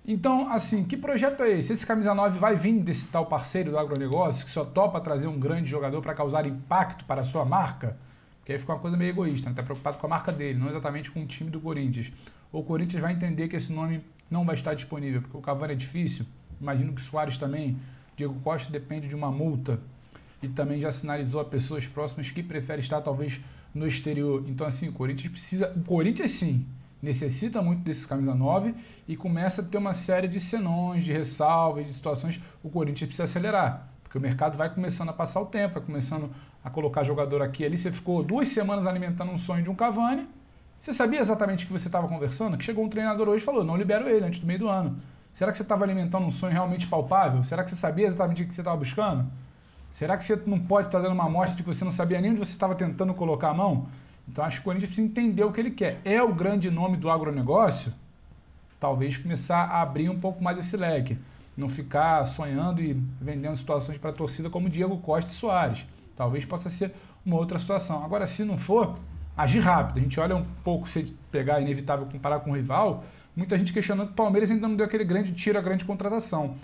Então, 0.05 0.51
assim, 0.51 0.83
que 0.83 0.97
projeto 0.97 1.43
é 1.43 1.51
esse? 1.57 1.71
Esse 1.71 1.87
camisa 1.87 2.13
9 2.13 2.37
vai 2.37 2.55
vir 2.55 2.77
desse 2.81 3.07
tal 3.07 3.25
parceiro 3.25 3.71
do 3.71 3.77
agronegócio 3.77 4.43
que 4.43 4.51
só 4.51 4.65
topa 4.65 4.99
trazer 4.99 5.27
um 5.27 5.39
grande 5.39 5.69
jogador 5.69 6.01
para 6.01 6.13
causar 6.13 6.45
impacto 6.45 7.05
para 7.05 7.21
a 7.21 7.23
sua 7.23 7.45
marca? 7.45 7.97
Que 8.43 8.51
aí 8.51 8.57
fica 8.59 8.73
uma 8.73 8.79
coisa 8.79 8.97
meio 8.97 9.11
egoísta, 9.11 9.49
né? 9.49 9.55
Tá 9.55 9.63
preocupado 9.63 9.97
com 9.97 10.05
a 10.05 10.09
marca 10.09 10.31
dele, 10.31 10.59
não 10.59 10.67
exatamente 10.67 11.09
com 11.09 11.23
o 11.23 11.25
time 11.25 11.49
do 11.49 11.61
Corinthians. 11.61 12.11
O 12.51 12.61
Corinthians 12.61 13.01
vai 13.01 13.13
entender 13.13 13.47
que 13.47 13.55
esse 13.55 13.71
nome 13.71 14.03
não 14.29 14.43
vai 14.43 14.55
estar 14.55 14.73
disponível, 14.73 15.21
porque 15.21 15.37
o 15.37 15.41
Cavani 15.41 15.71
é 15.71 15.75
difícil. 15.75 16.25
Imagino 16.59 16.91
que 16.91 17.01
o 17.01 17.03
Soares 17.03 17.37
também. 17.37 17.77
Diego 18.17 18.35
Costa 18.41 18.71
depende 18.71 19.07
de 19.07 19.15
uma 19.15 19.31
multa 19.31 19.79
e 20.41 20.47
também 20.49 20.79
já 20.79 20.91
sinalizou 20.91 21.39
a 21.39 21.45
pessoas 21.45 21.87
próximas 21.87 22.29
que 22.29 22.43
prefere 22.43 22.81
estar 22.81 23.01
talvez 23.01 23.39
no 23.73 23.87
exterior. 23.87 24.43
Então, 24.47 24.67
assim, 24.67 24.89
o 24.89 24.91
Corinthians 24.91 25.31
precisa. 25.31 25.73
O 25.75 25.81
Corinthians, 25.83 26.31
sim, 26.31 26.65
necessita 27.03 27.61
muito 27.61 27.81
desses 27.83 28.05
camisa 28.05 28.33
9 28.33 28.73
e 29.05 29.17
começa 29.17 29.61
a 29.61 29.65
ter 29.65 29.77
uma 29.77 29.93
série 29.93 30.27
de 30.27 30.39
senões, 30.39 31.03
de 31.03 31.11
ressalvas, 31.11 31.85
de 31.85 31.93
situações. 31.93 32.39
O 32.63 32.69
Corinthians 32.69 33.07
precisa 33.07 33.25
acelerar, 33.25 33.89
porque 34.01 34.17
o 34.17 34.21
mercado 34.21 34.57
vai 34.57 34.73
começando 34.73 35.09
a 35.09 35.13
passar 35.13 35.41
o 35.41 35.45
tempo, 35.45 35.73
vai 35.73 35.83
começando 35.83 36.31
a 36.63 36.69
colocar 36.69 37.03
jogador 37.03 37.41
aqui 37.41 37.63
e 37.63 37.65
ali. 37.65 37.77
Você 37.77 37.91
ficou 37.91 38.23
duas 38.23 38.47
semanas 38.47 38.87
alimentando 38.87 39.33
um 39.33 39.37
sonho 39.37 39.61
de 39.61 39.69
um 39.69 39.75
Cavani. 39.75 40.29
Você 40.79 40.93
sabia 40.93 41.19
exatamente 41.19 41.65
o 41.65 41.67
que 41.67 41.73
você 41.73 41.89
estava 41.89 42.07
conversando? 42.07 42.57
Que 42.57 42.63
chegou 42.63 42.85
um 42.85 42.89
treinador 42.89 43.27
hoje 43.27 43.43
e 43.43 43.45
falou: 43.45 43.65
não 43.65 43.75
libero 43.75 44.07
ele 44.07 44.25
antes 44.25 44.39
do 44.39 44.47
meio 44.47 44.59
do 44.59 44.69
ano. 44.69 44.97
Será 45.33 45.51
que 45.51 45.57
você 45.57 45.63
estava 45.63 45.83
alimentando 45.83 46.25
um 46.25 46.31
sonho 46.31 46.53
realmente 46.53 46.87
palpável? 46.87 47.43
Será 47.43 47.65
que 47.65 47.69
você 47.69 47.75
sabia 47.75 48.07
exatamente 48.07 48.43
o 48.43 48.47
que 48.47 48.53
você 48.53 48.61
estava 48.61 48.77
buscando? 48.77 49.25
Será 49.91 50.15
que 50.15 50.23
você 50.23 50.41
não 50.45 50.59
pode 50.59 50.87
estar 50.87 50.99
dando 50.99 51.13
uma 51.13 51.25
amostra 51.25 51.57
de 51.57 51.63
que 51.63 51.67
você 51.67 51.83
não 51.83 51.91
sabia 51.91 52.21
nem 52.21 52.31
onde 52.31 52.39
você 52.39 52.53
estava 52.53 52.75
tentando 52.75 53.13
colocar 53.13 53.49
a 53.49 53.53
mão? 53.53 53.87
Então 54.28 54.43
acho 54.43 54.57
que 54.57 54.61
o 54.61 54.63
Corinthians 54.65 54.88
precisa 54.88 55.07
entender 55.07 55.43
o 55.43 55.51
que 55.51 55.59
ele 55.59 55.71
quer. 55.71 55.99
É 56.05 56.21
o 56.21 56.34
grande 56.34 56.71
nome 56.71 56.97
do 56.97 57.09
agronegócio? 57.09 57.93
Talvez 58.80 59.17
começar 59.17 59.63
a 59.65 59.82
abrir 59.82 60.09
um 60.09 60.19
pouco 60.19 60.43
mais 60.43 60.57
esse 60.57 60.76
leque. 60.76 61.17
Não 61.55 61.69
ficar 61.69 62.26
sonhando 62.26 62.82
e 62.82 62.93
vendendo 63.21 63.55
situações 63.55 63.97
para 63.97 64.09
a 64.09 64.13
torcida 64.13 64.49
como 64.49 64.69
Diego 64.69 64.97
Costa 64.97 65.30
e 65.30 65.34
Soares. 65.34 65.86
Talvez 66.15 66.45
possa 66.45 66.69
ser 66.69 66.93
uma 67.26 67.38
outra 67.38 67.59
situação. 67.59 68.03
Agora, 68.03 68.26
se 68.26 68.43
não 68.43 68.57
for, 68.57 68.95
agir 69.38 69.59
rápido. 69.59 69.97
A 69.97 70.01
gente 70.01 70.19
olha 70.19 70.36
um 70.36 70.45
pouco, 70.63 70.88
se 70.88 71.15
pegar 71.32 71.61
inevitável 71.61 72.05
comparar 72.05 72.39
com 72.39 72.51
o 72.51 72.55
rival, 72.55 73.03
muita 73.36 73.57
gente 73.57 73.74
questionando 73.74 74.07
que 74.07 74.13
o 74.13 74.15
Palmeiras 74.15 74.51
ainda 74.51 74.67
não 74.67 74.76
deu 74.76 74.86
aquele 74.86 75.03
grande 75.03 75.32
tiro, 75.34 75.57
a 75.57 75.61
grande 75.61 75.86
contratação. 75.86 76.55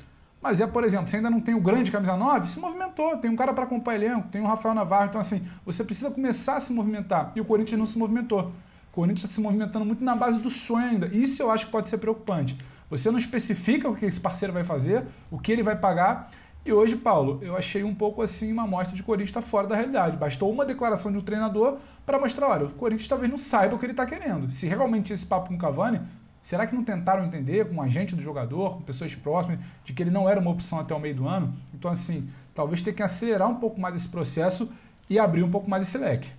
Mas 0.42 0.62
é, 0.62 0.68
por 0.68 0.84
exemplo, 0.84 1.10
você 1.10 1.18
ainda 1.18 1.30
não 1.30 1.42
tem 1.42 1.54
o 1.54 1.60
grande 1.60 1.92
camisa 1.92 2.16
9, 2.16 2.48
se 2.48 2.60
movimentou, 2.60 3.18
tem 3.18 3.30
um 3.30 3.36
cara 3.36 3.54
para 3.54 3.66
acompanhar 3.66 4.02
elenco, 4.02 4.30
tem 4.30 4.42
o 4.42 4.46
Rafael 4.46 4.74
Navarro, 4.74 5.08
então 5.08 5.20
assim, 5.20 5.46
você 5.66 5.84
precisa 5.84 6.10
começar 6.10 6.56
a 6.56 6.60
se 6.60 6.72
movimentar. 6.72 7.32
E 7.36 7.42
o 7.42 7.46
Corinthians 7.46 7.78
não 7.78 7.86
se 7.86 7.98
movimentou. 7.98 8.52
O 8.92 8.94
Corinthians 8.94 9.24
está 9.24 9.36
se 9.36 9.42
movimentando 9.42 9.86
muito 9.86 10.04
na 10.04 10.16
base 10.16 10.40
do 10.40 10.50
sonho 10.50 10.86
ainda. 10.86 11.08
Isso 11.08 11.42
eu 11.42 11.52
acho 11.52 11.66
que 11.66 11.72
pode 11.72 11.88
ser 11.88 11.98
preocupante. 11.98 12.58
Você 12.90 13.12
não 13.12 13.20
especifica 13.20 13.88
o 13.88 13.96
que 13.96 14.06
esse 14.06 14.20
parceiro 14.20 14.54
vai 14.54 14.64
fazer, 14.64 15.06
o 15.30 15.38
que 15.38 15.52
ele 15.52 15.62
vai 15.62 15.76
pagar. 15.76 16.32
E 16.66 16.74
hoje, 16.74 16.96
Paulo, 16.96 17.40
eu 17.42 17.56
achei 17.56 17.84
um 17.84 17.94
pouco 17.94 18.22
assim 18.22 18.52
uma 18.52 18.64
amostra 18.64 18.96
de 18.96 19.04
Corinthians 19.04 19.30
está 19.30 19.42
fora 19.42 19.68
da 19.68 19.76
realidade. 19.76 20.18
Bastou 20.18 20.52
uma 20.52 20.66
declaração 20.66 21.12
de 21.12 21.18
um 21.18 21.22
treinador 21.22 21.78
para 22.06 22.20
mostrar, 22.20 22.48
olha, 22.48 22.66
o 22.66 22.70
Corinthians 22.72 23.08
talvez 23.08 23.30
não 23.30 23.38
saiba 23.38 23.76
o 23.76 23.80
que 23.80 23.86
ele 23.86 23.94
está 23.94 24.06
querendo. 24.06 24.50
Se 24.50 24.68
realmente 24.68 25.14
esse 25.14 25.26
papo 25.26 25.50
com 25.50 25.56
o 25.56 25.58
Cavani, 25.58 26.02
Será 26.42 26.66
que 26.66 26.74
não 26.74 26.84
tentaram 26.84 27.26
entender 27.26 27.68
com 27.68 27.76
o 27.76 27.82
agente 27.82 28.16
do 28.16 28.22
jogador, 28.22 28.78
com 28.78 28.82
pessoas 28.82 29.14
próximas, 29.16 29.60
de 29.84 29.94
que 29.94 30.02
ele 30.02 30.12
não 30.12 30.28
era 30.28 30.40
uma 30.40 30.52
opção 30.52 30.80
até 30.80 30.96
o 30.96 31.00
meio 31.00 31.16
do 31.16 31.28
ano? 31.28 31.54
Então, 31.74 31.92
assim, 31.92 32.30
talvez 32.56 32.82
tenha 32.82 32.96
que 32.96 33.04
acelerar 33.04 33.50
um 33.50 33.56
pouco 33.56 33.80
mais 33.80 33.96
esse 33.96 34.08
processo 34.08 34.72
e 35.10 35.20
abrir 35.20 35.44
um 35.44 35.52
pouco 35.52 35.70
mais 35.70 35.88
esse 35.88 35.98
leque. 35.98 36.32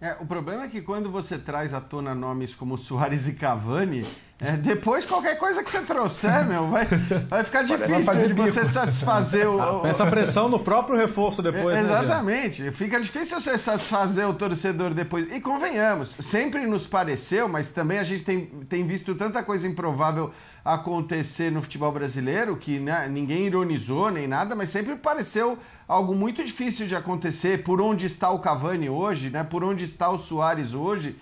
É, 0.00 0.16
o 0.20 0.26
problema 0.26 0.62
é 0.62 0.68
que 0.68 0.80
quando 0.80 1.10
você 1.10 1.36
traz 1.36 1.74
à 1.74 1.80
tona 1.80 2.14
nomes 2.14 2.54
como 2.54 2.78
Soares 2.78 3.26
e 3.26 3.32
Cavani, 3.32 4.06
é, 4.40 4.52
depois 4.52 5.04
qualquer 5.04 5.36
coisa 5.36 5.64
que 5.64 5.70
você 5.70 5.80
trouxer, 5.80 6.44
meu, 6.46 6.68
vai, 6.68 6.86
vai 7.28 7.42
ficar 7.42 7.62
difícil 7.62 8.28
de 8.28 8.34
você 8.34 8.64
satisfazer 8.64 9.48
o, 9.48 9.58
o... 9.78 9.80
Pensa 9.80 10.06
pressão 10.06 10.48
no 10.48 10.60
próprio 10.60 10.96
reforço 10.96 11.42
depois, 11.42 11.76
é, 11.76 11.80
Exatamente. 11.80 12.62
Né, 12.62 12.70
Fica 12.70 13.00
difícil 13.00 13.40
você 13.40 13.58
satisfazer 13.58 14.28
o 14.28 14.34
torcedor 14.34 14.94
depois. 14.94 15.26
E 15.32 15.40
convenhamos, 15.40 16.16
sempre 16.20 16.66
nos 16.66 16.86
pareceu, 16.86 17.48
mas 17.48 17.68
também 17.70 17.98
a 17.98 18.04
gente 18.04 18.22
tem, 18.22 18.46
tem 18.68 18.86
visto 18.86 19.12
tanta 19.16 19.42
coisa 19.42 19.66
improvável 19.66 20.32
acontecer 20.64 21.50
no 21.50 21.60
futebol 21.60 21.90
brasileiro, 21.90 22.56
que 22.56 22.78
né, 22.78 23.08
ninguém 23.10 23.46
ironizou 23.46 24.10
nem 24.10 24.28
nada, 24.28 24.54
mas 24.54 24.68
sempre 24.68 24.94
pareceu 24.94 25.58
algo 25.88 26.14
muito 26.14 26.44
difícil 26.44 26.86
de 26.86 26.94
acontecer. 26.94 27.64
Por 27.64 27.80
onde 27.80 28.06
está 28.06 28.30
o 28.30 28.38
Cavani 28.38 28.88
hoje, 28.88 29.30
né? 29.30 29.42
Por 29.42 29.64
onde 29.64 29.82
está 29.82 30.08
o 30.10 30.18
Soares 30.18 30.74
hoje? 30.74 31.16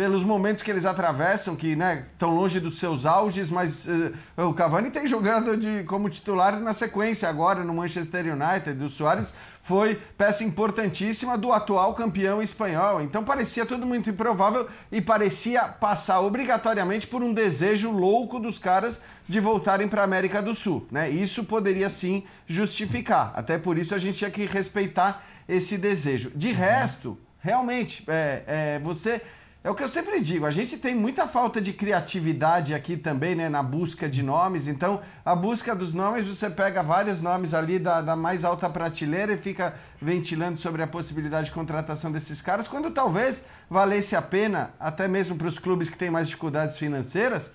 Pelos 0.00 0.24
momentos 0.24 0.62
que 0.62 0.70
eles 0.70 0.86
atravessam, 0.86 1.54
que 1.54 1.76
né, 1.76 2.06
estão 2.10 2.34
longe 2.34 2.58
dos 2.58 2.78
seus 2.78 3.04
auges, 3.04 3.50
mas 3.50 3.86
uh, 3.86 4.46
o 4.48 4.54
Cavani 4.54 4.90
tem 4.90 5.06
jogando 5.06 5.58
de, 5.58 5.84
como 5.84 6.08
titular 6.08 6.58
na 6.58 6.72
sequência 6.72 7.28
agora 7.28 7.62
no 7.62 7.74
Manchester 7.74 8.24
United. 8.24 8.82
O 8.82 8.88
Soares 8.88 9.30
foi 9.62 10.00
peça 10.16 10.42
importantíssima 10.42 11.36
do 11.36 11.52
atual 11.52 11.92
campeão 11.92 12.42
espanhol. 12.42 13.02
Então 13.02 13.22
parecia 13.22 13.66
tudo 13.66 13.84
muito 13.84 14.08
improvável 14.08 14.66
e 14.90 15.02
parecia 15.02 15.64
passar 15.64 16.20
obrigatoriamente 16.20 17.06
por 17.06 17.22
um 17.22 17.34
desejo 17.34 17.90
louco 17.90 18.40
dos 18.40 18.58
caras 18.58 19.02
de 19.28 19.38
voltarem 19.38 19.86
para 19.86 20.00
a 20.00 20.04
América 20.04 20.40
do 20.40 20.54
Sul. 20.54 20.86
Né? 20.90 21.10
Isso 21.10 21.44
poderia 21.44 21.90
sim 21.90 22.24
justificar. 22.46 23.34
Até 23.36 23.58
por 23.58 23.76
isso 23.76 23.94
a 23.94 23.98
gente 23.98 24.16
tinha 24.16 24.30
que 24.30 24.46
respeitar 24.46 25.22
esse 25.46 25.76
desejo. 25.76 26.32
De 26.34 26.52
resto, 26.52 27.18
realmente, 27.38 28.02
é, 28.08 28.42
é, 28.46 28.78
você 28.78 29.20
é 29.62 29.68
o 29.68 29.74
que 29.74 29.82
eu 29.82 29.90
sempre 29.90 30.18
digo, 30.20 30.46
a 30.46 30.50
gente 30.50 30.78
tem 30.78 30.94
muita 30.94 31.28
falta 31.28 31.60
de 31.60 31.74
criatividade 31.74 32.72
aqui 32.72 32.96
também, 32.96 33.34
né, 33.34 33.46
na 33.46 33.62
busca 33.62 34.08
de 34.08 34.22
nomes. 34.22 34.66
Então, 34.66 35.02
a 35.22 35.34
busca 35.34 35.76
dos 35.76 35.92
nomes, 35.92 36.26
você 36.26 36.48
pega 36.48 36.82
vários 36.82 37.20
nomes 37.20 37.52
ali 37.52 37.78
da, 37.78 38.00
da 38.00 38.16
mais 38.16 38.42
alta 38.42 38.70
prateleira 38.70 39.34
e 39.34 39.36
fica 39.36 39.74
ventilando 40.00 40.58
sobre 40.58 40.82
a 40.82 40.86
possibilidade 40.86 41.48
de 41.48 41.52
contratação 41.52 42.10
desses 42.10 42.40
caras, 42.40 42.66
quando 42.66 42.90
talvez 42.90 43.44
valesse 43.68 44.16
a 44.16 44.22
pena, 44.22 44.70
até 44.80 45.06
mesmo 45.06 45.36
para 45.36 45.48
os 45.48 45.58
clubes 45.58 45.90
que 45.90 45.98
têm 45.98 46.08
mais 46.08 46.28
dificuldades 46.28 46.78
financeiras, 46.78 47.50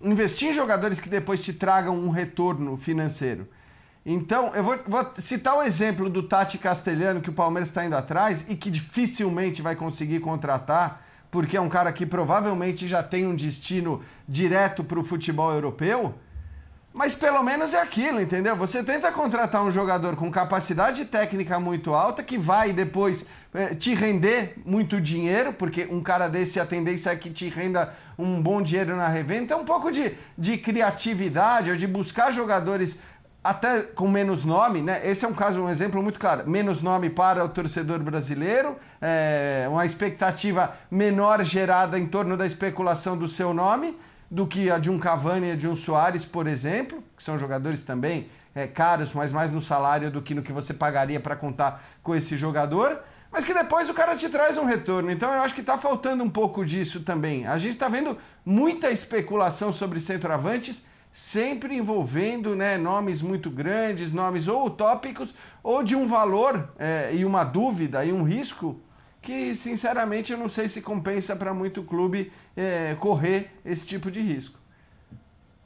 investir 0.00 0.48
em 0.48 0.54
jogadores 0.54 0.98
que 0.98 1.10
depois 1.10 1.42
te 1.42 1.52
tragam 1.52 1.94
um 1.94 2.08
retorno 2.08 2.74
financeiro. 2.78 3.46
Então, 4.06 4.54
eu 4.54 4.64
vou, 4.64 4.78
vou, 4.86 5.12
citar 5.18 5.58
o 5.58 5.62
exemplo 5.62 6.08
do 6.08 6.22
Tati 6.22 6.56
Castelhano, 6.56 7.20
que 7.20 7.28
o 7.28 7.34
Palmeiras 7.34 7.68
está 7.68 7.84
indo 7.84 7.94
atrás 7.94 8.46
e 8.48 8.56
que 8.56 8.70
dificilmente 8.70 9.60
vai 9.60 9.76
conseguir 9.76 10.20
contratar 10.20 11.09
porque 11.30 11.56
é 11.56 11.60
um 11.60 11.68
cara 11.68 11.92
que 11.92 12.04
provavelmente 12.04 12.88
já 12.88 13.02
tem 13.02 13.26
um 13.26 13.34
destino 13.34 14.02
direto 14.28 14.82
para 14.82 14.98
o 14.98 15.04
futebol 15.04 15.52
europeu. 15.52 16.14
Mas 16.92 17.14
pelo 17.14 17.40
menos 17.44 17.72
é 17.72 17.80
aquilo, 17.80 18.20
entendeu? 18.20 18.56
Você 18.56 18.82
tenta 18.82 19.12
contratar 19.12 19.62
um 19.62 19.70
jogador 19.70 20.16
com 20.16 20.28
capacidade 20.28 21.04
técnica 21.04 21.60
muito 21.60 21.94
alta 21.94 22.20
que 22.20 22.36
vai 22.36 22.72
depois 22.72 23.24
é, 23.54 23.74
te 23.76 23.94
render 23.94 24.54
muito 24.64 25.00
dinheiro, 25.00 25.52
porque 25.52 25.86
um 25.88 26.02
cara 26.02 26.26
desse 26.26 26.58
a 26.58 26.66
tendência 26.66 27.10
é 27.10 27.16
que 27.16 27.30
te 27.30 27.48
renda 27.48 27.94
um 28.18 28.42
bom 28.42 28.60
dinheiro 28.60 28.96
na 28.96 29.06
revenda. 29.06 29.44
Então, 29.44 29.60
um 29.60 29.64
pouco 29.64 29.92
de, 29.92 30.14
de 30.36 30.58
criatividade 30.58 31.70
ou 31.70 31.76
de 31.76 31.86
buscar 31.86 32.32
jogadores 32.32 32.98
até 33.42 33.82
com 33.82 34.06
menos 34.06 34.44
nome, 34.44 34.82
né? 34.82 35.00
Esse 35.04 35.24
é 35.24 35.28
um 35.28 35.32
caso, 35.32 35.60
um 35.60 35.70
exemplo 35.70 36.02
muito 36.02 36.20
claro. 36.20 36.48
Menos 36.48 36.82
nome 36.82 37.08
para 37.08 37.44
o 37.44 37.48
torcedor 37.48 37.98
brasileiro, 38.00 38.76
é, 39.00 39.66
uma 39.70 39.86
expectativa 39.86 40.74
menor 40.90 41.42
gerada 41.42 41.98
em 41.98 42.06
torno 42.06 42.36
da 42.36 42.46
especulação 42.46 43.16
do 43.16 43.28
seu 43.28 43.54
nome 43.54 43.96
do 44.30 44.46
que 44.46 44.70
a 44.70 44.78
de 44.78 44.90
um 44.90 44.98
Cavani 44.98 45.52
e 45.52 45.56
de 45.56 45.66
um 45.66 45.74
Soares, 45.74 46.24
por 46.24 46.46
exemplo, 46.46 47.02
que 47.16 47.22
são 47.22 47.38
jogadores 47.38 47.82
também 47.82 48.30
é, 48.54 48.66
caros, 48.66 49.12
mas 49.12 49.32
mais 49.32 49.50
no 49.50 49.60
salário 49.60 50.10
do 50.10 50.22
que 50.22 50.34
no 50.34 50.42
que 50.42 50.52
você 50.52 50.72
pagaria 50.72 51.18
para 51.18 51.34
contar 51.34 51.82
com 52.02 52.14
esse 52.14 52.36
jogador. 52.36 53.00
Mas 53.32 53.44
que 53.44 53.54
depois 53.54 53.88
o 53.88 53.94
cara 53.94 54.16
te 54.16 54.28
traz 54.28 54.58
um 54.58 54.64
retorno. 54.64 55.10
Então 55.10 55.32
eu 55.32 55.40
acho 55.40 55.54
que 55.54 55.60
está 55.60 55.78
faltando 55.78 56.22
um 56.22 56.30
pouco 56.30 56.64
disso 56.64 57.00
também. 57.00 57.46
A 57.46 57.56
gente 57.58 57.74
está 57.74 57.88
vendo 57.88 58.18
muita 58.44 58.90
especulação 58.90 59.72
sobre 59.72 60.00
centroavantes 60.00 60.84
sempre 61.12 61.76
envolvendo 61.76 62.54
né, 62.54 62.78
nomes 62.78 63.20
muito 63.20 63.50
grandes, 63.50 64.12
nomes 64.12 64.48
ou 64.48 64.66
utópicos, 64.66 65.34
ou 65.62 65.82
de 65.82 65.96
um 65.96 66.06
valor 66.06 66.72
é, 66.78 67.10
e 67.14 67.24
uma 67.24 67.44
dúvida 67.44 68.04
e 68.04 68.12
um 68.12 68.22
risco 68.22 68.80
que, 69.20 69.54
sinceramente, 69.54 70.32
eu 70.32 70.38
não 70.38 70.48
sei 70.48 70.68
se 70.68 70.80
compensa 70.80 71.36
para 71.36 71.52
muito 71.52 71.82
clube 71.82 72.32
é, 72.56 72.94
correr 72.98 73.50
esse 73.64 73.86
tipo 73.86 74.10
de 74.10 74.20
risco. 74.20 74.58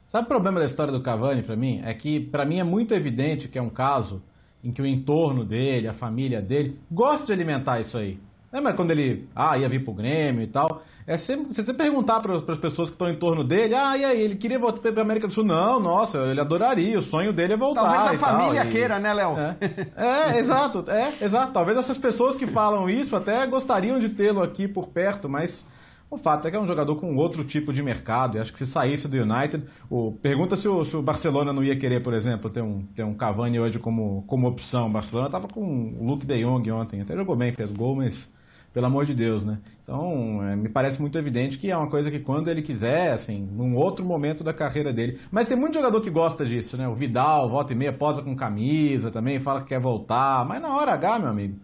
Sabe 0.07 0.25
o 0.25 0.27
problema 0.27 0.59
da 0.59 0.65
história 0.65 0.91
do 0.91 1.01
Cavani 1.01 1.41
para 1.41 1.55
mim? 1.55 1.81
É 1.83 1.93
que 1.93 2.19
para 2.19 2.45
mim 2.45 2.59
é 2.59 2.63
muito 2.63 2.93
evidente 2.93 3.47
que 3.47 3.57
é 3.57 3.61
um 3.61 3.69
caso 3.69 4.23
em 4.63 4.71
que 4.71 4.81
o 4.81 4.85
entorno 4.85 5.45
dele, 5.45 5.87
a 5.87 5.93
família 5.93 6.41
dele, 6.41 6.79
gosta 6.91 7.27
de 7.27 7.33
alimentar 7.33 7.79
isso 7.79 7.97
aí. 7.97 8.19
Lembra 8.55 8.73
quando 8.73 8.91
ele 8.91 9.27
ah, 9.35 9.57
ia 9.57 9.67
vir 9.67 9.83
pro 9.83 9.93
Grêmio 9.93 10.41
e 10.41 10.47
tal? 10.47 10.81
É 11.05 11.17
sempre, 11.17 11.53
se 11.53 11.61
você 11.61 11.73
perguntar 11.73 12.21
para 12.21 12.33
as 12.33 12.57
pessoas 12.57 12.89
que 12.89 12.95
estão 12.95 13.09
em 13.09 13.15
torno 13.17 13.43
dele, 13.43 13.75
ah, 13.75 13.97
e 13.97 14.05
aí, 14.05 14.21
ele 14.21 14.37
queria 14.37 14.57
voltar 14.57 14.79
para 14.79 15.01
a 15.01 15.03
América 15.03 15.27
do 15.27 15.33
Sul? 15.33 15.43
Não, 15.43 15.77
nossa, 15.77 16.19
ele 16.19 16.39
adoraria, 16.39 16.97
o 16.97 17.01
sonho 17.01 17.33
dele 17.33 17.51
é 17.51 17.57
voltar. 17.57 17.81
Talvez 17.83 18.23
a 18.23 18.25
família 18.25 18.61
tal, 18.61 18.71
queira, 18.71 18.97
e... 18.97 19.01
né, 19.01 19.13
Léo? 19.13 19.35
É, 19.37 19.57
é, 19.97 20.39
exato, 20.39 20.85
é, 20.89 21.13
exato. 21.21 21.51
Talvez 21.51 21.77
essas 21.77 21.97
pessoas 21.97 22.37
que 22.37 22.47
falam 22.47 22.89
isso 22.89 23.13
até 23.13 23.45
gostariam 23.45 23.99
de 23.99 24.07
tê-lo 24.07 24.41
aqui 24.41 24.69
por 24.69 24.87
perto, 24.87 25.27
mas 25.27 25.65
o 26.09 26.17
fato 26.17 26.47
é 26.47 26.51
que 26.51 26.55
é 26.55 26.59
um 26.59 26.65
jogador 26.65 26.95
com 26.95 27.13
outro 27.17 27.43
tipo 27.43 27.73
de 27.73 27.83
mercado. 27.83 28.37
E 28.37 28.39
acho 28.39 28.53
que 28.53 28.59
se 28.59 28.65
saísse 28.65 29.09
do 29.09 29.17
United. 29.17 29.65
O, 29.89 30.13
pergunta 30.13 30.55
se 30.55 30.65
o, 30.69 30.85
se 30.85 30.95
o, 30.95 31.01
Barcelona 31.01 31.51
não 31.51 31.61
ia 31.61 31.75
querer, 31.75 32.01
por 32.01 32.13
exemplo, 32.13 32.49
ter 32.49 32.61
um, 32.61 32.83
ter 32.95 33.03
um 33.03 33.13
Cavani 33.13 33.59
hoje 33.59 33.79
como, 33.79 34.23
como 34.25 34.47
opção. 34.47 34.87
O 34.87 34.91
Barcelona 34.91 35.27
estava 35.27 35.49
com 35.49 35.93
o 35.99 36.07
Luke 36.07 36.25
de 36.25 36.41
Jong 36.41 36.71
ontem. 36.71 37.01
Até 37.01 37.17
jogou 37.17 37.35
bem, 37.35 37.51
fez 37.51 37.69
gol, 37.73 37.97
mas 37.97 38.33
pelo 38.75 38.87
amor 38.87 39.05
de 39.05 39.13
Deus, 39.13 39.45
né? 39.45 39.59
Então, 39.81 40.43
é, 40.43 40.53
me 40.53 40.67
parece 40.67 40.99
muito 40.99 41.17
evidente 41.17 41.57
que 41.57 41.71
é 41.71 41.77
uma 41.77 41.89
coisa 41.89 42.11
que 42.11 42.19
quando 42.19 42.49
ele 42.49 42.61
quiser, 42.61 43.13
assim, 43.13 43.47
num 43.53 43.73
outro 43.73 44.05
momento 44.05 44.43
da 44.43 44.53
carreira 44.53 44.91
dele. 44.91 45.17
Mas 45.31 45.47
tem 45.47 45.55
muito 45.55 45.75
jogador 45.75 46.01
que 46.01 46.09
gosta 46.09 46.45
disso, 46.45 46.75
né? 46.75 46.85
O 46.85 46.93
Vidal, 46.93 47.49
volta 47.49 47.71
e 47.71 47.75
meia, 47.75 47.93
posa 47.93 48.21
com 48.21 48.35
camisa 48.35 49.09
também, 49.09 49.39
fala 49.39 49.61
que 49.61 49.69
quer 49.69 49.79
voltar. 49.79 50.45
Mas 50.45 50.61
na 50.61 50.75
hora 50.75 50.91
H, 50.91 51.19
meu 51.19 51.29
amigo, 51.29 51.55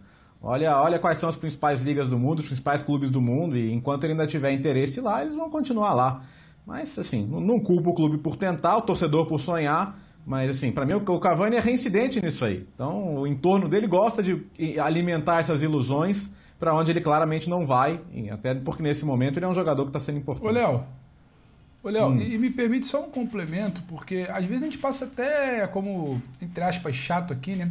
Olha, 0.44 0.76
olha 0.80 0.98
quais 0.98 1.18
são 1.18 1.28
as 1.28 1.36
principais 1.36 1.82
ligas 1.82 2.08
do 2.08 2.18
mundo, 2.18 2.40
os 2.40 2.46
principais 2.46 2.82
clubes 2.82 3.12
do 3.12 3.20
mundo, 3.20 3.56
e 3.56 3.72
enquanto 3.72 4.02
ele 4.02 4.14
ainda 4.14 4.26
tiver 4.26 4.50
interesse 4.50 5.00
lá, 5.00 5.22
eles 5.22 5.36
vão 5.36 5.48
continuar 5.48 5.94
lá. 5.94 6.22
Mas, 6.66 6.98
assim, 6.98 7.24
não 7.24 7.60
culpo 7.60 7.90
o 7.90 7.94
clube 7.94 8.18
por 8.18 8.34
tentar, 8.34 8.76
o 8.78 8.82
torcedor 8.82 9.26
por 9.26 9.38
sonhar, 9.38 9.96
mas, 10.26 10.50
assim, 10.50 10.72
para 10.72 10.84
mim 10.84 10.94
o 10.94 11.20
Cavani 11.20 11.54
é 11.54 11.60
reincidente 11.60 12.20
nisso 12.20 12.44
aí. 12.44 12.66
Então, 12.74 13.18
o 13.18 13.26
entorno 13.26 13.68
dele 13.68 13.86
gosta 13.86 14.20
de 14.20 14.44
alimentar 14.80 15.38
essas 15.40 15.62
ilusões 15.62 16.28
para 16.62 16.72
onde 16.76 16.92
ele 16.92 17.00
claramente 17.00 17.50
não 17.50 17.66
vai, 17.66 18.00
até 18.30 18.54
porque 18.54 18.84
nesse 18.84 19.04
momento 19.04 19.36
ele 19.36 19.46
é 19.46 19.48
um 19.48 19.54
jogador 19.54 19.82
que 19.82 19.88
está 19.88 19.98
sendo 19.98 20.18
importante. 20.18 20.46
Ô, 20.46 20.50
Léo, 20.52 20.84
Ô, 21.82 21.88
Léo, 21.88 22.06
hum. 22.06 22.20
e 22.20 22.38
me 22.38 22.50
permite 22.50 22.86
só 22.86 23.04
um 23.04 23.10
complemento, 23.10 23.82
porque 23.88 24.28
às 24.30 24.46
vezes 24.46 24.62
a 24.62 24.66
gente 24.66 24.78
passa 24.78 25.06
até 25.06 25.66
como, 25.66 26.22
entre 26.40 26.62
aspas, 26.62 26.94
chato 26.94 27.32
aqui, 27.32 27.56
né? 27.56 27.68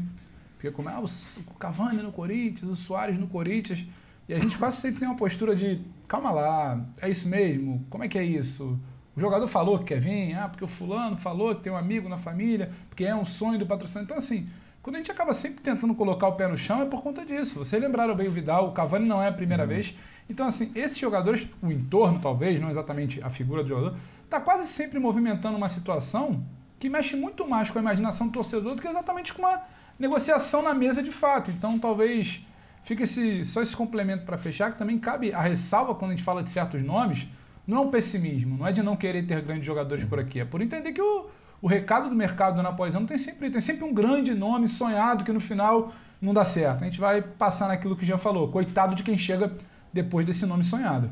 Fica 0.57 0.73
como, 0.73 0.89
ah, 0.89 0.99
o 0.99 1.53
Cavani 1.53 2.03
no 2.03 2.11
Corinthians, 2.11 2.69
o 2.69 2.75
Soares 2.75 3.17
no 3.17 3.27
Corinthians. 3.27 3.85
E 4.27 4.33
a 4.33 4.39
gente 4.39 4.57
quase 4.57 4.81
sempre 4.81 4.99
tem 4.99 5.07
uma 5.07 5.15
postura 5.15 5.55
de, 5.55 5.79
calma 6.05 6.29
lá, 6.31 6.85
é 6.99 7.09
isso 7.09 7.29
mesmo? 7.29 7.85
Como 7.89 8.03
é 8.03 8.09
que 8.09 8.17
é 8.17 8.25
isso? 8.25 8.77
O 9.15 9.21
jogador 9.21 9.47
falou 9.47 9.79
que 9.79 9.85
quer 9.85 10.01
vir, 10.01 10.33
ah, 10.33 10.49
porque 10.49 10.65
o 10.65 10.67
fulano 10.67 11.15
falou 11.15 11.55
que 11.55 11.61
tem 11.61 11.71
um 11.71 11.77
amigo 11.77 12.09
na 12.09 12.17
família, 12.17 12.69
porque 12.89 13.05
é 13.05 13.15
um 13.15 13.23
sonho 13.23 13.57
do 13.57 13.65
patrocínio. 13.65 14.03
Então, 14.03 14.17
assim, 14.17 14.49
quando 14.82 14.95
a 14.95 14.99
gente 14.99 15.11
acaba 15.11 15.34
sempre 15.34 15.61
tentando 15.61 15.93
colocar 15.93 16.27
o 16.27 16.34
pé 16.34 16.47
no 16.47 16.57
chão, 16.57 16.82
é 16.82 16.86
por 16.86 17.03
conta 17.03 17.23
disso. 17.23 17.59
Vocês 17.59 17.82
lembraram 17.82 18.15
bem 18.15 18.27
o 18.27 18.32
Vidal, 18.32 18.69
o 18.69 18.71
Cavani 18.71 19.07
não 19.07 19.21
é 19.21 19.27
a 19.27 19.32
primeira 19.32 19.63
uhum. 19.63 19.69
vez. 19.69 19.95
Então, 20.29 20.47
assim, 20.47 20.71
esses 20.73 20.97
jogadores, 20.97 21.47
o 21.61 21.71
entorno 21.71 22.19
talvez, 22.19 22.59
não 22.59 22.69
exatamente 22.69 23.21
a 23.21 23.29
figura 23.29 23.61
do 23.61 23.69
jogador, 23.69 23.95
está 24.23 24.39
quase 24.39 24.65
sempre 24.65 24.97
movimentando 24.97 25.57
uma 25.57 25.69
situação 25.69 26.43
que 26.79 26.89
mexe 26.89 27.15
muito 27.15 27.47
mais 27.47 27.69
com 27.69 27.77
a 27.77 27.82
imaginação 27.82 28.27
do 28.27 28.34
torcedor 28.34 28.73
do 28.73 28.82
que 28.82 28.88
exatamente 28.88 29.34
com 29.34 29.43
uma 29.43 29.61
negociação 29.99 30.63
na 30.63 30.73
mesa 30.73 31.03
de 31.03 31.11
fato. 31.11 31.51
Então 31.51 31.77
talvez 31.77 32.43
fique 32.84 33.03
esse, 33.03 33.45
só 33.45 33.61
esse 33.61 33.75
complemento 33.75 34.25
para 34.25 34.38
fechar, 34.38 34.71
que 34.71 34.79
também 34.79 34.97
cabe 34.97 35.32
a 35.32 35.41
ressalva 35.41 35.93
quando 35.93 36.11
a 36.11 36.15
gente 36.15 36.23
fala 36.23 36.41
de 36.41 36.49
certos 36.49 36.82
nomes, 36.82 37.27
não 37.67 37.77
é 37.77 37.79
um 37.82 37.91
pessimismo, 37.91 38.57
não 38.57 38.65
é 38.65 38.71
de 38.71 38.82
não 38.82 38.95
querer 38.95 39.27
ter 39.27 39.41
grandes 39.41 39.65
jogadores 39.65 40.03
por 40.03 40.19
aqui, 40.19 40.39
é 40.39 40.45
por 40.45 40.59
entender 40.59 40.91
que 40.91 41.01
o, 41.01 41.27
o 41.62 41.68
recado 41.68 42.09
do 42.09 42.16
mercado 42.16 42.55
do 42.55 42.59
ano 42.59 42.70
após 42.70 42.95
ano 42.95 43.05
tem 43.05 43.18
sempre, 43.18 43.49
tem 43.49 43.62
sempre 43.62 43.86
um 43.86 43.93
grande 43.93 44.34
nome 44.34 44.68
sonhado 44.68 45.24
que 45.24 45.32
no 45.32 45.39
final 45.39 45.93
não 46.20 46.34
dá 46.34 46.43
certo. 46.43 46.82
A 46.82 46.86
gente 46.86 46.99
vai 46.99 47.22
passar 47.22 47.68
naquilo 47.68 47.95
que 47.95 48.05
já 48.05 48.18
falou, 48.18 48.51
coitado 48.51 48.95
de 48.95 49.03
quem 49.03 49.18
chega 49.18 49.55
depois 49.93 50.26
desse 50.26 50.45
nome 50.45 50.64
sonhado. 50.64 51.12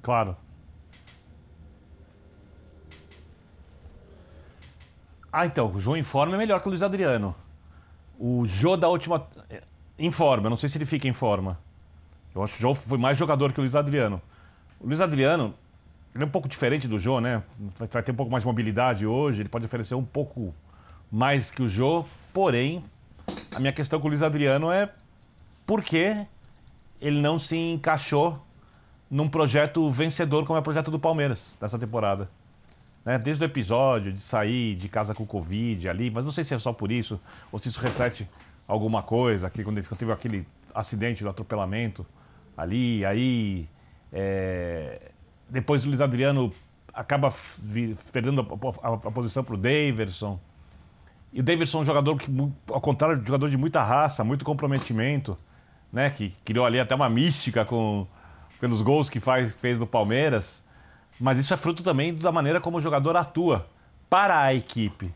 Claro. 0.00 0.36
Ah, 5.32 5.44
então, 5.44 5.72
o 5.72 5.80
Jô 5.80 5.96
em 5.96 6.04
forma 6.04 6.36
é 6.36 6.38
melhor 6.38 6.60
que 6.60 6.68
o 6.68 6.70
Luiz 6.70 6.82
Adriano. 6.82 7.34
O 8.18 8.46
Jô 8.46 8.76
da 8.76 8.88
última. 8.88 9.26
Em 9.98 10.12
forma, 10.12 10.46
eu 10.46 10.50
não 10.50 10.56
sei 10.56 10.68
se 10.68 10.78
ele 10.78 10.86
fica 10.86 11.08
em 11.08 11.12
forma. 11.12 11.58
Eu 12.36 12.44
acho 12.44 12.54
que 12.54 12.58
o 12.60 12.62
Jô 12.62 12.74
foi 12.74 12.98
mais 12.98 13.16
jogador 13.16 13.52
que 13.52 13.58
o 13.58 13.62
Luiz 13.62 13.74
Adriano. 13.74 14.20
O 14.78 14.86
Luiz 14.86 15.00
Adriano, 15.00 15.54
ele 16.14 16.22
é 16.22 16.26
um 16.26 16.30
pouco 16.30 16.48
diferente 16.48 16.86
do 16.86 16.98
Jô, 16.98 17.20
né? 17.20 17.42
Vai 17.78 18.02
ter 18.02 18.12
um 18.12 18.14
pouco 18.14 18.30
mais 18.30 18.42
de 18.42 18.46
mobilidade 18.46 19.06
hoje, 19.06 19.42
ele 19.42 19.48
pode 19.48 19.64
oferecer 19.64 19.94
um 19.94 20.04
pouco 20.04 20.54
mais 21.10 21.50
que 21.50 21.62
o 21.62 21.68
Jô, 21.68 22.04
porém, 22.32 22.84
a 23.50 23.58
minha 23.58 23.72
questão 23.72 23.98
com 23.98 24.06
o 24.06 24.10
Luiz 24.10 24.22
Adriano 24.22 24.70
é 24.70 24.90
por 25.66 25.82
que 25.82 26.26
ele 27.00 27.20
não 27.20 27.38
se 27.38 27.56
encaixou 27.56 28.40
num 29.10 29.28
projeto 29.28 29.90
vencedor 29.90 30.44
como 30.44 30.56
é 30.56 30.60
o 30.60 30.62
projeto 30.62 30.90
do 30.90 30.98
Palmeiras 30.98 31.56
dessa 31.60 31.78
temporada 31.78 32.28
né, 33.06 33.16
desde 33.16 33.44
o 33.44 33.46
episódio 33.46 34.12
de 34.12 34.20
sair 34.20 34.74
de 34.74 34.88
casa 34.88 35.14
com 35.14 35.24
Covid 35.24 35.88
ali, 35.88 36.10
mas 36.10 36.24
não 36.24 36.32
sei 36.32 36.42
se 36.42 36.52
é 36.52 36.58
só 36.58 36.72
por 36.72 36.90
isso, 36.90 37.20
ou 37.52 37.58
se 37.60 37.68
isso 37.68 37.78
reflete 37.78 38.28
alguma 38.66 39.00
coisa, 39.00 39.48
que 39.48 39.62
quando 39.62 39.80
teve 39.80 40.10
aquele 40.10 40.44
acidente 40.74 41.22
do 41.22 41.30
atropelamento 41.30 42.04
ali, 42.56 43.04
aí 43.04 43.68
é, 44.12 45.10
depois 45.48 45.84
o 45.84 45.88
Luiz 45.88 46.00
Adriano 46.00 46.52
acaba 46.92 47.32
perdendo 48.12 48.40
a, 48.40 48.88
a, 48.88 48.94
a 48.94 49.10
posição 49.10 49.44
para 49.44 49.54
o 49.54 49.58
Daverson. 49.58 50.40
E 51.32 51.40
o 51.40 51.42
Daverson 51.42 51.78
é 51.78 51.80
um 51.82 51.84
jogador 51.84 52.16
que, 52.16 52.30
ao 52.68 52.80
contrário, 52.80 53.22
jogador 53.24 53.50
de 53.50 53.56
muita 53.58 53.82
raça, 53.82 54.24
muito 54.24 54.44
comprometimento, 54.44 55.36
né? 55.92 56.08
Que 56.08 56.30
criou 56.44 56.64
ali 56.64 56.80
até 56.80 56.94
uma 56.94 57.10
mística 57.10 57.64
com, 57.64 58.06
pelos 58.58 58.80
gols 58.80 59.10
que 59.10 59.20
faz, 59.20 59.52
fez 59.54 59.78
no 59.78 59.86
Palmeiras. 59.86 60.62
Mas 61.20 61.38
isso 61.38 61.52
é 61.52 61.56
fruto 61.56 61.82
também 61.82 62.14
da 62.14 62.32
maneira 62.32 62.60
como 62.60 62.78
o 62.78 62.80
jogador 62.80 63.16
atua 63.16 63.68
para 64.08 64.40
a 64.40 64.54
equipe. 64.54 65.12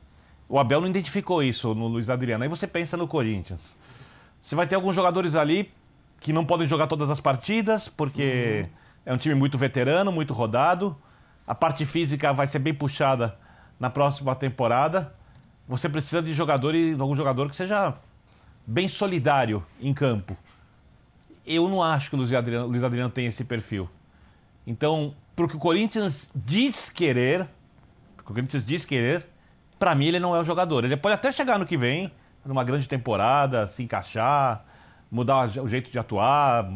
O 0.48 0.58
Abel 0.58 0.80
não 0.80 0.88
identificou 0.88 1.42
isso 1.42 1.74
no 1.74 1.86
Luiz 1.86 2.10
Adriano. 2.10 2.42
Aí 2.42 2.48
você 2.50 2.66
pensa 2.66 2.96
no 2.96 3.06
Corinthians. 3.06 3.74
Você 4.42 4.54
vai 4.54 4.66
ter 4.66 4.74
alguns 4.74 4.94
jogadores 4.94 5.34
ali 5.34 5.70
que 6.20 6.32
não 6.32 6.44
podem 6.44 6.68
jogar 6.68 6.86
todas 6.86 7.10
as 7.10 7.18
partidas, 7.18 7.88
porque 7.88 8.66
uhum. 8.66 8.70
é 9.06 9.14
um 9.14 9.16
time 9.16 9.34
muito 9.34 9.56
veterano, 9.56 10.12
muito 10.12 10.34
rodado. 10.34 10.96
A 11.46 11.54
parte 11.54 11.86
física 11.86 12.32
vai 12.32 12.46
ser 12.46 12.58
bem 12.58 12.74
puxada 12.74 13.36
na 13.80 13.88
próxima 13.88 14.34
temporada. 14.36 15.12
Você 15.66 15.88
precisa 15.88 16.22
de 16.22 16.34
jogadores, 16.34 17.00
algum 17.00 17.16
jogador 17.16 17.48
que 17.48 17.56
seja 17.56 17.94
bem 18.66 18.86
solidário 18.86 19.64
em 19.80 19.94
campo. 19.94 20.36
Eu 21.46 21.68
não 21.68 21.82
acho 21.82 22.10
que 22.10 22.16
o 22.16 22.18
Luiz 22.18 22.32
Adriano, 22.32 22.66
Luiz 22.66 22.84
Adriano 22.84 23.10
tem 23.10 23.26
esse 23.26 23.42
perfil. 23.42 23.88
Então, 24.66 25.14
porque 25.34 25.56
o 25.56 25.58
Corinthians 25.58 26.30
diz 26.34 26.90
querer, 26.90 27.48
o 28.18 28.22
Corinthians 28.22 28.64
diz 28.64 28.84
querer, 28.84 29.26
para 29.78 29.94
mim 29.94 30.06
ele 30.06 30.20
não 30.20 30.36
é 30.36 30.40
o 30.40 30.44
jogador. 30.44 30.84
Ele 30.84 30.96
pode 30.96 31.14
até 31.14 31.32
chegar 31.32 31.58
no 31.58 31.64
que 31.64 31.78
vem, 31.78 32.12
numa 32.44 32.62
grande 32.62 32.86
temporada, 32.86 33.66
se 33.66 33.82
encaixar, 33.82 34.64
mudar 35.10 35.48
o 35.58 35.68
jeito 35.68 35.90
de 35.90 35.98
atuar, 35.98 36.70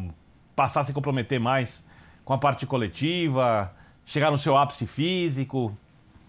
passar 0.55 0.81
a 0.81 0.83
se 0.83 0.93
comprometer 0.93 1.39
mais 1.39 1.85
com 2.23 2.33
a 2.33 2.37
parte 2.37 2.65
coletiva, 2.65 3.71
chegar 4.05 4.31
no 4.31 4.37
seu 4.37 4.57
ápice 4.57 4.85
físico. 4.85 5.75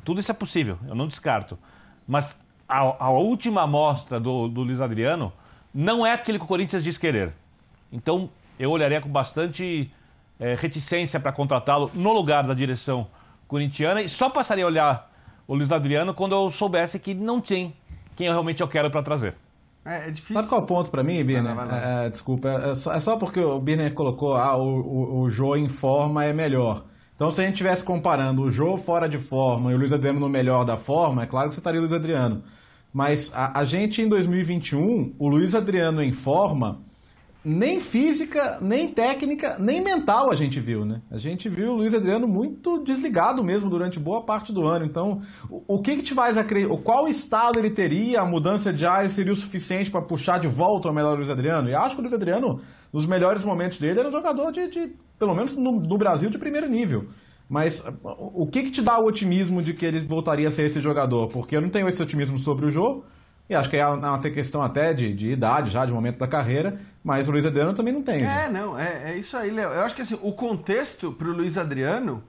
Tudo 0.04 0.20
isso 0.20 0.30
é 0.30 0.34
possível, 0.34 0.78
eu 0.86 0.94
não 0.94 1.06
descarto. 1.06 1.58
Mas 2.06 2.38
a, 2.68 3.06
a 3.06 3.10
última 3.10 3.62
amostra 3.62 4.20
do, 4.20 4.48
do 4.48 4.62
Luiz 4.62 4.80
Adriano 4.80 5.32
não 5.74 6.06
é 6.06 6.12
aquele 6.12 6.38
que 6.38 6.44
o 6.44 6.48
Corinthians 6.48 6.84
diz 6.84 6.96
querer. 6.96 7.32
Então 7.90 8.30
eu 8.58 8.70
olharia 8.70 9.00
com 9.00 9.08
bastante 9.08 9.90
é, 10.38 10.54
reticência 10.54 11.18
para 11.18 11.32
contratá-lo 11.32 11.90
no 11.94 12.12
lugar 12.12 12.46
da 12.46 12.54
direção 12.54 13.06
corintiana 13.48 14.02
e 14.02 14.08
só 14.08 14.28
passaria 14.28 14.64
a 14.64 14.66
olhar 14.66 15.12
o 15.46 15.54
Luiz 15.54 15.70
Adriano 15.70 16.12
quando 16.14 16.34
eu 16.34 16.50
soubesse 16.50 16.98
que 16.98 17.14
não 17.14 17.40
tem 17.40 17.74
quem 18.16 18.26
eu 18.26 18.32
realmente 18.32 18.62
eu 18.62 18.66
quero 18.66 18.90
para 18.90 19.02
trazer. 19.02 19.34
É, 19.86 20.08
é, 20.08 20.10
difícil. 20.10 20.34
Sabe 20.34 20.48
qual 20.48 20.60
é 20.60 20.64
o 20.64 20.66
ponto 20.66 20.90
para 20.90 21.04
mim, 21.04 21.22
Birner? 21.22 21.56
É, 21.72 22.10
desculpa, 22.10 22.48
é 22.48 22.74
só, 22.74 22.92
é 22.92 22.98
só, 23.00 23.16
porque 23.16 23.38
o 23.38 23.58
Birner 23.60 23.94
colocou 23.94 24.34
ah, 24.34 24.56
o, 24.56 24.80
o, 24.80 25.20
o 25.20 25.30
Jô 25.30 25.54
em 25.54 25.68
forma 25.68 26.24
é 26.24 26.32
melhor. 26.32 26.84
Então, 27.14 27.30
se 27.30 27.40
a 27.40 27.44
gente 27.44 27.54
estivesse 27.54 27.84
comparando 27.84 28.42
o 28.42 28.50
Jô 28.50 28.76
fora 28.76 29.08
de 29.08 29.16
forma 29.16 29.70
e 29.70 29.74
o 29.74 29.78
Luiz 29.78 29.92
Adriano 29.92 30.18
no 30.18 30.28
melhor 30.28 30.64
da 30.64 30.76
forma, 30.76 31.22
é 31.22 31.26
claro 31.26 31.48
que 31.48 31.54
você 31.54 31.60
estaria 31.60 31.80
o 31.80 31.82
Luiz 31.82 31.92
Adriano. 31.92 32.42
Mas 32.92 33.30
a, 33.32 33.60
a 33.60 33.64
gente, 33.64 34.02
em 34.02 34.08
2021, 34.08 35.14
o 35.18 35.28
Luiz 35.28 35.54
Adriano 35.54 36.02
em 36.02 36.12
forma, 36.12 36.80
nem 37.48 37.78
física, 37.78 38.58
nem 38.60 38.88
técnica, 38.88 39.56
nem 39.60 39.80
mental 39.80 40.32
a 40.32 40.34
gente 40.34 40.58
viu, 40.58 40.84
né? 40.84 41.00
A 41.08 41.16
gente 41.16 41.48
viu 41.48 41.74
o 41.74 41.76
Luiz 41.76 41.94
Adriano 41.94 42.26
muito 42.26 42.82
desligado 42.82 43.44
mesmo 43.44 43.70
durante 43.70 44.00
boa 44.00 44.24
parte 44.24 44.52
do 44.52 44.66
ano. 44.66 44.84
Então, 44.84 45.20
o, 45.48 45.80
que, 45.80 45.94
que 45.94 46.02
te 46.02 46.12
faz 46.12 46.36
acreditar? 46.36 46.76
Qual 46.78 47.06
estado 47.06 47.60
ele 47.60 47.70
teria? 47.70 48.20
A 48.20 48.24
mudança 48.24 48.72
de 48.72 48.84
área 48.84 49.08
seria 49.08 49.32
o 49.32 49.36
suficiente 49.36 49.92
para 49.92 50.02
puxar 50.02 50.40
de 50.40 50.48
volta 50.48 50.90
o 50.90 50.92
melhor 50.92 51.16
Luiz 51.16 51.30
Adriano? 51.30 51.68
E 51.68 51.74
acho 51.74 51.94
que 51.94 52.00
o 52.00 52.02
Luiz 52.02 52.12
Adriano, 52.12 52.60
nos 52.92 53.06
melhores 53.06 53.44
momentos 53.44 53.78
dele, 53.78 54.00
era 54.00 54.08
um 54.08 54.12
jogador 54.12 54.50
de, 54.50 54.68
de 54.68 54.92
pelo 55.16 55.32
menos 55.32 55.54
no, 55.54 55.70
no, 55.70 55.96
Brasil, 55.96 56.28
de 56.28 56.38
primeiro 56.38 56.68
nível. 56.68 57.04
Mas 57.48 57.80
o 58.04 58.44
que, 58.48 58.64
que 58.64 58.70
te 58.72 58.82
dá 58.82 58.98
o 58.98 59.06
otimismo 59.06 59.62
de 59.62 59.72
que 59.72 59.86
ele 59.86 60.00
voltaria 60.00 60.48
a 60.48 60.50
ser 60.50 60.64
esse 60.64 60.80
jogador? 60.80 61.28
Porque 61.28 61.56
eu 61.56 61.60
não 61.60 61.68
tenho 61.68 61.86
esse 61.86 62.02
otimismo 62.02 62.38
sobre 62.38 62.66
o 62.66 62.70
jogo. 62.70 63.04
E 63.48 63.54
acho 63.54 63.70
que 63.70 63.76
é 63.76 63.86
uma 63.86 64.18
questão 64.18 64.60
até 64.60 64.92
de, 64.92 65.14
de 65.14 65.30
idade, 65.30 65.70
já, 65.70 65.86
de 65.86 65.92
momento 65.92 66.18
da 66.18 66.26
carreira, 66.26 66.80
mas 67.02 67.28
o 67.28 67.30
Luiz 67.30 67.46
Adriano 67.46 67.72
também 67.72 67.94
não 67.94 68.02
tem. 68.02 68.24
É, 68.24 68.48
não, 68.50 68.78
é, 68.78 69.12
é 69.12 69.16
isso 69.16 69.36
aí, 69.36 69.50
Léo. 69.50 69.70
Eu 69.70 69.82
acho 69.82 69.94
que 69.94 70.02
assim, 70.02 70.18
o 70.20 70.32
contexto 70.32 71.12
para 71.12 71.28
o 71.28 71.32
Luiz 71.32 71.56
Adriano 71.56 72.22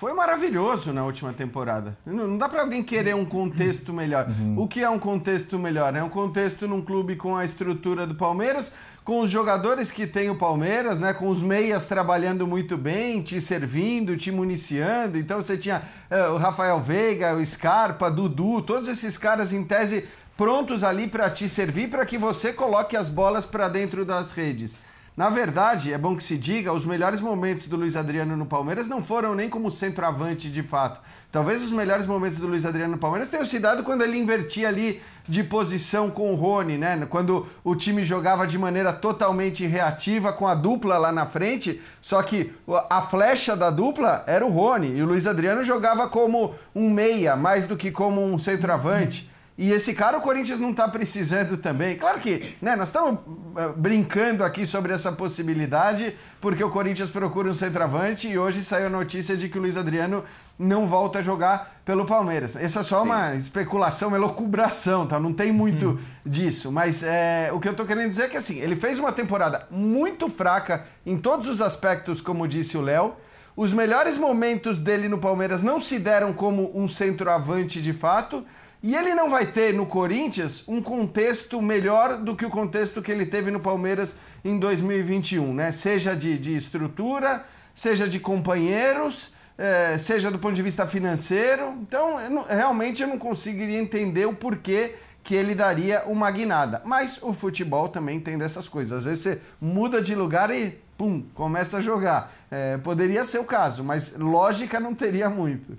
foi 0.00 0.14
maravilhoso 0.14 0.94
na 0.94 1.04
última 1.04 1.30
temporada. 1.30 1.94
Não, 2.06 2.26
não 2.26 2.38
dá 2.38 2.48
para 2.48 2.62
alguém 2.62 2.82
querer 2.82 3.14
um 3.14 3.26
contexto 3.26 3.92
melhor. 3.92 4.28
Uhum. 4.28 4.54
O 4.58 4.66
que 4.66 4.82
é 4.82 4.88
um 4.88 4.98
contexto 4.98 5.58
melhor? 5.58 5.94
É 5.94 6.02
um 6.02 6.08
contexto 6.08 6.66
num 6.66 6.80
clube 6.80 7.16
com 7.16 7.36
a 7.36 7.44
estrutura 7.44 8.06
do 8.06 8.14
Palmeiras, 8.14 8.72
com 9.04 9.20
os 9.20 9.30
jogadores 9.30 9.90
que 9.90 10.06
tem 10.06 10.30
o 10.30 10.36
Palmeiras, 10.36 10.98
né? 10.98 11.12
Com 11.12 11.28
os 11.28 11.42
meias 11.42 11.84
trabalhando 11.84 12.46
muito 12.46 12.78
bem, 12.78 13.20
te 13.20 13.42
servindo, 13.42 14.16
te 14.16 14.32
municiando. 14.32 15.18
Então 15.18 15.42
você 15.42 15.58
tinha 15.58 15.82
uh, 16.10 16.32
o 16.32 16.38
Rafael 16.38 16.80
Veiga, 16.80 17.34
o 17.34 17.44
Scarpa, 17.44 18.10
Dudu, 18.10 18.62
todos 18.62 18.88
esses 18.88 19.18
caras 19.18 19.52
em 19.52 19.62
tese 19.64 20.08
prontos 20.40 20.82
ali 20.82 21.06
para 21.06 21.28
te 21.28 21.46
servir, 21.50 21.90
para 21.90 22.06
que 22.06 22.16
você 22.16 22.50
coloque 22.50 22.96
as 22.96 23.10
bolas 23.10 23.44
para 23.44 23.68
dentro 23.68 24.06
das 24.06 24.32
redes. 24.32 24.74
Na 25.14 25.28
verdade, 25.28 25.92
é 25.92 25.98
bom 25.98 26.16
que 26.16 26.24
se 26.24 26.38
diga, 26.38 26.72
os 26.72 26.82
melhores 26.82 27.20
momentos 27.20 27.66
do 27.66 27.76
Luiz 27.76 27.94
Adriano 27.94 28.34
no 28.34 28.46
Palmeiras 28.46 28.88
não 28.88 29.02
foram 29.02 29.34
nem 29.34 29.50
como 29.50 29.70
centroavante 29.70 30.48
de 30.48 30.62
fato. 30.62 30.98
Talvez 31.30 31.62
os 31.62 31.70
melhores 31.70 32.06
momentos 32.06 32.38
do 32.38 32.46
Luiz 32.46 32.64
Adriano 32.64 32.92
no 32.92 32.98
Palmeiras 32.98 33.28
tenham 33.28 33.44
se 33.44 33.58
dado 33.58 33.82
quando 33.82 34.00
ele 34.00 34.16
invertia 34.16 34.68
ali 34.68 35.02
de 35.28 35.44
posição 35.44 36.08
com 36.08 36.32
o 36.32 36.36
Rony, 36.36 36.78
né? 36.78 37.06
Quando 37.10 37.46
o 37.62 37.76
time 37.76 38.02
jogava 38.02 38.46
de 38.46 38.56
maneira 38.56 38.94
totalmente 38.94 39.66
reativa 39.66 40.32
com 40.32 40.48
a 40.48 40.54
dupla 40.54 40.96
lá 40.96 41.12
na 41.12 41.26
frente, 41.26 41.82
só 42.00 42.22
que 42.22 42.54
a 42.88 43.02
flecha 43.02 43.54
da 43.54 43.68
dupla 43.68 44.24
era 44.26 44.46
o 44.46 44.50
Rony 44.50 44.96
e 44.96 45.02
o 45.02 45.06
Luiz 45.06 45.26
Adriano 45.26 45.62
jogava 45.62 46.08
como 46.08 46.54
um 46.74 46.88
meia, 46.88 47.36
mais 47.36 47.64
do 47.64 47.76
que 47.76 47.90
como 47.90 48.24
um 48.24 48.38
centroavante. 48.38 49.29
E 49.60 49.72
esse 49.72 49.92
cara 49.92 50.16
o 50.16 50.22
Corinthians 50.22 50.58
não 50.58 50.70
está 50.70 50.88
precisando 50.88 51.58
também. 51.58 51.94
Claro 51.94 52.18
que 52.18 52.56
né, 52.62 52.74
nós 52.74 52.88
estamos 52.88 53.20
eh, 53.58 53.72
brincando 53.76 54.42
aqui 54.42 54.64
sobre 54.64 54.90
essa 54.90 55.12
possibilidade, 55.12 56.16
porque 56.40 56.64
o 56.64 56.70
Corinthians 56.70 57.10
procura 57.10 57.50
um 57.50 57.52
centroavante 57.52 58.26
e 58.26 58.38
hoje 58.38 58.64
saiu 58.64 58.86
a 58.86 58.88
notícia 58.88 59.36
de 59.36 59.50
que 59.50 59.58
o 59.58 59.60
Luiz 59.60 59.76
Adriano 59.76 60.24
não 60.58 60.86
volta 60.86 61.18
a 61.18 61.22
jogar 61.22 61.82
pelo 61.84 62.06
Palmeiras. 62.06 62.56
Essa 62.56 62.80
é 62.80 62.82
só 62.82 63.00
Sim. 63.00 63.04
uma 63.04 63.34
especulação, 63.34 64.08
uma 64.08 64.16
elucubração, 64.16 65.06
tá? 65.06 65.20
Não 65.20 65.34
tem 65.34 65.52
muito 65.52 65.90
hum. 65.90 65.98
disso. 66.24 66.72
Mas 66.72 67.02
é, 67.02 67.50
o 67.52 67.60
que 67.60 67.68
eu 67.68 67.72
estou 67.72 67.84
querendo 67.84 68.08
dizer 68.08 68.22
é 68.22 68.28
que 68.28 68.38
assim, 68.38 68.60
ele 68.60 68.76
fez 68.76 68.98
uma 68.98 69.12
temporada 69.12 69.66
muito 69.70 70.30
fraca 70.30 70.86
em 71.04 71.18
todos 71.18 71.46
os 71.46 71.60
aspectos, 71.60 72.22
como 72.22 72.48
disse 72.48 72.78
o 72.78 72.80
Léo. 72.80 73.12
Os 73.54 73.74
melhores 73.74 74.16
momentos 74.16 74.78
dele 74.78 75.06
no 75.06 75.18
Palmeiras 75.18 75.60
não 75.60 75.78
se 75.78 75.98
deram 75.98 76.32
como 76.32 76.72
um 76.74 76.88
centroavante 76.88 77.82
de 77.82 77.92
fato. 77.92 78.42
E 78.82 78.96
ele 78.96 79.14
não 79.14 79.28
vai 79.28 79.44
ter 79.44 79.74
no 79.74 79.84
Corinthians 79.84 80.64
um 80.66 80.80
contexto 80.80 81.60
melhor 81.60 82.16
do 82.16 82.34
que 82.34 82.46
o 82.46 82.50
contexto 82.50 83.02
que 83.02 83.12
ele 83.12 83.26
teve 83.26 83.50
no 83.50 83.60
Palmeiras 83.60 84.14
em 84.42 84.58
2021, 84.58 85.52
né? 85.52 85.70
Seja 85.70 86.16
de, 86.16 86.38
de 86.38 86.56
estrutura, 86.56 87.44
seja 87.74 88.08
de 88.08 88.18
companheiros, 88.18 89.34
é, 89.58 89.98
seja 89.98 90.30
do 90.30 90.38
ponto 90.38 90.54
de 90.54 90.62
vista 90.62 90.86
financeiro. 90.86 91.74
Então, 91.82 92.18
eu 92.18 92.30
não, 92.30 92.44
realmente 92.44 93.02
eu 93.02 93.08
não 93.08 93.18
conseguiria 93.18 93.78
entender 93.78 94.24
o 94.24 94.32
porquê 94.32 94.94
que 95.22 95.34
ele 95.34 95.54
daria 95.54 96.04
uma 96.06 96.30
guinada. 96.30 96.80
Mas 96.82 97.18
o 97.22 97.34
futebol 97.34 97.86
também 97.86 98.18
tem 98.18 98.38
dessas 98.38 98.66
coisas. 98.66 99.00
Às 99.00 99.04
vezes 99.04 99.22
você 99.22 99.40
muda 99.60 100.00
de 100.00 100.14
lugar 100.14 100.50
e, 100.50 100.80
pum, 100.96 101.22
começa 101.34 101.76
a 101.76 101.80
jogar. 101.82 102.32
É, 102.50 102.78
poderia 102.78 103.26
ser 103.26 103.40
o 103.40 103.44
caso, 103.44 103.84
mas 103.84 104.14
lógica 104.16 104.80
não 104.80 104.94
teria 104.94 105.28
muito. 105.28 105.76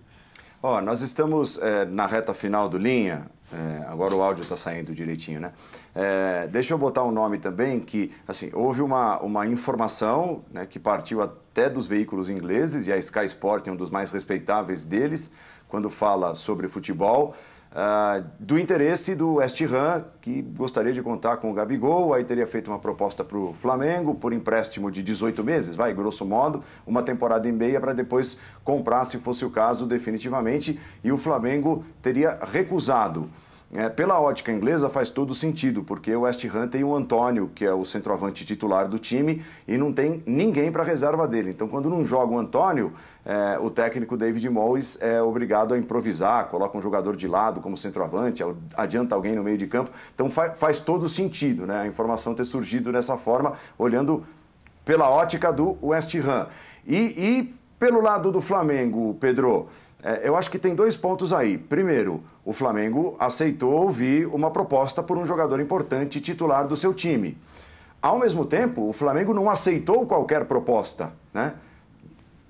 Ó, 0.63 0.79
nós 0.79 1.01
estamos 1.01 1.57
é, 1.57 1.85
na 1.85 2.05
reta 2.05 2.35
final 2.35 2.69
do 2.69 2.77
Linha, 2.77 3.25
é, 3.51 3.83
agora 3.87 4.13
o 4.13 4.21
áudio 4.21 4.43
está 4.43 4.55
saindo 4.55 4.93
direitinho, 4.93 5.39
né? 5.39 5.53
É, 5.95 6.47
deixa 6.51 6.75
eu 6.75 6.77
botar 6.77 7.03
um 7.03 7.11
nome 7.11 7.39
também 7.39 7.79
que, 7.79 8.11
assim, 8.27 8.51
houve 8.53 8.83
uma, 8.83 9.19
uma 9.21 9.47
informação 9.47 10.43
né, 10.51 10.67
que 10.67 10.77
partiu 10.77 11.19
até 11.19 11.67
dos 11.67 11.87
veículos 11.87 12.29
ingleses, 12.29 12.85
e 12.85 12.93
a 12.93 12.97
Sky 12.97 13.25
Sport 13.25 13.67
é 13.67 13.71
um 13.71 13.75
dos 13.75 13.89
mais 13.89 14.11
respeitáveis 14.11 14.85
deles, 14.85 15.33
quando 15.67 15.89
fala 15.89 16.35
sobre 16.35 16.67
futebol, 16.67 17.35
Uh, 17.71 18.27
do 18.37 18.59
interesse 18.59 19.15
do 19.15 19.35
West 19.35 19.61
Ham, 19.61 20.03
que 20.19 20.41
gostaria 20.41 20.91
de 20.91 21.01
contar 21.01 21.37
com 21.37 21.49
o 21.49 21.53
Gabigol, 21.53 22.13
aí 22.13 22.21
teria 22.21 22.45
feito 22.45 22.69
uma 22.69 22.77
proposta 22.77 23.23
para 23.23 23.37
o 23.37 23.53
Flamengo 23.53 24.13
por 24.13 24.33
empréstimo 24.33 24.91
de 24.91 25.01
18 25.01 25.41
meses, 25.41 25.73
vai, 25.73 25.93
grosso 25.93 26.25
modo, 26.25 26.61
uma 26.85 27.01
temporada 27.01 27.47
e 27.47 27.51
meia 27.51 27.79
para 27.79 27.93
depois 27.93 28.37
comprar, 28.61 29.05
se 29.05 29.19
fosse 29.19 29.45
o 29.45 29.49
caso, 29.49 29.85
definitivamente, 29.85 30.77
e 31.01 31.13
o 31.13 31.17
Flamengo 31.17 31.85
teria 32.01 32.37
recusado. 32.43 33.29
É, 33.73 33.87
pela 33.87 34.19
ótica 34.19 34.51
inglesa 34.51 34.89
faz 34.89 35.09
todo 35.09 35.33
sentido, 35.33 35.81
porque 35.81 36.13
o 36.13 36.21
West 36.21 36.43
Ham 36.43 36.67
tem 36.67 36.83
o 36.83 36.93
Antônio, 36.93 37.49
que 37.55 37.63
é 37.63 37.73
o 37.73 37.85
centroavante 37.85 38.45
titular 38.45 38.85
do 38.89 38.99
time, 38.99 39.41
e 39.65 39.77
não 39.77 39.93
tem 39.93 40.21
ninguém 40.25 40.69
para 40.69 40.83
reserva 40.83 41.25
dele. 41.25 41.51
Então, 41.51 41.69
quando 41.69 41.89
não 41.89 42.03
joga 42.03 42.33
o 42.33 42.37
Antônio, 42.37 42.91
é, 43.25 43.57
o 43.59 43.69
técnico 43.69 44.17
David 44.17 44.49
Moyes 44.49 44.97
é 44.99 45.21
obrigado 45.21 45.73
a 45.73 45.77
improvisar, 45.77 46.47
coloca 46.47 46.77
um 46.77 46.81
jogador 46.81 47.15
de 47.15 47.29
lado 47.29 47.61
como 47.61 47.77
centroavante, 47.77 48.43
adianta 48.75 49.15
alguém 49.15 49.35
no 49.35 49.43
meio 49.43 49.57
de 49.57 49.67
campo. 49.67 49.89
Então, 50.13 50.29
fa 50.29 50.51
faz 50.51 50.81
todo 50.81 51.07
sentido 51.07 51.65
né, 51.65 51.83
a 51.83 51.87
informação 51.87 52.35
ter 52.35 52.43
surgido 52.43 52.91
dessa 52.91 53.15
forma, 53.15 53.53
olhando 53.77 54.25
pela 54.83 55.09
ótica 55.09 55.51
do 55.51 55.77
West 55.81 56.13
Ham. 56.15 56.47
E, 56.85 56.97
e 56.97 57.55
pelo 57.79 58.01
lado 58.01 58.31
do 58.31 58.41
Flamengo, 58.41 59.15
Pedro. 59.19 59.69
É, 60.03 60.27
eu 60.27 60.35
acho 60.35 60.49
que 60.49 60.57
tem 60.57 60.73
dois 60.73 60.95
pontos 60.95 61.31
aí. 61.31 61.57
Primeiro, 61.57 62.23
o 62.43 62.51
Flamengo 62.51 63.15
aceitou 63.19 63.71
ouvir 63.71 64.25
uma 64.27 64.49
proposta 64.49 65.03
por 65.03 65.17
um 65.17 65.25
jogador 65.25 65.59
importante 65.59 66.19
titular 66.19 66.67
do 66.67 66.75
seu 66.75 66.93
time. 66.93 67.37
Ao 68.01 68.17
mesmo 68.17 68.43
tempo, 68.43 68.89
o 68.89 68.93
Flamengo 68.93 69.33
não 69.33 69.49
aceitou 69.49 70.07
qualquer 70.07 70.45
proposta, 70.45 71.11
né? 71.31 71.53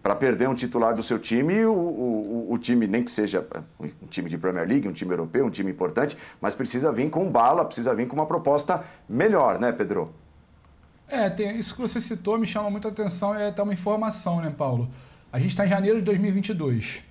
Para 0.01 0.15
perder 0.15 0.47
um 0.49 0.55
titular 0.55 0.95
do 0.95 1.03
seu 1.03 1.19
time, 1.19 1.63
o, 1.65 1.73
o, 1.73 2.47
o, 2.53 2.57
time, 2.57 2.87
nem 2.87 3.03
que 3.03 3.11
seja 3.11 3.45
um 3.79 4.07
time 4.07 4.29
de 4.29 4.37
Premier 4.37 4.67
League, 4.67 4.87
um 4.87 4.93
time 4.93 5.13
europeu, 5.13 5.45
um 5.45 5.49
time 5.49 5.69
importante, 5.69 6.17
mas 6.39 6.55
precisa 6.55 6.91
vir 6.91 7.09
com 7.09 7.29
bala, 7.29 7.65
precisa 7.65 7.93
vir 7.93 8.07
com 8.07 8.15
uma 8.15 8.25
proposta 8.25 8.83
melhor, 9.07 9.59
né, 9.59 9.71
Pedro? 9.71 10.11
É, 11.07 11.29
tem, 11.29 11.59
isso 11.59 11.75
que 11.75 11.81
você 11.81 11.99
citou 11.99 12.39
me 12.39 12.47
chama 12.47 12.69
muita 12.71 12.87
atenção 12.87 13.37
e 13.37 13.41
é 13.43 13.47
até 13.49 13.61
uma 13.61 13.73
informação, 13.73 14.41
né, 14.41 14.51
Paulo? 14.57 14.89
A 15.31 15.37
gente 15.37 15.49
está 15.51 15.65
em 15.65 15.69
janeiro 15.69 15.99
de 15.99 16.05
2022. 16.05 17.10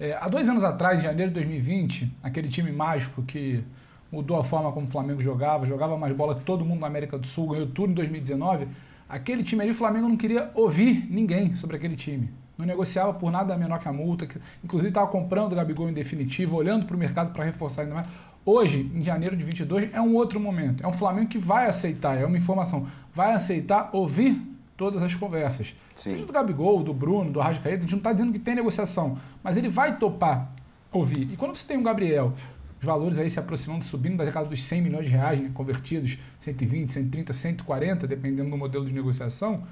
É, 0.00 0.16
há 0.18 0.28
dois 0.28 0.48
anos 0.48 0.64
atrás, 0.64 0.98
em 0.98 1.02
janeiro 1.02 1.30
de 1.30 1.34
2020, 1.34 2.10
aquele 2.22 2.48
time 2.48 2.72
mágico 2.72 3.22
que 3.22 3.62
mudou 4.10 4.38
a 4.38 4.42
forma 4.42 4.72
como 4.72 4.86
o 4.86 4.88
Flamengo 4.88 5.20
jogava, 5.20 5.66
jogava 5.66 5.94
mais 5.98 6.16
bola 6.16 6.34
que 6.34 6.42
todo 6.42 6.64
mundo 6.64 6.80
na 6.80 6.86
América 6.86 7.18
do 7.18 7.26
Sul, 7.26 7.48
ganhou 7.48 7.66
tudo 7.66 7.90
em 7.90 7.94
2019. 7.94 8.66
Aquele 9.06 9.42
time 9.42 9.60
ali, 9.60 9.72
o 9.72 9.74
Flamengo 9.74 10.08
não 10.08 10.16
queria 10.16 10.50
ouvir 10.54 11.06
ninguém 11.10 11.54
sobre 11.54 11.76
aquele 11.76 11.96
time. 11.96 12.30
Não 12.56 12.64
negociava 12.64 13.12
por 13.12 13.30
nada 13.30 13.54
menor 13.58 13.78
que 13.78 13.88
a 13.88 13.92
multa. 13.92 14.26
Que, 14.26 14.38
inclusive 14.64 14.88
estava 14.88 15.06
comprando 15.06 15.52
o 15.52 15.56
Gabigol 15.56 15.90
em 15.90 15.92
definitivo, 15.92 16.56
olhando 16.56 16.86
para 16.86 16.96
o 16.96 16.98
mercado 16.98 17.30
para 17.34 17.44
reforçar 17.44 17.82
ainda 17.82 17.96
mais. 17.96 18.08
Hoje, 18.42 18.90
em 18.94 19.04
janeiro 19.04 19.36
de 19.36 19.44
22, 19.44 19.92
é 19.92 20.00
um 20.00 20.14
outro 20.14 20.40
momento. 20.40 20.82
É 20.82 20.88
um 20.88 20.94
Flamengo 20.94 21.28
que 21.28 21.38
vai 21.38 21.66
aceitar, 21.66 22.16
é 22.16 22.24
uma 22.24 22.38
informação, 22.38 22.86
vai 23.12 23.34
aceitar 23.34 23.90
ouvir 23.92 24.40
todas 24.80 25.02
as 25.02 25.14
conversas. 25.14 25.74
Sim. 25.94 26.10
Seja 26.10 26.24
do 26.24 26.32
Gabigol, 26.32 26.82
do 26.82 26.94
Bruno, 26.94 27.30
do 27.30 27.38
Arrascaeta, 27.38 27.76
a 27.76 27.80
gente 27.82 27.90
não 27.90 27.98
está 27.98 28.14
dizendo 28.14 28.32
que 28.32 28.38
tem 28.38 28.54
negociação, 28.54 29.18
mas 29.44 29.58
ele 29.58 29.68
vai 29.68 29.98
topar 29.98 30.50
ouvir. 30.90 31.30
E 31.30 31.36
quando 31.36 31.54
você 31.54 31.66
tem 31.66 31.76
um 31.76 31.82
Gabriel, 31.82 32.32
os 32.78 32.86
valores 32.86 33.18
aí 33.18 33.28
se 33.28 33.38
aproximando, 33.38 33.84
subindo 33.84 34.16
da 34.16 34.32
casa 34.32 34.48
dos 34.48 34.62
100 34.62 34.80
milhões 34.80 35.04
de 35.04 35.12
reais, 35.12 35.38
né, 35.38 35.50
convertidos, 35.52 36.16
120, 36.38 36.88
130, 36.88 37.30
140, 37.30 38.06
dependendo 38.06 38.48
do 38.48 38.56
modelo 38.56 38.86
de 38.86 38.92
negociação, 38.94 39.64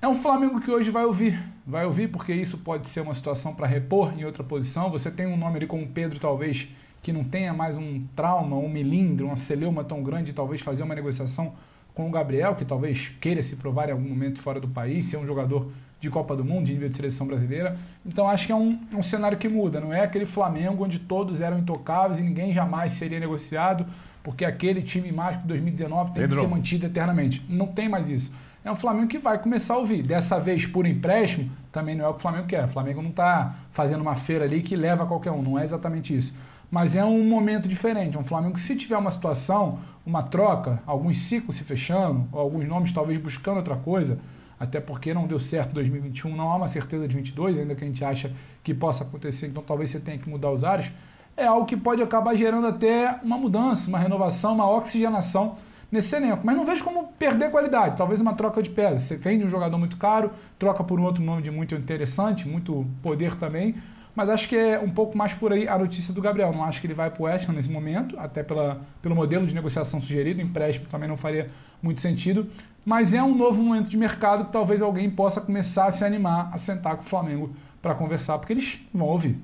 é 0.00 0.08
um 0.08 0.14
Flamengo 0.14 0.60
que 0.60 0.72
hoje 0.72 0.90
vai 0.90 1.04
ouvir. 1.04 1.40
Vai 1.64 1.86
ouvir 1.86 2.08
porque 2.08 2.34
isso 2.34 2.58
pode 2.58 2.88
ser 2.88 3.00
uma 3.00 3.14
situação 3.14 3.54
para 3.54 3.68
repor 3.68 4.12
em 4.18 4.24
outra 4.24 4.42
posição. 4.42 4.90
Você 4.90 5.08
tem 5.08 5.24
um 5.24 5.36
nome 5.36 5.58
ali 5.58 5.68
como 5.68 5.86
Pedro, 5.86 6.18
talvez, 6.18 6.66
que 7.00 7.12
não 7.12 7.22
tenha 7.22 7.54
mais 7.54 7.76
um 7.76 8.04
trauma, 8.16 8.56
um 8.56 8.68
milindre, 8.68 9.24
uma 9.24 9.36
celeuma 9.36 9.84
tão 9.84 10.02
grande, 10.02 10.32
talvez 10.32 10.60
fazer 10.60 10.82
uma 10.82 10.96
negociação 10.96 11.54
com 11.94 12.08
o 12.08 12.10
Gabriel, 12.10 12.54
que 12.54 12.64
talvez 12.64 13.10
queira 13.20 13.42
se 13.42 13.56
provar 13.56 13.88
em 13.88 13.92
algum 13.92 14.08
momento 14.08 14.40
fora 14.40 14.60
do 14.60 14.68
país, 14.68 15.06
ser 15.06 15.16
um 15.16 15.26
jogador 15.26 15.70
de 16.00 16.10
Copa 16.10 16.34
do 16.34 16.44
Mundo, 16.44 16.66
de 16.66 16.72
nível 16.72 16.88
de 16.88 16.96
seleção 16.96 17.26
brasileira. 17.26 17.76
Então 18.04 18.28
acho 18.28 18.46
que 18.46 18.52
é 18.52 18.56
um, 18.56 18.78
é 18.92 18.96
um 18.96 19.02
cenário 19.02 19.38
que 19.38 19.48
muda, 19.48 19.80
não 19.80 19.92
é 19.92 20.02
aquele 20.02 20.26
Flamengo 20.26 20.84
onde 20.84 20.98
todos 20.98 21.40
eram 21.40 21.58
intocáveis 21.58 22.18
e 22.18 22.22
ninguém 22.22 22.52
jamais 22.52 22.92
seria 22.92 23.20
negociado, 23.20 23.86
porque 24.22 24.44
aquele 24.44 24.82
time 24.82 25.12
mágico 25.12 25.42
de 25.42 25.48
2019 25.48 26.12
tem 26.12 26.22
Pedro. 26.22 26.36
que 26.36 26.42
ser 26.42 26.48
mantido 26.48 26.86
eternamente. 26.86 27.44
Não 27.48 27.68
tem 27.68 27.88
mais 27.88 28.08
isso. 28.08 28.32
É 28.64 28.70
um 28.70 28.76
Flamengo 28.76 29.08
que 29.08 29.18
vai 29.18 29.38
começar 29.38 29.74
a 29.74 29.78
ouvir. 29.78 30.02
Dessa 30.02 30.38
vez 30.38 30.66
por 30.66 30.86
empréstimo, 30.86 31.50
também 31.72 31.96
não 31.96 32.04
é 32.04 32.08
o 32.08 32.12
que 32.12 32.18
o 32.18 32.22
Flamengo 32.22 32.46
quer. 32.46 32.64
O 32.64 32.68
Flamengo 32.68 33.02
não 33.02 33.10
está 33.10 33.56
fazendo 33.72 34.00
uma 34.00 34.14
feira 34.14 34.44
ali 34.44 34.62
que 34.62 34.76
leva 34.76 35.04
qualquer 35.04 35.32
um, 35.32 35.42
não 35.42 35.58
é 35.58 35.64
exatamente 35.64 36.16
isso. 36.16 36.32
Mas 36.72 36.96
é 36.96 37.04
um 37.04 37.22
momento 37.22 37.68
diferente. 37.68 38.16
É 38.16 38.18
um 38.18 38.24
Flamengo 38.24 38.54
que, 38.54 38.60
se 38.60 38.74
tiver 38.74 38.96
uma 38.96 39.10
situação, 39.10 39.78
uma 40.06 40.22
troca, 40.22 40.82
alguns 40.86 41.18
ciclos 41.18 41.56
se 41.56 41.64
fechando, 41.64 42.26
alguns 42.32 42.66
nomes 42.66 42.92
talvez 42.92 43.18
buscando 43.18 43.58
outra 43.58 43.76
coisa, 43.76 44.18
até 44.58 44.80
porque 44.80 45.12
não 45.12 45.26
deu 45.26 45.38
certo 45.38 45.72
em 45.72 45.74
2021, 45.74 46.34
não 46.34 46.50
há 46.50 46.56
uma 46.56 46.68
certeza 46.68 47.06
de 47.06 47.14
22, 47.14 47.58
ainda 47.58 47.74
que 47.74 47.84
a 47.84 47.86
gente 47.86 48.02
acha 48.02 48.32
que 48.64 48.72
possa 48.72 49.04
acontecer, 49.04 49.48
então 49.48 49.62
talvez 49.62 49.90
você 49.90 50.00
tenha 50.00 50.16
que 50.16 50.26
mudar 50.30 50.50
os 50.50 50.64
ares, 50.64 50.90
é 51.36 51.44
algo 51.44 51.66
que 51.66 51.76
pode 51.76 52.02
acabar 52.02 52.34
gerando 52.34 52.66
até 52.66 53.18
uma 53.22 53.36
mudança, 53.36 53.90
uma 53.90 53.98
renovação, 53.98 54.54
uma 54.54 54.70
oxigenação 54.70 55.56
nesse 55.90 56.16
elenco. 56.16 56.40
Mas 56.42 56.56
não 56.56 56.64
vejo 56.64 56.82
como 56.82 57.08
perder 57.18 57.50
qualidade, 57.50 57.98
talvez 57.98 58.18
uma 58.18 58.32
troca 58.32 58.62
de 58.62 58.70
peças. 58.70 59.02
Você 59.02 59.16
vende 59.16 59.44
um 59.44 59.50
jogador 59.50 59.76
muito 59.76 59.98
caro, 59.98 60.30
troca 60.58 60.82
por 60.82 60.98
um 60.98 61.04
outro 61.04 61.22
nome 61.22 61.42
de 61.42 61.50
muito 61.50 61.74
interessante, 61.74 62.48
muito 62.48 62.86
poder 63.02 63.34
também, 63.34 63.74
mas 64.14 64.28
acho 64.28 64.48
que 64.48 64.56
é 64.56 64.78
um 64.78 64.90
pouco 64.90 65.16
mais 65.16 65.32
por 65.32 65.52
aí 65.52 65.66
a 65.66 65.78
notícia 65.78 66.12
do 66.12 66.20
Gabriel. 66.20 66.52
Não 66.52 66.64
acho 66.64 66.80
que 66.80 66.86
ele 66.86 66.94
vai 66.94 67.10
para 67.10 67.22
o 67.22 67.24
West 67.24 67.48
Ham 67.48 67.52
nesse 67.52 67.70
momento, 67.70 68.18
até 68.18 68.42
pela, 68.42 68.80
pelo 69.00 69.14
modelo 69.14 69.46
de 69.46 69.54
negociação 69.54 70.00
sugerido, 70.00 70.40
empréstimo 70.40 70.86
também 70.86 71.08
não 71.08 71.16
faria 71.16 71.46
muito 71.82 72.00
sentido. 72.00 72.46
Mas 72.84 73.14
é 73.14 73.22
um 73.22 73.34
novo 73.34 73.62
momento 73.62 73.88
de 73.88 73.96
mercado 73.96 74.44
que 74.44 74.52
talvez 74.52 74.82
alguém 74.82 75.10
possa 75.10 75.40
começar 75.40 75.86
a 75.86 75.90
se 75.90 76.04
animar 76.04 76.50
a 76.52 76.58
sentar 76.58 76.96
com 76.96 77.02
o 77.02 77.06
Flamengo 77.06 77.54
para 77.80 77.94
conversar, 77.94 78.38
porque 78.38 78.52
eles 78.52 78.80
vão 78.92 79.08
ouvir. 79.08 79.40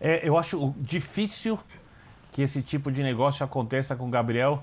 É, 0.00 0.26
eu 0.26 0.36
acho 0.36 0.74
difícil 0.78 1.58
que 2.32 2.42
esse 2.42 2.62
tipo 2.62 2.92
de 2.92 3.02
negócio 3.02 3.44
aconteça 3.44 3.96
com 3.96 4.06
o 4.06 4.10
Gabriel, 4.10 4.62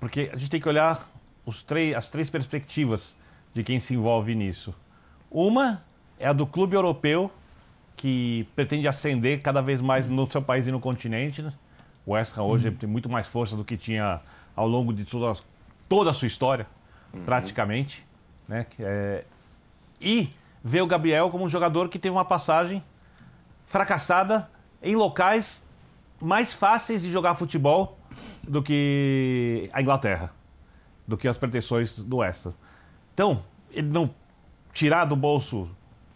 porque 0.00 0.30
a 0.32 0.36
gente 0.36 0.50
tem 0.50 0.60
que 0.60 0.68
olhar 0.68 1.08
os 1.44 1.62
três, 1.62 1.94
as 1.94 2.08
três 2.08 2.30
perspectivas 2.30 3.14
de 3.54 3.62
quem 3.62 3.78
se 3.78 3.94
envolve 3.94 4.34
nisso. 4.34 4.74
Uma 5.30 5.82
é 6.22 6.28
a 6.28 6.32
do 6.32 6.46
clube 6.46 6.76
europeu, 6.76 7.30
que 7.96 8.46
pretende 8.54 8.86
ascender 8.86 9.42
cada 9.42 9.60
vez 9.60 9.80
mais 9.80 10.06
no 10.06 10.30
seu 10.30 10.40
país 10.40 10.68
e 10.68 10.72
no 10.72 10.78
continente. 10.78 11.42
Né? 11.42 11.52
O 12.06 12.12
West 12.12 12.38
Ham 12.38 12.44
hoje 12.44 12.68
uhum. 12.68 12.74
tem 12.76 12.88
muito 12.88 13.10
mais 13.10 13.26
força 13.26 13.56
do 13.56 13.64
que 13.64 13.76
tinha 13.76 14.20
ao 14.54 14.68
longo 14.68 14.92
de 14.92 15.04
toda, 15.04 16.10
a 16.10 16.14
sua 16.14 16.26
história, 16.26 16.66
uhum. 17.12 17.24
praticamente. 17.24 18.06
Né? 18.46 18.66
É... 18.78 19.24
E 20.00 20.30
ver 20.62 20.80
o 20.82 20.86
Gabriel 20.86 21.28
como 21.28 21.44
um 21.44 21.48
jogador 21.48 21.88
que 21.88 21.98
teve 21.98 22.14
uma 22.14 22.24
passagem 22.24 22.82
fracassada 23.66 24.48
em 24.80 24.94
locais 24.94 25.64
mais 26.20 26.52
fáceis 26.52 27.02
de 27.02 27.10
jogar 27.10 27.34
futebol 27.34 27.98
do 28.44 28.62
que 28.62 29.68
a 29.72 29.82
Inglaterra, 29.82 30.32
do 31.06 31.16
que 31.16 31.26
as 31.26 31.36
pretensões 31.36 31.98
do 31.98 32.18
West 32.18 32.46
Ham. 32.46 32.54
Então, 33.12 33.42
ele 33.72 33.88
não 33.88 34.08
tirar 34.72 35.04
do 35.04 35.16
bolso 35.16 35.68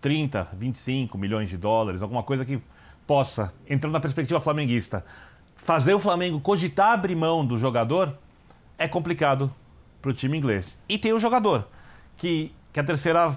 30, 0.07 0.51
25 0.53 1.19
milhões 1.19 1.51
de 1.51 1.57
dólares, 1.57 2.01
alguma 2.01 2.23
coisa 2.23 2.45
que 2.45 2.63
possa, 3.09 3.53
entrando 3.69 3.93
na 3.93 3.99
perspectiva 3.99 4.41
flamenguista, 4.41 5.05
fazer 5.57 5.95
o 5.95 5.99
Flamengo 5.99 6.39
cogitar 6.39 6.93
abrir 6.93 7.17
mão 7.17 7.45
do 7.45 7.59
jogador, 7.59 8.17
é 8.79 8.87
complicado 8.87 9.53
para 10.01 10.13
o 10.13 10.15
time 10.15 10.39
inglês. 10.39 10.79
E 10.89 10.97
tem 10.97 11.13
o 11.13 11.19
jogador, 11.19 11.67
que, 12.17 12.53
que 12.73 12.79
é 12.79 12.85
terceira, 12.85 13.37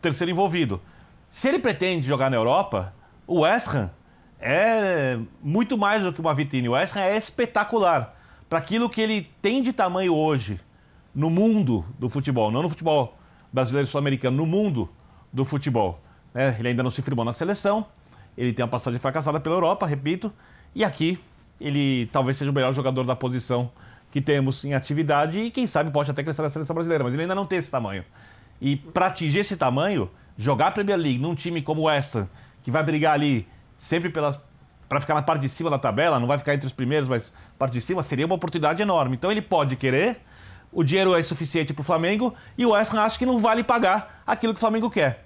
terceiro 0.00 0.30
envolvido. 0.30 0.80
Se 1.28 1.48
ele 1.48 1.58
pretende 1.58 2.06
jogar 2.06 2.30
na 2.30 2.36
Europa, 2.36 2.94
o 3.26 3.40
West 3.40 3.66
Ham 3.74 3.90
é 4.38 5.18
muito 5.42 5.76
mais 5.76 6.04
do 6.04 6.12
que 6.12 6.20
uma 6.20 6.32
vitrine. 6.32 6.68
O 6.68 6.74
West 6.74 6.94
Ham 6.94 7.00
é 7.00 7.16
espetacular 7.16 8.16
para 8.48 8.60
aquilo 8.60 8.88
que 8.88 9.00
ele 9.00 9.28
tem 9.42 9.64
de 9.64 9.72
tamanho 9.72 10.14
hoje 10.14 10.60
no 11.12 11.28
mundo 11.28 11.84
do 11.98 12.08
futebol, 12.08 12.52
não 12.52 12.62
no 12.62 12.68
futebol 12.68 13.18
brasileiro 13.52 13.88
sul-americano, 13.88 14.36
no 14.36 14.46
mundo 14.46 14.88
do 15.36 15.44
futebol. 15.44 16.00
Né? 16.32 16.56
Ele 16.58 16.68
ainda 16.68 16.82
não 16.82 16.90
se 16.90 17.02
firmou 17.02 17.24
na 17.24 17.32
seleção, 17.32 17.86
ele 18.36 18.54
tem 18.54 18.64
uma 18.64 18.70
passagem 18.70 18.98
fracassada 18.98 19.38
pela 19.38 19.54
Europa, 19.54 19.86
repito, 19.86 20.32
e 20.74 20.82
aqui 20.82 21.20
ele 21.60 22.06
talvez 22.06 22.38
seja 22.38 22.50
o 22.50 22.54
melhor 22.54 22.72
jogador 22.72 23.04
da 23.04 23.14
posição 23.14 23.70
que 24.10 24.20
temos 24.20 24.64
em 24.64 24.72
atividade 24.72 25.38
e 25.38 25.50
quem 25.50 25.66
sabe 25.66 25.90
pode 25.90 26.10
até 26.10 26.22
crescer 26.22 26.40
na 26.40 26.48
seleção 26.48 26.72
brasileira, 26.72 27.04
mas 27.04 27.12
ele 27.12 27.22
ainda 27.22 27.34
não 27.34 27.44
tem 27.44 27.58
esse 27.58 27.70
tamanho. 27.70 28.02
E 28.60 28.76
para 28.76 29.06
atingir 29.06 29.40
esse 29.40 29.56
tamanho, 29.56 30.10
jogar 30.38 30.68
a 30.68 30.70
Premier 30.70 30.98
League 30.98 31.18
num 31.18 31.34
time 31.34 31.60
como 31.60 31.88
essa, 31.88 32.30
que 32.62 32.70
vai 32.70 32.82
brigar 32.82 33.12
ali 33.12 33.46
sempre 33.76 34.08
para 34.08 35.00
ficar 35.00 35.14
na 35.14 35.22
parte 35.22 35.42
de 35.42 35.50
cima 35.50 35.68
da 35.68 35.78
tabela, 35.78 36.18
não 36.18 36.26
vai 36.26 36.38
ficar 36.38 36.54
entre 36.54 36.66
os 36.66 36.72
primeiros, 36.72 37.10
mas 37.10 37.30
parte 37.58 37.74
de 37.74 37.82
cima, 37.82 38.02
seria 38.02 38.24
uma 38.24 38.34
oportunidade 38.34 38.80
enorme. 38.80 39.16
Então 39.16 39.30
ele 39.30 39.42
pode 39.42 39.76
querer, 39.76 40.18
o 40.72 40.82
dinheiro 40.82 41.14
é 41.14 41.22
suficiente 41.22 41.74
para 41.74 41.82
o 41.82 41.84
Flamengo 41.84 42.34
e 42.56 42.64
o 42.64 42.74
Ham 42.74 43.00
acha 43.00 43.18
que 43.18 43.26
não 43.26 43.38
vale 43.38 43.62
pagar 43.62 44.22
aquilo 44.26 44.54
que 44.54 44.58
o 44.58 44.60
Flamengo 44.60 44.88
quer. 44.88 45.25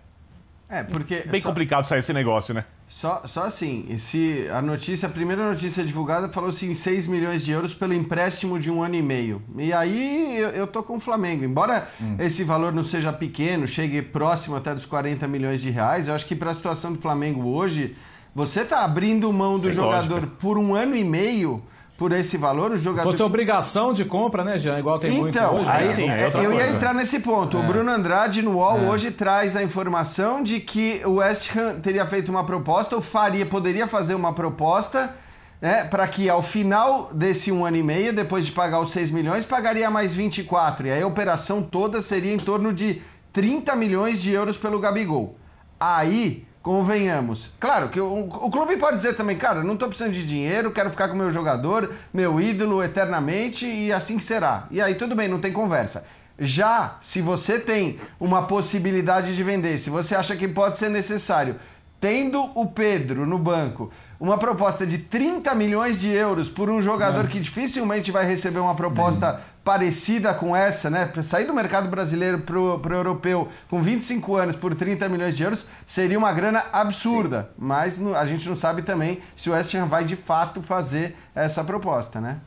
É, 0.70 0.84
porque. 0.84 1.24
Bem 1.26 1.40
só, 1.40 1.48
complicado 1.48 1.84
sair 1.84 1.98
esse 1.98 2.12
negócio, 2.12 2.54
né? 2.54 2.64
Só, 2.88 3.22
só 3.24 3.44
assim, 3.44 3.86
esse, 3.90 4.48
a 4.52 4.62
notícia, 4.62 5.08
a 5.08 5.10
primeira 5.10 5.48
notícia 5.48 5.84
divulgada 5.84 6.28
falou 6.28 6.50
assim: 6.50 6.74
6 6.74 7.08
milhões 7.08 7.44
de 7.44 7.50
euros 7.50 7.74
pelo 7.74 7.92
empréstimo 7.92 8.58
de 8.58 8.70
um 8.70 8.80
ano 8.80 8.94
e 8.94 9.02
meio. 9.02 9.42
E 9.58 9.72
aí 9.72 10.38
eu, 10.38 10.50
eu 10.50 10.66
tô 10.68 10.82
com 10.82 10.96
o 10.96 11.00
Flamengo. 11.00 11.44
Embora 11.44 11.88
hum. 12.00 12.14
esse 12.20 12.44
valor 12.44 12.72
não 12.72 12.84
seja 12.84 13.12
pequeno, 13.12 13.66
chegue 13.66 14.00
próximo 14.00 14.54
até 14.54 14.72
dos 14.72 14.86
40 14.86 15.26
milhões 15.26 15.60
de 15.60 15.70
reais, 15.70 16.06
eu 16.06 16.14
acho 16.14 16.24
que 16.24 16.36
para 16.36 16.52
a 16.52 16.54
situação 16.54 16.92
do 16.92 17.00
Flamengo 17.00 17.48
hoje, 17.48 17.96
você 18.32 18.64
tá 18.64 18.84
abrindo 18.84 19.32
mão 19.32 19.54
do 19.54 19.62
Sem 19.62 19.72
jogador 19.72 20.14
lógica. 20.14 20.32
por 20.38 20.56
um 20.56 20.74
ano 20.74 20.94
e 20.94 21.02
meio 21.02 21.64
por 22.00 22.12
esse 22.12 22.38
valor, 22.38 22.70
o 22.70 22.76
jogador. 22.78 23.12
Se 23.12 23.18
fosse 23.18 23.22
obrigação 23.22 23.92
de 23.92 24.06
compra, 24.06 24.42
né, 24.42 24.58
Jean? 24.58 24.78
Igual 24.78 24.98
tem 24.98 25.10
então, 25.10 25.52
muito 25.52 25.60
hoje. 25.60 25.70
Aí, 25.70 25.88
né? 25.88 25.92
Sim, 25.92 26.08
é 26.08 26.26
eu 26.28 26.30
coisa. 26.30 26.54
ia 26.54 26.70
entrar 26.70 26.94
nesse 26.94 27.20
ponto. 27.20 27.58
É. 27.58 27.60
O 27.60 27.62
Bruno 27.62 27.90
Andrade 27.90 28.40
no 28.40 28.52
UOL 28.52 28.78
é. 28.78 28.88
hoje 28.88 29.10
traz 29.10 29.54
a 29.54 29.62
informação 29.62 30.42
de 30.42 30.60
que 30.60 31.02
o 31.04 31.16
West 31.16 31.54
Ham 31.54 31.78
teria 31.78 32.06
feito 32.06 32.30
uma 32.30 32.42
proposta, 32.42 32.96
ou 32.96 33.02
faria, 33.02 33.44
poderia 33.44 33.86
fazer 33.86 34.14
uma 34.14 34.32
proposta. 34.32 35.14
Né, 35.60 35.84
para 35.84 36.08
que 36.08 36.26
ao 36.26 36.42
final 36.42 37.10
desse 37.12 37.52
um 37.52 37.66
ano 37.66 37.76
e 37.76 37.82
meio, 37.82 38.14
depois 38.14 38.46
de 38.46 38.52
pagar 38.52 38.80
os 38.80 38.92
6 38.92 39.10
milhões, 39.10 39.44
pagaria 39.44 39.90
mais 39.90 40.14
24. 40.14 40.86
E 40.86 40.90
aí 40.90 41.02
a 41.02 41.06
operação 41.06 41.62
toda 41.62 42.00
seria 42.00 42.32
em 42.32 42.38
torno 42.38 42.72
de 42.72 43.02
30 43.30 43.76
milhões 43.76 44.22
de 44.22 44.32
euros 44.32 44.56
pelo 44.56 44.80
Gabigol. 44.80 45.36
Aí 45.78 46.46
Convenhamos. 46.62 47.50
Claro 47.58 47.88
que 47.88 47.98
o, 47.98 48.28
o, 48.28 48.50
clube 48.50 48.76
pode 48.76 48.96
dizer 48.96 49.16
também, 49.16 49.36
cara, 49.36 49.64
não 49.64 49.74
estou 49.74 49.88
precisando 49.88 50.12
de 50.12 50.26
dinheiro, 50.26 50.70
quero 50.70 50.90
ficar 50.90 51.08
com 51.08 51.16
meu 51.16 51.30
jogador, 51.30 51.90
meu 52.12 52.38
ídolo 52.38 52.82
eternamente 52.82 53.66
e 53.66 53.90
assim 53.90 54.18
que 54.18 54.24
será. 54.24 54.66
E 54.70 54.80
aí 54.80 54.94
tudo 54.94 55.16
bem, 55.16 55.26
não 55.26 55.40
tem 55.40 55.52
conversa. 55.52 56.04
Já 56.38 56.98
se 57.00 57.22
você 57.22 57.58
tem 57.58 57.98
uma 58.18 58.42
possibilidade 58.42 59.34
de 59.34 59.42
vender, 59.42 59.78
se 59.78 59.88
você 59.88 60.14
acha 60.14 60.36
que 60.36 60.46
pode 60.46 60.78
ser 60.78 60.90
necessário, 60.90 61.56
tendo 61.98 62.50
o 62.54 62.66
Pedro 62.66 63.26
no 63.26 63.38
banco, 63.38 63.90
uma 64.18 64.36
proposta 64.36 64.86
de 64.86 64.98
30 64.98 65.54
milhões 65.54 65.98
de 65.98 66.10
euros 66.10 66.50
por 66.50 66.68
um 66.68 66.82
jogador 66.82 67.26
que 67.26 67.40
dificilmente 67.40 68.10
vai 68.10 68.26
receber 68.26 68.58
uma 68.58 68.74
proposta 68.74 69.40
parecida 69.64 70.32
com 70.34 70.54
essa, 70.54 70.88
né? 70.88 71.06
Para 71.06 71.22
sair 71.22 71.46
do 71.46 71.54
mercado 71.54 71.88
brasileiro 71.88 72.40
para 72.40 72.58
o 72.58 72.92
europeu 72.92 73.48
com 73.68 73.82
25 73.82 74.36
anos 74.36 74.56
por 74.56 74.74
30 74.74 75.08
milhões 75.08 75.36
de 75.36 75.42
euros 75.42 75.64
seria 75.86 76.18
uma 76.18 76.32
grana 76.32 76.64
absurda. 76.72 77.42
Sim. 77.42 77.48
Mas 77.58 78.00
a 78.16 78.26
gente 78.26 78.48
não 78.48 78.56
sabe 78.56 78.82
também 78.82 79.20
se 79.36 79.50
o 79.50 79.52
West 79.52 79.74
Ham 79.74 79.86
vai 79.86 80.04
de 80.04 80.16
fato 80.16 80.62
fazer 80.62 81.16
essa 81.34 81.62
proposta, 81.62 82.20
né? 82.20 82.38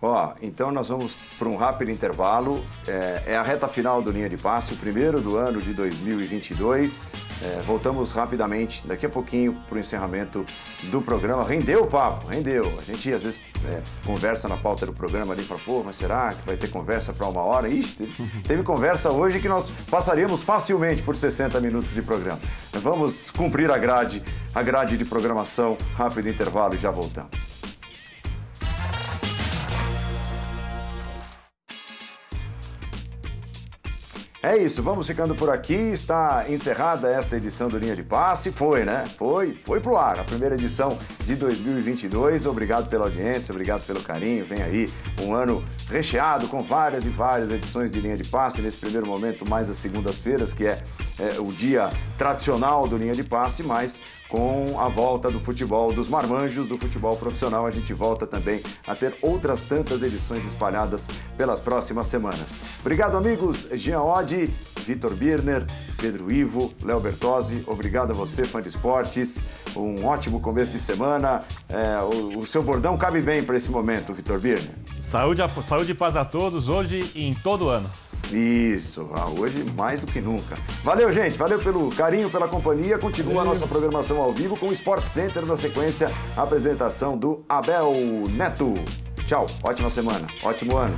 Ó, 0.00 0.32
então 0.40 0.70
nós 0.70 0.88
vamos 0.88 1.18
para 1.38 1.48
um 1.48 1.56
rápido 1.56 1.90
intervalo. 1.90 2.64
É, 2.86 3.22
é, 3.26 3.36
a 3.36 3.42
reta 3.42 3.66
final 3.66 4.00
do 4.00 4.10
Linha 4.10 4.28
de 4.28 4.36
Passe, 4.36 4.72
o 4.72 4.76
primeiro 4.76 5.20
do 5.20 5.36
ano 5.36 5.60
de 5.60 5.74
2022. 5.74 7.08
É, 7.42 7.62
voltamos 7.62 8.12
rapidamente, 8.12 8.86
daqui 8.86 9.06
a 9.06 9.08
pouquinho, 9.08 9.54
para 9.68 9.76
o 9.76 9.78
encerramento 9.78 10.46
do 10.84 11.02
programa. 11.02 11.42
Rendeu 11.42 11.82
o 11.82 11.86
papo, 11.88 12.28
rendeu. 12.28 12.72
A 12.78 12.82
gente 12.82 13.12
às 13.12 13.24
vezes 13.24 13.40
é, 13.66 13.82
conversa 14.06 14.48
na 14.48 14.56
pauta 14.56 14.86
do 14.86 14.92
programa 14.92 15.34
ali 15.34 15.42
fala, 15.42 15.60
pô, 15.64 15.82
mas 15.84 15.96
será 15.96 16.32
que 16.32 16.46
vai 16.46 16.56
ter 16.56 16.70
conversa 16.70 17.12
para 17.12 17.26
uma 17.26 17.40
hora? 17.40 17.68
Ixi, 17.68 18.06
teve, 18.06 18.42
teve 18.42 18.62
conversa 18.62 19.10
hoje 19.10 19.40
que 19.40 19.48
nós 19.48 19.68
passaríamos 19.90 20.44
facilmente 20.44 21.02
por 21.02 21.16
60 21.16 21.60
minutos 21.60 21.92
de 21.92 22.02
programa. 22.02 22.40
Vamos 22.72 23.30
cumprir 23.30 23.70
a 23.70 23.78
grade, 23.78 24.22
a 24.54 24.62
grade 24.62 24.96
de 24.96 25.04
programação. 25.04 25.76
Rápido 25.96 26.28
intervalo 26.28 26.74
e 26.76 26.78
já 26.78 26.90
voltamos. 26.90 27.57
É 34.40 34.56
isso, 34.56 34.84
vamos 34.84 35.08
ficando 35.08 35.34
por 35.34 35.50
aqui. 35.50 35.74
Está 35.74 36.44
encerrada 36.48 37.10
esta 37.10 37.36
edição 37.36 37.68
do 37.68 37.76
Linha 37.76 37.96
de 37.96 38.04
Passe. 38.04 38.52
Foi, 38.52 38.84
né? 38.84 39.04
Foi, 39.18 39.54
foi 39.64 39.80
pro 39.80 39.96
ar. 39.96 40.20
A 40.20 40.24
primeira 40.24 40.54
edição 40.54 40.96
de 41.24 41.34
2022. 41.34 42.46
Obrigado 42.46 42.88
pela 42.88 43.06
audiência, 43.06 43.50
obrigado 43.52 43.84
pelo 43.84 44.00
carinho. 44.00 44.44
Vem 44.44 44.62
aí 44.62 44.88
um 45.22 45.34
ano 45.34 45.64
recheado 45.90 46.46
com 46.46 46.62
várias 46.62 47.04
e 47.04 47.08
várias 47.08 47.50
edições 47.50 47.90
de 47.90 47.98
Linha 47.98 48.16
de 48.16 48.28
Passe. 48.28 48.62
Nesse 48.62 48.76
primeiro 48.76 49.08
momento, 49.08 49.48
mais 49.48 49.68
as 49.68 49.76
segundas-feiras, 49.76 50.52
que 50.52 50.66
é, 50.66 50.84
é 51.18 51.40
o 51.40 51.52
dia 51.52 51.90
tradicional 52.16 52.86
do 52.86 52.96
Linha 52.96 53.14
de 53.14 53.24
Passe, 53.24 53.64
mas 53.64 54.00
com 54.28 54.78
a 54.78 54.88
volta 54.88 55.30
do 55.30 55.40
futebol 55.40 55.92
dos 55.92 56.06
marmanjos, 56.06 56.68
do 56.68 56.78
futebol 56.78 57.16
profissional. 57.16 57.66
A 57.66 57.70
gente 57.70 57.92
volta 57.92 58.26
também 58.26 58.62
a 58.86 58.94
ter 58.94 59.16
outras 59.22 59.62
tantas 59.62 60.02
edições 60.02 60.44
espalhadas 60.44 61.08
pelas 61.36 61.60
próximas 61.60 62.06
semanas. 62.06 62.58
Obrigado, 62.80 63.16
amigos. 63.16 63.68
Jean 63.72 64.02
Oddi, 64.02 64.27
Vitor 64.36 65.14
Birner, 65.14 65.66
Pedro 65.96 66.32
Ivo, 66.32 66.72
Léo 66.82 67.00
Bertozzi. 67.00 67.62
Obrigado 67.66 68.10
a 68.12 68.14
você, 68.14 68.44
fã 68.44 68.62
de 68.62 68.68
esportes. 68.68 69.46
Um 69.76 70.04
ótimo 70.06 70.40
começo 70.40 70.72
de 70.72 70.78
semana. 70.78 71.42
É, 71.68 71.98
o, 72.00 72.38
o, 72.38 72.46
seu 72.46 72.62
bordão 72.62 72.96
cabe 72.96 73.20
bem 73.20 73.42
para 73.42 73.56
esse 73.56 73.70
momento, 73.70 74.12
Vitor 74.12 74.38
Birner. 74.38 74.70
Saúde, 75.00 75.42
saúde 75.64 75.92
e 75.92 75.94
paz 75.94 76.16
a 76.16 76.24
todos, 76.24 76.68
hoje 76.68 77.10
e 77.14 77.28
em 77.28 77.34
todo 77.34 77.68
ano. 77.68 77.90
Isso, 78.32 79.08
ah, 79.14 79.26
hoje 79.26 79.64
mais 79.74 80.00
do 80.00 80.06
que 80.06 80.20
nunca. 80.20 80.58
Valeu, 80.84 81.10
gente. 81.12 81.38
Valeu 81.38 81.58
pelo 81.58 81.90
carinho, 81.90 82.30
pela 82.30 82.46
companhia. 82.46 82.98
Continua 82.98 83.36
Valeu. 83.36 83.50
a 83.50 83.54
nossa 83.54 83.66
programação 83.66 84.20
ao 84.20 84.32
vivo 84.32 84.56
com 84.56 84.66
o 84.66 84.72
Sport 84.72 85.06
Center 85.06 85.46
na 85.46 85.56
sequência, 85.56 86.10
a 86.36 86.42
apresentação 86.42 87.16
do 87.16 87.44
Abel 87.48 87.92
Neto. 88.30 88.74
Tchau, 89.26 89.46
ótima 89.62 89.90
semana, 89.90 90.26
ótimo 90.42 90.76
ano. 90.76 90.96